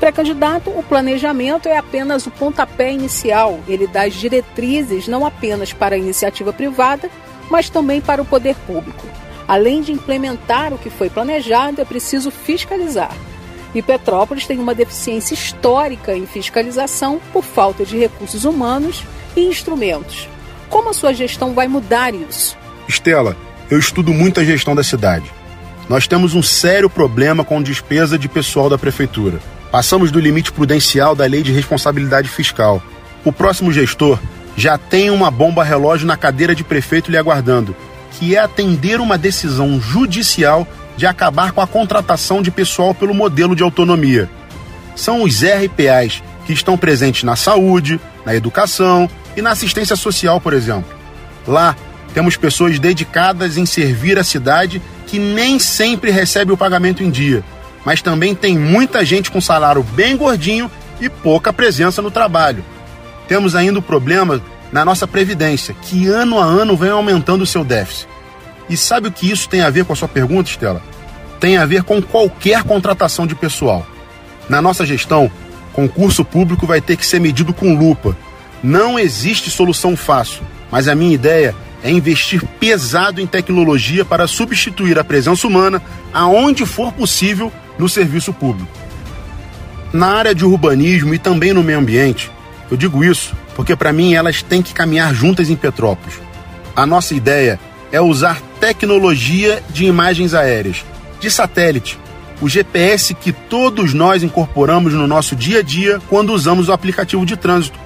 [0.00, 3.60] Pré-candidato, o planejamento é apenas o pontapé inicial.
[3.68, 7.08] Ele dá as diretrizes não apenas para a iniciativa privada,
[7.48, 9.06] mas também para o poder público.
[9.46, 13.14] Além de implementar o que foi planejado, é preciso fiscalizar.
[13.74, 19.04] E Petrópolis tem uma deficiência histórica em fiscalização por falta de recursos humanos
[19.36, 20.28] e instrumentos.
[20.70, 22.56] Como a sua gestão vai mudar isso?
[22.88, 23.36] Estela,
[23.70, 25.30] eu estudo muito a gestão da cidade.
[25.88, 29.40] Nós temos um sério problema com despesa de pessoal da prefeitura.
[29.70, 32.82] Passamos do limite prudencial da lei de responsabilidade fiscal.
[33.24, 34.18] O próximo gestor
[34.56, 37.74] já tem uma bomba relógio na cadeira de prefeito lhe aguardando,
[38.24, 43.54] que é atender uma decisão judicial de acabar com a contratação de pessoal pelo modelo
[43.54, 44.30] de autonomia.
[44.96, 50.54] São os RPAs que estão presentes na saúde, na educação e na assistência social, por
[50.54, 50.90] exemplo.
[51.46, 51.76] Lá,
[52.14, 57.44] temos pessoas dedicadas em servir a cidade que nem sempre recebe o pagamento em dia,
[57.84, 62.64] mas também tem muita gente com salário bem gordinho e pouca presença no trabalho.
[63.28, 64.40] Temos ainda o problema
[64.72, 68.13] na nossa Previdência, que ano a ano vem aumentando o seu déficit.
[68.68, 70.82] E sabe o que isso tem a ver com a sua pergunta, Estela?
[71.38, 73.86] Tem a ver com qualquer contratação de pessoal.
[74.48, 75.30] Na nossa gestão,
[75.72, 78.16] concurso público vai ter que ser medido com lupa.
[78.62, 84.98] Não existe solução fácil, mas a minha ideia é investir pesado em tecnologia para substituir
[84.98, 85.82] a presença humana
[86.12, 88.70] aonde for possível no serviço público.
[89.92, 92.32] Na área de urbanismo e também no meio ambiente,
[92.70, 96.20] eu digo isso porque para mim elas têm que caminhar juntas em Petrópolis.
[96.74, 97.60] A nossa ideia
[97.92, 100.86] é usar tecnologia de imagens aéreas,
[101.20, 101.98] de satélite,
[102.40, 107.26] o GPS que todos nós incorporamos no nosso dia a dia quando usamos o aplicativo
[107.26, 107.78] de trânsito,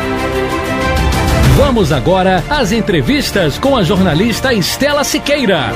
[1.57, 5.71] Vamos agora às entrevistas com a jornalista Estela Siqueira.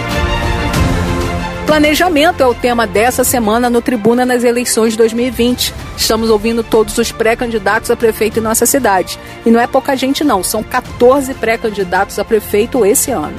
[1.66, 5.74] Planejamento é o tema dessa semana no Tribuna nas eleições 2020.
[5.98, 9.20] Estamos ouvindo todos os pré-candidatos a prefeito em nossa cidade.
[9.46, 13.36] E não é pouca gente, não, são 14 pré-candidatos a prefeito esse ano.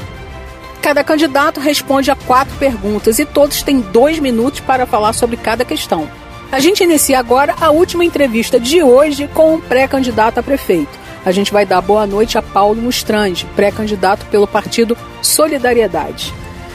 [0.82, 5.64] Cada candidato responde a quatro perguntas e todos têm dois minutos para falar sobre cada
[5.64, 6.08] questão.
[6.52, 10.95] A gente inicia agora a última entrevista de hoje com um pré-candidato a prefeito.
[11.26, 16.32] A gente vai dar boa noite a Paulo Mustrande, pré-candidato pelo partido Solidariedade.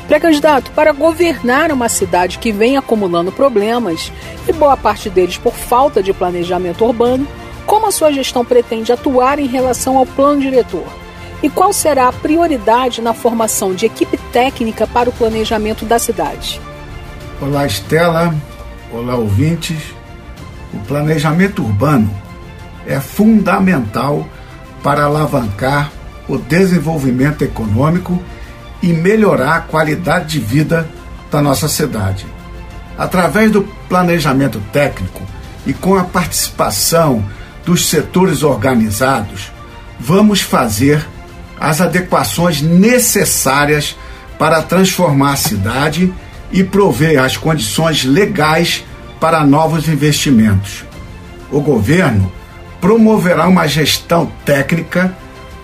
[0.09, 4.11] Pré-candidato, para governar uma cidade que vem acumulando problemas,
[4.45, 7.25] e boa parte deles por falta de planejamento urbano,
[7.65, 10.85] como a sua gestão pretende atuar em relação ao plano diretor?
[11.41, 16.59] E qual será a prioridade na formação de equipe técnica para o planejamento da cidade?
[17.41, 18.35] Olá, Estela.
[18.91, 19.93] Olá, ouvintes.
[20.73, 22.13] O planejamento urbano
[22.85, 24.27] é fundamental
[24.83, 25.91] para alavancar
[26.27, 28.21] o desenvolvimento econômico
[28.81, 30.87] e melhorar a qualidade de vida
[31.29, 32.25] da nossa cidade.
[32.97, 35.21] Através do planejamento técnico
[35.65, 37.23] e com a participação
[37.65, 39.51] dos setores organizados,
[39.99, 41.05] vamos fazer
[41.59, 43.95] as adequações necessárias
[44.39, 46.11] para transformar a cidade
[46.51, 48.83] e prover as condições legais
[49.19, 50.83] para novos investimentos.
[51.51, 52.31] O governo
[52.81, 55.15] promoverá uma gestão técnica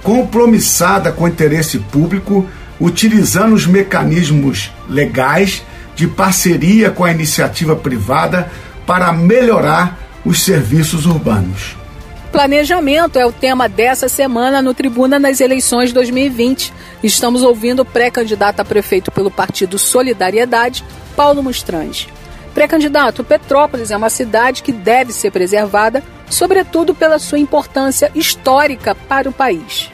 [0.03, 2.47] compromissada com o interesse público
[2.79, 5.63] utilizando os mecanismos legais
[5.95, 8.49] de parceria com a iniciativa privada
[8.85, 11.75] para melhorar os serviços urbanos.
[12.31, 16.71] Planejamento é o tema dessa semana no Tribuna nas eleições 2020.
[17.01, 20.83] Estamos ouvindo o pré-candidato a prefeito pelo Partido Solidariedade,
[21.15, 22.09] Paulo Mustrande.
[22.57, 29.29] Pré-candidato, Petrópolis é uma cidade que deve ser preservada, sobretudo pela sua importância histórica para
[29.29, 29.91] o país.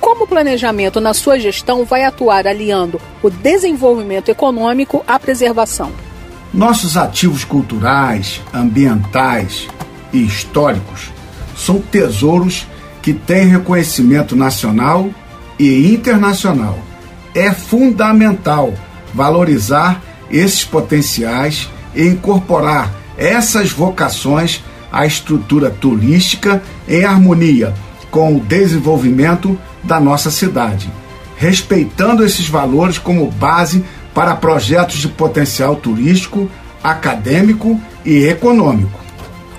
[0.00, 5.92] Como o planejamento na sua gestão vai atuar aliando o desenvolvimento econômico à preservação?
[6.52, 9.68] Nossos ativos culturais, ambientais
[10.12, 11.12] e históricos
[11.56, 12.66] são tesouros
[13.00, 15.08] que têm reconhecimento nacional
[15.56, 16.76] e internacional.
[17.32, 18.74] É fundamental
[19.14, 27.74] valorizar esses potenciais e incorporar essas vocações à estrutura turística em harmonia
[28.10, 30.90] com o desenvolvimento da nossa cidade,
[31.36, 36.50] respeitando esses valores como base para projetos de potencial turístico,
[36.84, 39.00] acadêmico e econômico.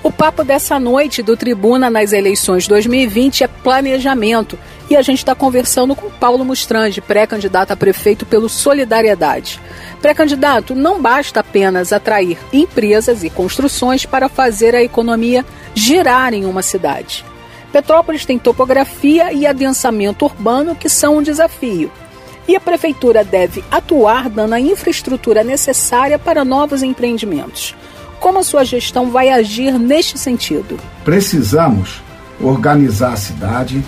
[0.02, 4.58] O papo dessa noite do Tribuna nas eleições 2020 é planejamento
[4.88, 9.60] E a gente está conversando com Paulo Mustrange, pré-candidato a prefeito pelo Solidariedade.
[10.02, 15.44] Pré-candidato, não basta apenas atrair empresas e construções para fazer a economia
[15.74, 17.24] girar em uma cidade.
[17.72, 21.90] Petrópolis tem topografia e adensamento urbano que são um desafio.
[22.46, 27.74] E a prefeitura deve atuar dando a infraestrutura necessária para novos empreendimentos.
[28.20, 30.78] Como a sua gestão vai agir neste sentido?
[31.04, 32.02] Precisamos
[32.40, 33.82] organizar a cidade,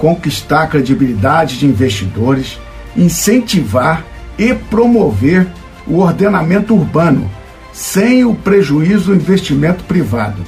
[0.00, 2.58] conquistar a credibilidade de investidores,
[2.96, 4.02] incentivar
[4.38, 5.46] e promover
[5.86, 7.30] o ordenamento urbano,
[7.70, 10.42] sem o prejuízo do investimento privado.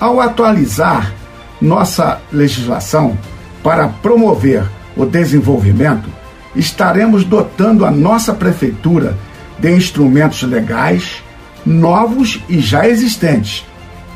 [0.00, 1.14] Ao atualizar
[1.62, 3.16] nossa legislação
[3.62, 4.64] para promover
[4.96, 6.10] o desenvolvimento,
[6.56, 9.16] estaremos dotando a nossa prefeitura
[9.60, 11.22] de instrumentos legais,
[11.64, 13.64] novos e já existentes,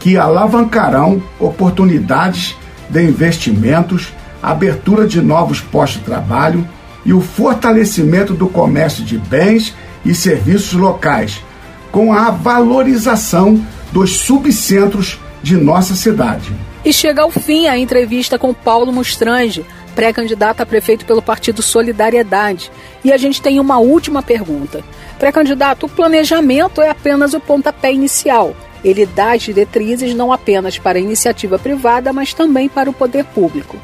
[0.00, 2.56] que alavancarão oportunidades
[2.88, 6.66] de investimentos, abertura de novos postos de trabalho
[7.04, 11.42] e o fortalecimento do comércio de bens e serviços locais,
[11.90, 16.52] com a valorização dos subcentros de nossa cidade.
[16.84, 19.64] E chega ao fim a entrevista com Paulo Mustrange,
[19.94, 22.70] pré-candidato a prefeito pelo Partido Solidariedade.
[23.04, 24.82] E a gente tem uma última pergunta.
[25.18, 28.54] Pré-candidato, o planejamento é apenas o pontapé inicial.
[28.82, 33.24] Ele dá as diretrizes não apenas para a iniciativa privada, mas também para o poder
[33.26, 33.76] público.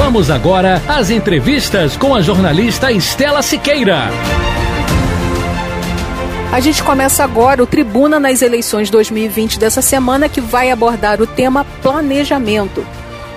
[0.00, 4.04] Vamos agora às entrevistas com a jornalista Estela Siqueira.
[6.52, 11.26] A gente começa agora o Tribuna nas eleições 2020 dessa semana, que vai abordar o
[11.26, 12.86] tema planejamento.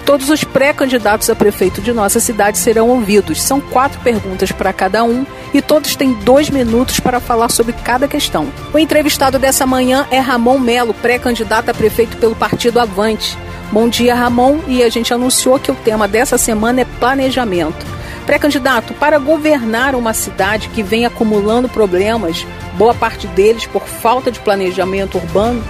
[0.06, 3.42] Todos os pré-candidatos a prefeito de nossa cidade serão ouvidos.
[3.42, 8.08] São quatro perguntas para cada um e todos têm dois minutos para falar sobre cada
[8.08, 8.48] questão.
[8.72, 13.36] O entrevistado dessa manhã é Ramon Melo, pré-candidato a prefeito pelo Partido Avante.
[13.72, 14.60] Bom dia, Ramon.
[14.68, 17.86] E a gente anunciou que o tema dessa semana é planejamento.
[18.26, 22.46] Pré-candidato, para governar uma cidade que vem acumulando problemas,
[22.78, 25.64] boa parte deles por falta de planejamento urbano,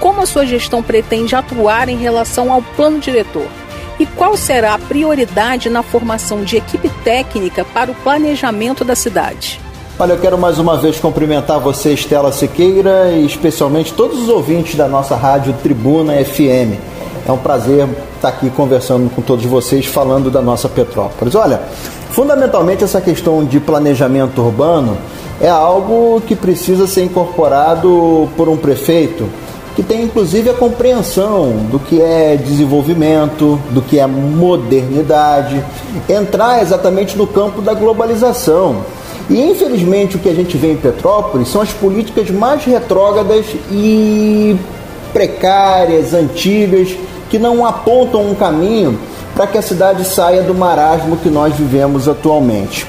[0.00, 3.46] como a sua gestão pretende atuar em relação ao plano diretor?
[4.00, 9.60] E qual será a prioridade na formação de equipe técnica para o planejamento da cidade?
[9.96, 14.74] Olha, eu quero mais uma vez cumprimentar você, Estela Siqueira, e especialmente todos os ouvintes
[14.74, 16.93] da nossa rádio Tribuna FM.
[17.26, 21.34] É um prazer estar aqui conversando com todos vocês, falando da nossa Petrópolis.
[21.34, 21.60] Olha,
[22.10, 24.98] fundamentalmente essa questão de planejamento urbano
[25.40, 29.28] é algo que precisa ser incorporado por um prefeito
[29.74, 35.62] que tem inclusive a compreensão do que é desenvolvimento, do que é modernidade,
[36.08, 38.84] entrar exatamente no campo da globalização.
[39.28, 44.56] E infelizmente o que a gente vê em Petrópolis são as políticas mais retrógradas e
[45.12, 46.94] precárias, antigas,
[47.34, 48.96] que não apontam um caminho
[49.34, 52.86] para que a cidade saia do marasmo que nós vivemos atualmente.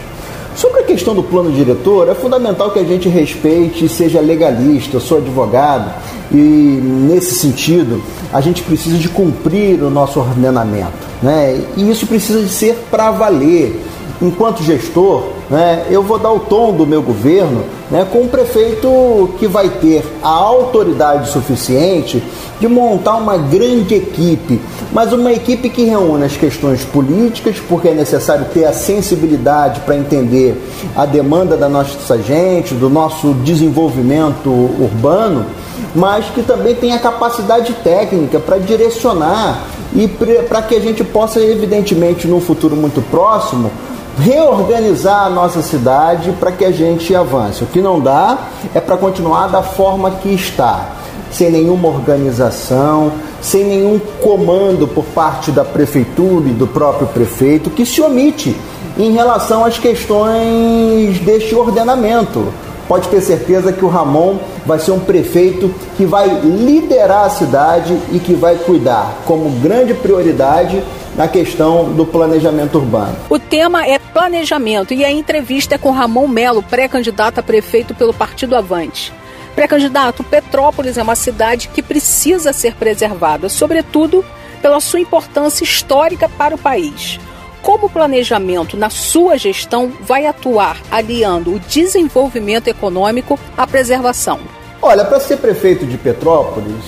[0.55, 4.97] Sobre a questão do plano diretor, é fundamental que a gente respeite e seja legalista.
[4.97, 5.91] Eu sou advogado
[6.31, 10.93] e, nesse sentido, a gente precisa de cumprir o nosso ordenamento.
[11.23, 11.59] Né?
[11.75, 13.83] E isso precisa de ser para valer.
[14.21, 19.29] Enquanto gestor, né, eu vou dar o tom do meu governo né, com um prefeito
[19.37, 22.23] que vai ter a autoridade suficiente
[22.59, 27.93] de montar uma grande equipe, mas uma equipe que reúne as questões políticas, porque é
[27.93, 30.55] necessário ter a sensibilidade para entender
[30.95, 35.45] a demanda da nossa gente, do nosso desenvolvimento urbano,
[35.93, 41.39] mas que também tem a capacidade técnica para direcionar e para que a gente possa,
[41.39, 43.71] evidentemente, num futuro muito próximo,
[44.17, 47.63] reorganizar a nossa cidade para que a gente avance.
[47.63, 48.37] O que não dá
[48.73, 50.89] é para continuar da forma que está,
[51.31, 53.11] sem nenhuma organização,
[53.41, 58.55] sem nenhum comando por parte da prefeitura e do próprio prefeito que se omite
[58.97, 62.47] em relação às questões deste ordenamento.
[62.87, 67.97] Pode ter certeza que o Ramon vai ser um prefeito que vai liderar a cidade
[68.11, 70.83] e que vai cuidar como grande prioridade
[71.15, 73.15] na questão do planejamento urbano.
[73.29, 78.13] O tema é planejamento e a entrevista é com Ramon Melo, pré-candidato a prefeito pelo
[78.13, 79.13] Partido Avante.
[79.55, 84.25] Pré-candidato, Petrópolis é uma cidade que precisa ser preservada, sobretudo
[84.61, 87.19] pela sua importância histórica para o país.
[87.61, 94.39] Como o planejamento na sua gestão vai atuar aliando o desenvolvimento econômico à preservação?
[94.81, 96.83] Olha, para ser prefeito de Petrópolis,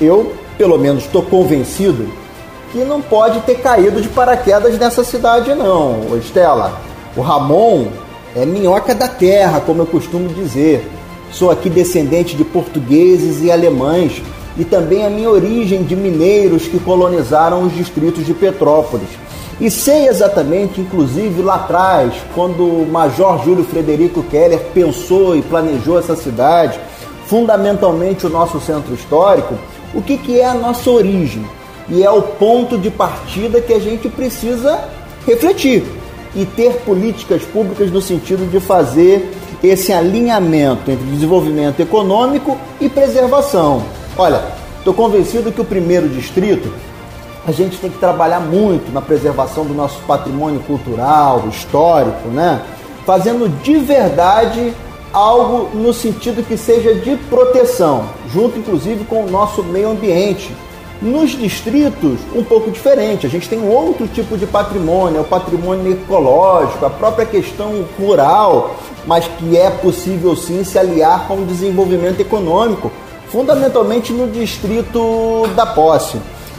[0.00, 2.21] eu, pelo menos, estou convencido
[2.72, 6.80] que não pode ter caído de paraquedas nessa cidade, não, Estela.
[7.14, 7.88] O Ramon
[8.34, 10.88] é minhoca da terra, como eu costumo dizer.
[11.30, 14.22] Sou aqui descendente de portugueses e alemães
[14.56, 19.08] e também a minha origem de mineiros que colonizaram os distritos de Petrópolis.
[19.60, 25.98] E sei exatamente, inclusive lá atrás, quando o Major Júlio Frederico Keller pensou e planejou
[25.98, 26.80] essa cidade,
[27.26, 29.54] fundamentalmente o nosso centro histórico,
[29.94, 31.44] o que, que é a nossa origem
[31.88, 34.88] e é o ponto de partida que a gente precisa
[35.26, 35.84] refletir
[36.34, 39.30] e ter políticas públicas no sentido de fazer
[39.62, 43.82] esse alinhamento entre desenvolvimento econômico e preservação.
[44.16, 44.42] Olha,
[44.78, 46.72] estou convencido que o primeiro distrito
[47.46, 52.62] a gente tem que trabalhar muito na preservação do nosso patrimônio cultural, histórico, né?
[53.04, 54.72] Fazendo de verdade
[55.12, 60.54] algo no sentido que seja de proteção, junto inclusive com o nosso meio ambiente,
[61.02, 63.26] nos distritos, um pouco diferente.
[63.26, 68.76] A gente tem outro tipo de patrimônio, é o patrimônio ecológico, a própria questão rural,
[69.04, 72.90] mas que é possível sim se aliar com o desenvolvimento econômico,
[73.30, 76.18] fundamentalmente no distrito da posse.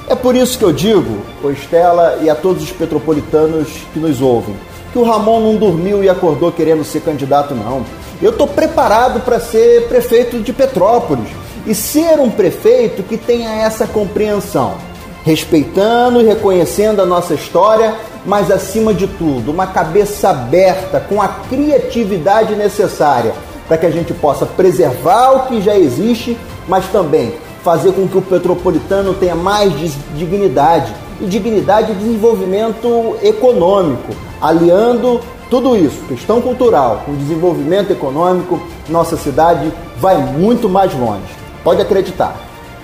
[0.09, 1.21] É por isso que eu digo,
[1.51, 4.55] Estela e a todos os petropolitanos que nos ouvem,
[4.91, 7.85] que o Ramon não dormiu e acordou querendo ser candidato, não.
[8.21, 11.29] Eu estou preparado para ser prefeito de Petrópolis
[11.65, 14.75] e ser um prefeito que tenha essa compreensão,
[15.23, 17.95] respeitando e reconhecendo a nossa história,
[18.25, 23.33] mas acima de tudo, uma cabeça aberta com a criatividade necessária
[23.67, 26.37] para que a gente possa preservar o que já existe,
[26.67, 27.33] mas também
[27.63, 29.71] fazer com que o petropolitano tenha mais
[30.15, 38.59] dignidade e dignidade de desenvolvimento econômico, aliando tudo isso, questão cultural com desenvolvimento econômico,
[38.89, 41.42] nossa cidade vai muito mais longe.
[41.63, 42.35] Pode acreditar.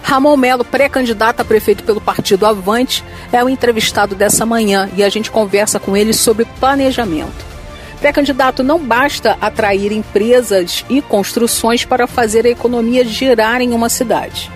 [0.02, 5.10] Ramon Melo, pré-candidato a prefeito pelo partido Avante, é o entrevistado dessa manhã e a
[5.10, 7.46] gente conversa com ele sobre planejamento.
[8.00, 14.50] Pré-candidato, não basta atrair empresas e construções para fazer a economia girar em uma cidade.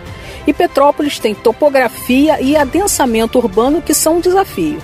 [0.48, 4.82] E Petrópolis tem topografia e adensamento urbano que são um desafio.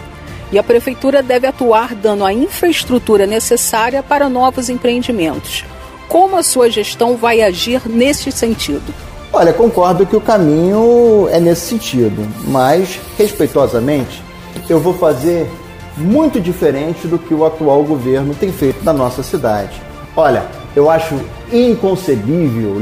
[0.51, 5.63] E a prefeitura deve atuar dando a infraestrutura necessária para novos empreendimentos.
[6.07, 8.93] Como a sua gestão vai agir neste sentido?
[9.31, 14.23] Olha, concordo que o caminho é nesse sentido, mas respeitosamente
[14.67, 15.47] eu vou fazer
[15.95, 19.79] muito diferente do que o atual governo tem feito na nossa cidade.
[20.15, 20.45] Olha,
[20.75, 21.15] eu acho
[21.53, 22.77] inconcebível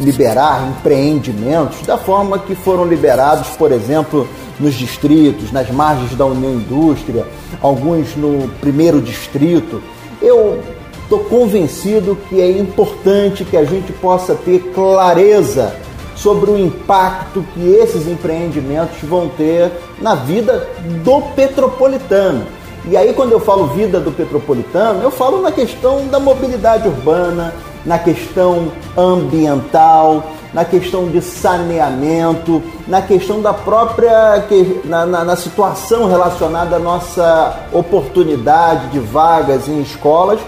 [0.00, 4.26] liberar empreendimentos da forma que foram liberados, por exemplo,
[4.58, 7.24] nos distritos, nas margens da União Indústria,
[7.60, 9.80] alguns no primeiro distrito.
[10.20, 10.60] Eu
[11.04, 15.74] estou convencido que é importante que a gente possa ter clareza
[16.14, 19.70] sobre o impacto que esses empreendimentos vão ter
[20.00, 20.68] na vida
[21.04, 22.46] do petropolitano.
[22.88, 27.54] E aí, quando eu falo vida do petropolitano, eu falo na questão da mobilidade urbana,
[27.86, 34.44] na questão ambiental, na questão de saneamento, na questão da própria
[34.84, 40.40] na, na, na, situação relacionada à nossa oportunidade de vagas em escolas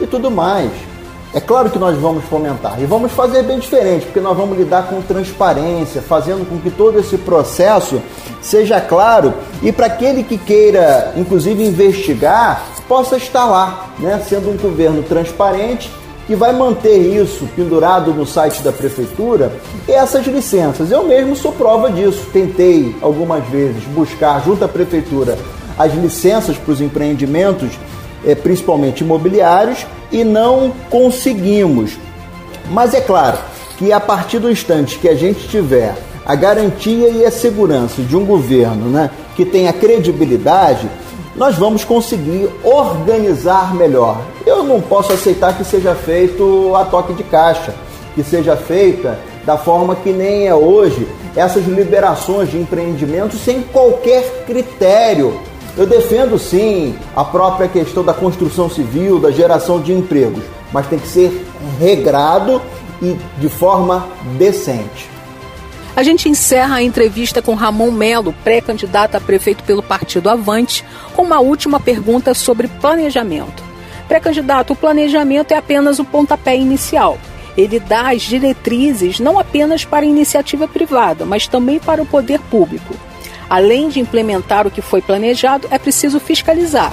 [0.00, 0.70] e tudo mais.
[1.34, 4.88] É claro que nós vamos fomentar e vamos fazer bem diferente, porque nós vamos lidar
[4.88, 8.02] com transparência, fazendo com que todo esse processo
[8.42, 9.32] seja claro
[9.62, 14.22] e para aquele que queira, inclusive, investigar, possa estar lá, né?
[14.28, 15.90] sendo um governo transparente
[16.26, 19.52] que vai manter isso pendurado no site da prefeitura
[19.88, 20.90] e essas licenças.
[20.90, 22.26] Eu mesmo sou prova disso.
[22.32, 25.38] Tentei algumas vezes buscar junto à prefeitura
[25.78, 27.70] as licenças para os empreendimentos,
[28.24, 31.98] eh, principalmente imobiliários, e não conseguimos.
[32.70, 33.38] Mas é claro
[33.78, 35.94] que a partir do instante que a gente tiver
[36.24, 40.88] a garantia e a segurança de um governo né, que tenha credibilidade,
[41.34, 44.20] nós vamos conseguir organizar melhor.
[44.46, 47.74] Eu não posso aceitar que seja feito a toque de caixa,
[48.14, 54.44] que seja feita da forma que nem é hoje essas liberações de empreendimentos sem qualquer
[54.46, 55.40] critério
[55.76, 60.98] eu defendo sim a própria questão da construção civil, da geração de empregos, mas tem
[60.98, 61.46] que ser
[61.78, 62.60] regrado
[63.00, 65.10] e de forma decente.
[65.94, 70.84] A gente encerra a entrevista com Ramon Melo, pré-candidato a prefeito pelo Partido Avante,
[71.14, 73.62] com uma última pergunta sobre planejamento.
[74.08, 77.18] Pré-candidato, o planejamento é apenas o pontapé inicial.
[77.56, 82.40] Ele dá as diretrizes não apenas para a iniciativa privada, mas também para o poder
[82.40, 82.94] público.
[83.52, 86.90] Além de implementar o que foi planejado, é preciso fiscalizar.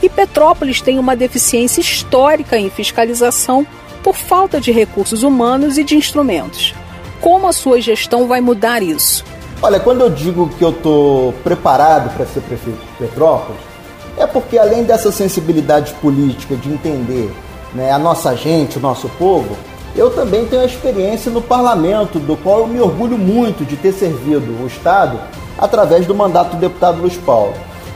[0.00, 3.66] E Petrópolis tem uma deficiência histórica em fiscalização
[4.04, 6.72] por falta de recursos humanos e de instrumentos.
[7.20, 9.24] Como a sua gestão vai mudar isso?
[9.60, 13.60] Olha, quando eu digo que eu estou preparado para ser prefeito de Petrópolis,
[14.16, 17.32] é porque além dessa sensibilidade política de entender
[17.74, 19.56] né, a nossa gente, o nosso povo,
[19.96, 23.92] eu também tenho a experiência no parlamento, do qual eu me orgulho muito de ter
[23.92, 25.18] servido o Estado
[25.58, 27.54] através do mandato do deputado Luiz Paulo.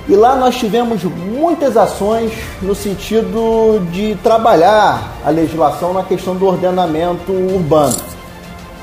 [0.09, 6.47] E lá nós tivemos muitas ações no sentido de trabalhar a legislação na questão do
[6.47, 7.97] ordenamento urbano.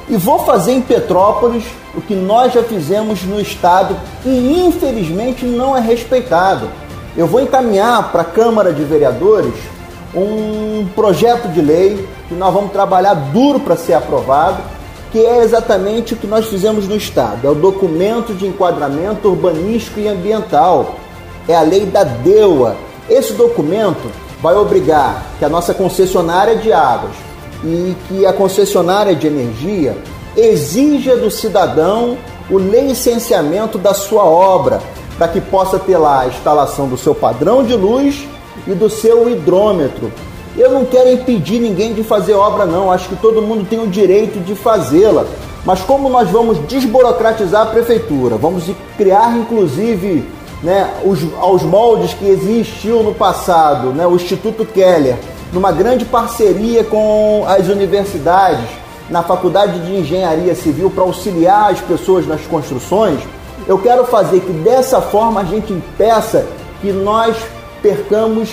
[0.08, 3.96] E vou fazer em Petrópolis o que nós já fizemos no estado
[4.26, 6.70] e infelizmente não é respeitado.
[7.18, 9.54] Eu vou encaminhar para a Câmara de Vereadores
[10.16, 14.77] um projeto de lei que nós vamos trabalhar duro para ser aprovado
[15.12, 17.48] que é exatamente o que nós fizemos no Estado.
[17.48, 20.96] É o documento de enquadramento urbanístico e ambiental.
[21.48, 22.76] É a lei da DEUA.
[23.10, 24.12] Esse documento
[24.42, 27.16] vai obrigar que a nossa concessionária de águas
[27.64, 29.98] e que a concessionária de energia
[30.36, 32.18] exija do cidadão
[32.50, 34.82] o licenciamento da sua obra,
[35.18, 38.28] para que possa ter lá a instalação do seu padrão de luz
[38.66, 40.12] e do seu hidrômetro,
[40.58, 42.92] eu não quero impedir ninguém de fazer obra, não.
[42.92, 45.26] Acho que todo mundo tem o direito de fazê-la.
[45.64, 48.64] Mas como nós vamos desburocratizar a prefeitura, vamos
[48.98, 50.24] criar inclusive
[50.64, 55.18] né, os, aos moldes que existiu no passado, né, o Instituto Keller,
[55.54, 58.66] numa grande parceria com as universidades,
[59.10, 63.20] na Faculdade de Engenharia Civil, para auxiliar as pessoas nas construções,
[63.68, 66.46] eu quero fazer que dessa forma a gente impeça
[66.82, 67.36] que nós
[67.82, 68.50] percamos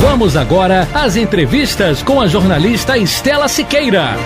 [0.00, 4.16] Vamos agora às entrevistas com a jornalista Estela Siqueira.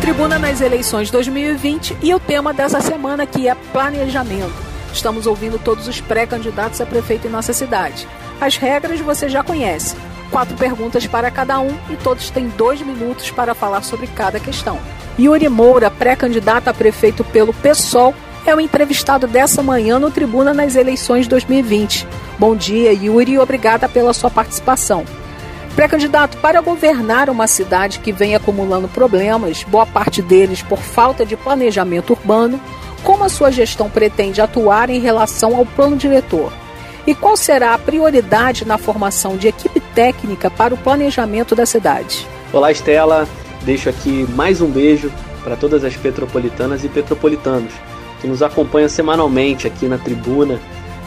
[0.00, 4.52] Tribuna nas eleições 2020 e o tema dessa semana que é planejamento.
[4.92, 8.04] Estamos ouvindo todos os pré-candidatos a prefeito em nossa cidade.
[8.40, 9.94] As regras você já conhece.
[10.32, 14.80] Quatro perguntas para cada um e todos têm dois minutos para falar sobre cada questão.
[15.20, 18.12] Yuri Moura, pré-candidato a prefeito pelo PSOL,
[18.44, 22.06] é o entrevistado dessa manhã no Tribuna nas eleições 2020.
[22.38, 25.04] Bom dia, Yuri, e obrigada pela sua participação.
[25.76, 31.36] Pré-candidato para governar uma cidade que vem acumulando problemas, boa parte deles por falta de
[31.36, 32.60] planejamento urbano,
[33.02, 36.52] como a sua gestão pretende atuar em relação ao plano diretor?
[37.06, 42.26] E qual será a prioridade na formação de equipe técnica para o planejamento da cidade?
[42.52, 43.26] Olá, Estela.
[43.62, 45.10] Deixo aqui mais um beijo
[45.42, 47.72] para todas as petropolitanas e petropolitanos
[48.22, 50.60] que nos acompanham semanalmente aqui na tribuna,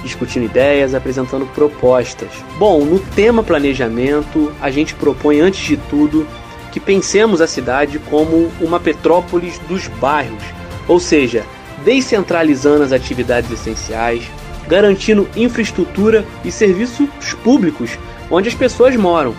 [0.03, 2.29] discutindo ideias, apresentando propostas.
[2.59, 6.27] Bom, no tema planejamento, a gente propõe, antes de tudo,
[6.73, 10.43] que pensemos a cidade como uma petrópolis dos bairros,
[10.89, 11.43] ou seja,
[11.85, 14.23] descentralizando as atividades essenciais,
[14.67, 17.07] garantindo infraestrutura e serviços
[17.43, 17.97] públicos
[18.29, 19.33] onde as pessoas moram.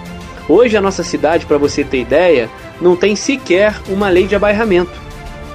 [0.49, 2.49] Hoje a nossa cidade, para você ter ideia,
[2.81, 5.06] não tem sequer uma lei de abairramento.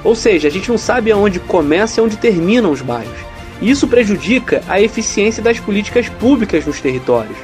[0.03, 3.19] Ou seja, a gente não sabe aonde começa e onde terminam os bairros.
[3.61, 7.37] E isso prejudica a eficiência das políticas públicas nos territórios.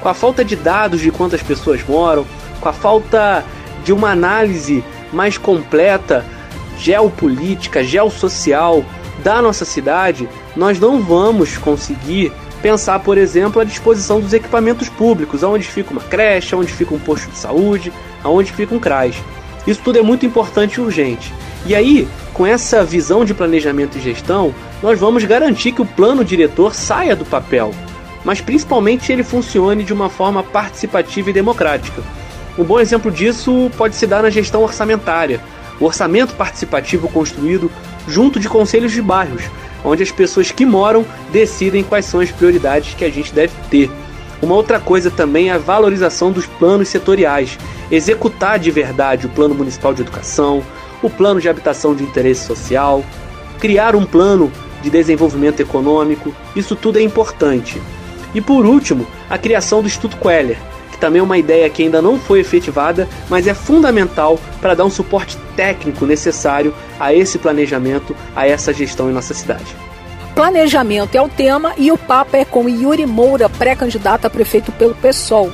[0.00, 2.26] Com a falta de dados de quantas pessoas moram,
[2.60, 3.44] com a falta
[3.84, 6.24] de uma análise mais completa,
[6.78, 8.84] geopolítica, geossocial
[9.22, 15.42] da nossa cidade, nós não vamos conseguir pensar, por exemplo, a disposição dos equipamentos públicos,
[15.42, 19.16] aonde fica uma creche, aonde fica um posto de saúde, aonde fica um CRAS.
[19.66, 21.32] Isso tudo é muito importante e urgente.
[21.64, 24.52] E aí, com essa visão de planejamento e gestão,
[24.82, 27.72] nós vamos garantir que o plano diretor saia do papel,
[28.24, 32.02] mas principalmente ele funcione de uma forma participativa e democrática.
[32.58, 35.40] Um bom exemplo disso pode se dar na gestão orçamentária,
[35.80, 37.70] o orçamento participativo construído
[38.08, 39.44] junto de conselhos de bairros,
[39.84, 43.90] onde as pessoas que moram decidem quais são as prioridades que a gente deve ter.
[44.40, 47.56] Uma outra coisa também é a valorização dos planos setoriais,
[47.90, 50.62] executar de verdade o Plano Municipal de Educação,
[51.02, 53.04] o Plano de Habitação de Interesse Social,
[53.58, 54.50] criar um plano
[54.82, 57.80] de desenvolvimento econômico, isso tudo é importante.
[58.34, 60.58] E por último, a criação do Instituto Queller,
[60.90, 64.84] que também é uma ideia que ainda não foi efetivada, mas é fundamental para dar
[64.84, 69.76] um suporte técnico necessário a esse planejamento, a essa gestão em nossa cidade.
[70.34, 74.94] Planejamento é o tema e o papo é com Yuri Moura, pré-candidato a prefeito pelo
[74.94, 75.52] PSOL.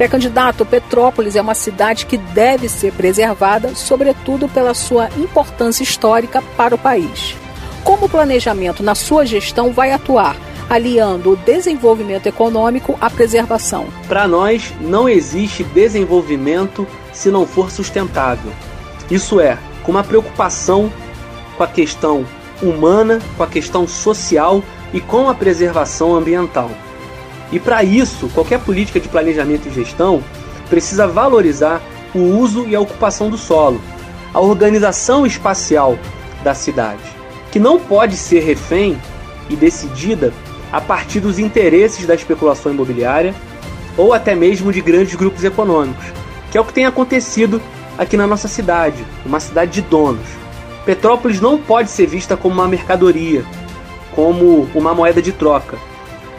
[0.00, 6.74] Pré-candidato, Petrópolis é uma cidade que deve ser preservada, sobretudo pela sua importância histórica para
[6.74, 7.36] o país.
[7.84, 10.38] Como o planejamento na sua gestão vai atuar,
[10.70, 13.88] aliando o desenvolvimento econômico à preservação?
[14.08, 18.50] Para nós, não existe desenvolvimento se não for sustentável.
[19.10, 20.90] Isso é, com uma preocupação
[21.58, 22.24] com a questão
[22.62, 24.62] humana, com a questão social
[24.94, 26.70] e com a preservação ambiental.
[27.52, 30.22] E para isso, qualquer política de planejamento e gestão
[30.68, 31.80] precisa valorizar
[32.14, 33.80] o uso e a ocupação do solo,
[34.32, 35.98] a organização espacial
[36.44, 37.02] da cidade,
[37.50, 39.00] que não pode ser refém
[39.48, 40.32] e decidida
[40.72, 43.34] a partir dos interesses da especulação imobiliária
[43.96, 46.04] ou até mesmo de grandes grupos econômicos,
[46.50, 47.60] que é o que tem acontecido
[47.98, 50.26] aqui na nossa cidade, uma cidade de donos.
[50.84, 53.44] Petrópolis não pode ser vista como uma mercadoria,
[54.14, 55.76] como uma moeda de troca.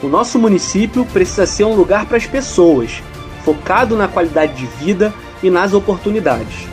[0.04, 3.04] O nosso município precisa ser um lugar para as pessoas,
[3.46, 5.14] focado na qualidade de vida
[5.44, 6.68] e nas oportunidades.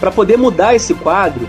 [0.00, 1.48] Para poder mudar esse quadro,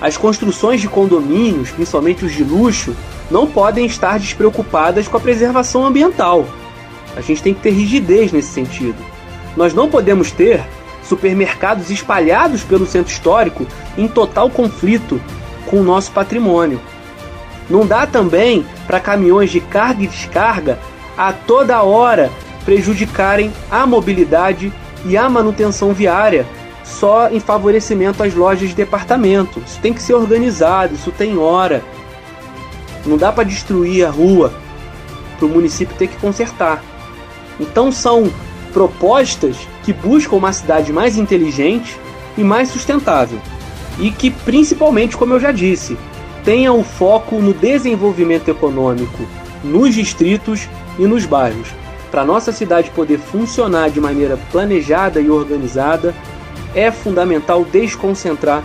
[0.00, 2.94] as construções de condomínios, principalmente os de luxo,
[3.30, 6.46] não podem estar despreocupadas com a preservação ambiental.
[7.16, 8.96] A gente tem que ter rigidez nesse sentido.
[9.56, 10.62] Nós não podemos ter
[11.02, 13.66] supermercados espalhados pelo centro histórico
[13.98, 15.20] em total conflito
[15.66, 16.80] com o nosso patrimônio.
[17.72, 20.78] Não dá também para caminhões de carga e descarga
[21.16, 22.30] a toda hora
[22.66, 24.70] prejudicarem a mobilidade
[25.06, 26.46] e a manutenção viária
[26.84, 29.62] só em favorecimento às lojas de departamento.
[29.66, 31.82] Isso tem que ser organizado, isso tem hora.
[33.06, 34.52] Não dá para destruir a rua
[35.38, 36.84] para o município ter que consertar.
[37.58, 38.30] Então são
[38.74, 41.98] propostas que buscam uma cidade mais inteligente
[42.36, 43.38] e mais sustentável.
[43.98, 45.96] E que, principalmente, como eu já disse,
[46.44, 49.26] tenha o foco no desenvolvimento econômico
[49.62, 51.68] nos distritos e nos bairros.
[52.10, 56.14] Para nossa cidade poder funcionar de maneira planejada e organizada,
[56.74, 58.62] é fundamental desconcentrar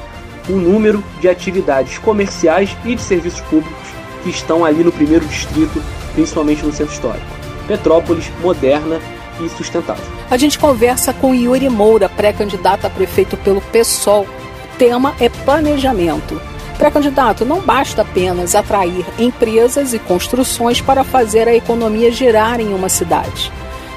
[0.49, 3.87] o número de atividades comerciais e de serviços públicos
[4.23, 5.81] que estão ali no primeiro distrito,
[6.13, 7.25] principalmente no centro histórico.
[7.67, 8.99] Petrópolis moderna
[9.41, 10.03] e sustentável.
[10.29, 14.23] A gente conversa com Yuri Moura, pré-candidato a prefeito pelo PSOL.
[14.23, 16.41] O tema é planejamento.
[16.77, 22.87] Pré-candidato, não basta apenas atrair empresas e construções para fazer a economia girar em uma
[22.87, 23.51] cidade.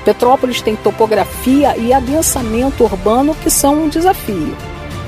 [0.04, 4.56] Petrópolis tem topografia e adensamento urbano que são um desafio.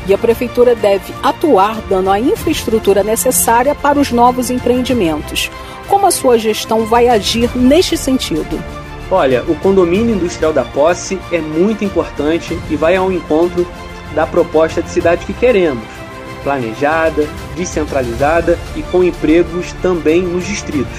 [0.07, 5.51] E a prefeitura deve atuar dando a infraestrutura necessária para os novos empreendimentos.
[5.89, 8.63] Como a sua gestão vai agir neste sentido?
[9.11, 13.67] Olha, o condomínio industrial da posse é muito importante e vai ao encontro
[14.15, 16.02] da proposta de cidade que queremos,
[16.43, 20.99] planejada, descentralizada e com empregos também nos distritos.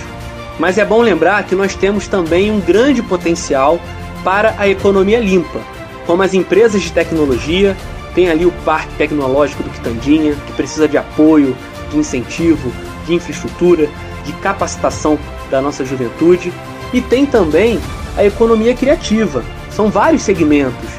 [0.59, 3.79] Mas é bom lembrar que nós temos também um grande potencial
[4.23, 5.59] para a economia limpa,
[6.05, 7.75] como as empresas de tecnologia,
[8.13, 11.55] tem ali o Parque Tecnológico do Quitandinha, que precisa de apoio,
[11.89, 12.71] de incentivo,
[13.05, 13.89] de infraestrutura,
[14.23, 15.17] de capacitação
[15.49, 16.53] da nossa juventude,
[16.93, 17.79] e tem também
[18.15, 19.43] a economia criativa.
[19.71, 20.89] São vários segmentos: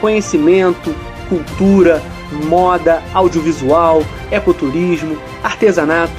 [0.00, 0.94] conhecimento,
[1.28, 2.02] cultura,
[2.32, 6.12] moda, audiovisual, ecoturismo, artesanato.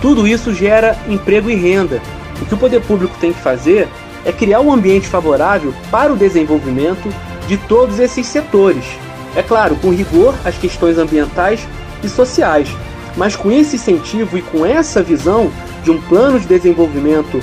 [0.00, 2.02] Tudo isso gera emprego e renda.
[2.40, 3.88] O que o poder público tem que fazer
[4.24, 7.08] é criar um ambiente favorável para o desenvolvimento
[7.46, 8.84] de todos esses setores.
[9.34, 11.66] É claro, com rigor às questões ambientais
[12.02, 12.68] e sociais,
[13.16, 15.50] mas com esse incentivo e com essa visão
[15.82, 17.42] de um plano de desenvolvimento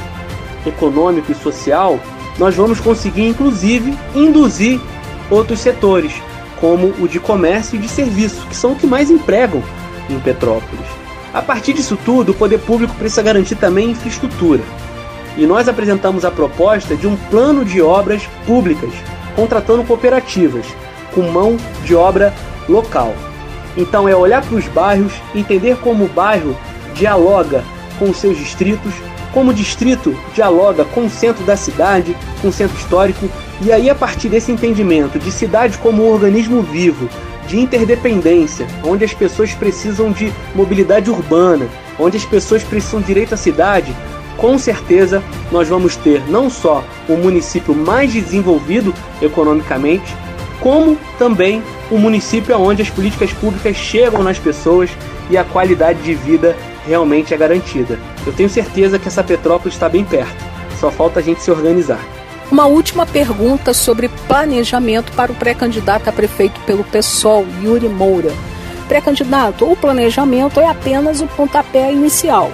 [0.66, 2.00] econômico e social,
[2.38, 4.80] nós vamos conseguir inclusive induzir
[5.30, 6.14] outros setores,
[6.60, 9.64] como o de comércio e de serviço, que são o que mais empregam
[10.10, 10.86] em Petrópolis.
[11.34, 14.64] A partir disso tudo, o poder público precisa garantir também infraestrutura.
[15.38, 18.92] E nós apresentamos a proposta de um plano de obras públicas,
[19.36, 20.66] contratando cooperativas,
[21.14, 22.34] com mão de obra
[22.68, 23.14] local.
[23.78, 26.58] Então é olhar para os bairros, entender como o bairro
[26.94, 27.64] dialoga
[27.98, 28.94] com os seus distritos,
[29.34, 33.30] como o distrito dialoga com o centro da cidade, com o centro histórico,
[33.62, 37.10] e aí a partir desse entendimento de cidade como um organismo vivo,
[37.48, 41.68] de interdependência, onde as pessoas precisam de mobilidade urbana,
[41.98, 43.94] onde as pessoas precisam direito à cidade,
[44.38, 45.22] com certeza
[45.52, 50.16] nós vamos ter não só o município mais desenvolvido economicamente,
[50.62, 51.62] como também
[51.92, 54.90] um município onde as políticas públicas chegam nas pessoas
[55.30, 56.56] e a qualidade de vida
[56.88, 58.00] realmente é garantida.
[58.26, 60.44] Eu tenho certeza que essa Petrópolis está bem perto,
[60.80, 62.00] só falta a gente se organizar.
[62.52, 68.34] Uma última pergunta sobre planejamento para o pré-candidato a prefeito pelo PSOL, Yuri Moura.
[68.88, 72.52] Pré-candidato, o planejamento é apenas o pontapé inicial.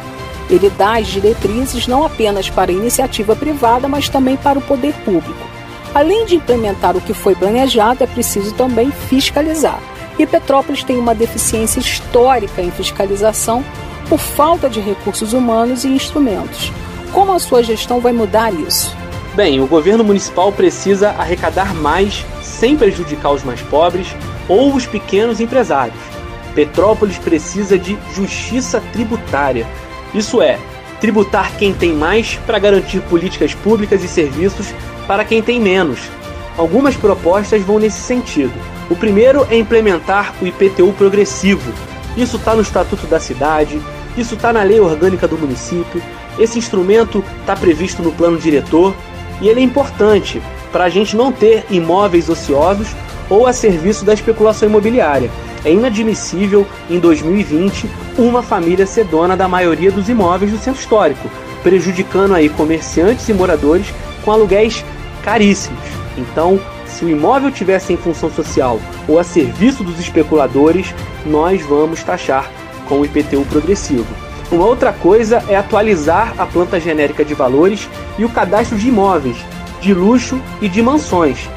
[0.50, 4.94] Ele dá as diretrizes não apenas para a iniciativa privada, mas também para o poder
[5.06, 5.48] público.
[5.94, 9.80] Além de implementar o que foi planejado, é preciso também fiscalizar.
[10.20, 13.64] E Petrópolis tem uma deficiência histórica em fiscalização
[14.10, 16.70] por falta de recursos humanos e instrumentos.
[17.14, 18.94] Como a sua gestão vai mudar isso?
[19.36, 24.08] Bem, o governo municipal precisa arrecadar mais sem prejudicar os mais pobres
[24.48, 26.00] ou os pequenos empresários.
[26.54, 29.68] Petrópolis precisa de justiça tributária.
[30.14, 30.58] Isso é,
[31.02, 34.74] tributar quem tem mais para garantir políticas públicas e serviços
[35.06, 36.00] para quem tem menos.
[36.58, 38.54] Algumas propostas vão nesse sentido.
[38.90, 41.74] O primeiro é implementar o IPTU progressivo.
[42.16, 43.82] Isso está no Estatuto da Cidade,
[44.18, 46.02] isso está na Lei Orgânica do Município,
[46.40, 48.96] esse instrumento está previsto no plano diretor
[49.42, 50.42] e ele é importante
[50.72, 52.90] para a gente não ter imóveis ociosos
[53.30, 55.32] ou a serviço da especulação imobiliária.
[55.64, 61.30] É inadmissível, em 2020, uma família ser dona da maioria dos imóveis do centro histórico,
[61.64, 63.88] prejudicando aí comerciantes e moradores
[64.24, 64.86] com aluguéis
[65.24, 65.80] caríssimos.
[66.18, 70.94] Então, se o imóvel tivesse em função social ou a serviço dos especuladores,
[71.26, 72.50] nós vamos taxar
[72.88, 74.25] com o IPTU progressivo.
[74.52, 79.38] Uma outra coisa é atualizar a planta genérica de valores e o cadastro de imóveis,
[79.82, 81.50] de luxo e de mansões.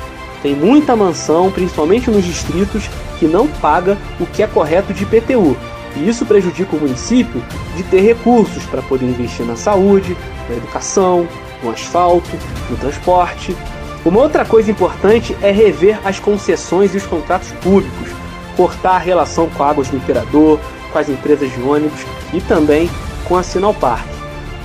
[0.43, 2.89] Tem muita mansão, principalmente nos distritos,
[3.19, 5.57] que não paga o que é correto de IPTU.
[5.97, 7.43] E isso prejudica o município
[7.77, 10.17] de ter recursos para poder investir na saúde,
[10.49, 11.27] na educação,
[11.63, 12.31] no asfalto,
[12.71, 13.57] no transporte.
[14.05, 18.09] Uma outra coisa importante é rever as concessões e os contratos públicos,
[18.57, 20.61] cortar a relação com a Águas do Imperador,
[20.93, 22.01] com as empresas de ônibus
[22.33, 22.91] e também
[23.25, 24.07] com a Sinalpark.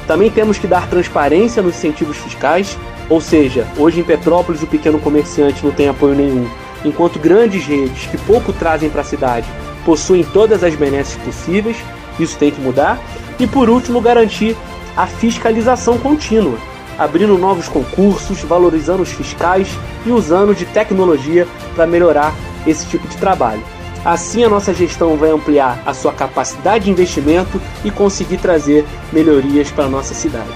[0.08, 2.78] Também temos que dar transparência nos incentivos fiscais,
[3.10, 6.48] ou seja, hoje em Petrópolis o pequeno comerciante não tem apoio nenhum,
[6.84, 9.48] enquanto grandes redes que pouco trazem para a cidade
[9.86, 11.78] possuem todas as benesses possíveis,
[12.20, 13.00] isso tem que mudar.
[13.40, 14.56] E por último, garantir
[14.96, 16.58] a fiscalização contínua
[16.98, 19.68] abrindo novos concursos, valorizando os fiscais
[20.06, 22.34] e usando de tecnologia para melhorar
[22.68, 23.64] esse tipo de trabalho.
[24.06, 29.72] Assim, a nossa gestão vai ampliar a sua capacidade de investimento e conseguir trazer melhorias
[29.72, 30.52] para a nossa cidade.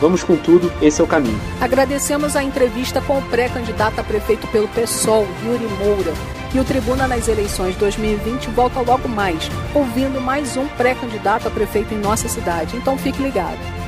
[0.00, 1.40] Vamos com tudo, esse é o caminho.
[1.60, 6.12] Agradecemos a entrevista com o pré-candidato a prefeito pelo PSOL, Yuri Moura.
[6.54, 11.94] E o Tribuna nas eleições 2020 volta logo mais, ouvindo mais um pré-candidato a prefeito
[11.94, 12.76] em nossa cidade.
[12.76, 13.58] Então fique ligado.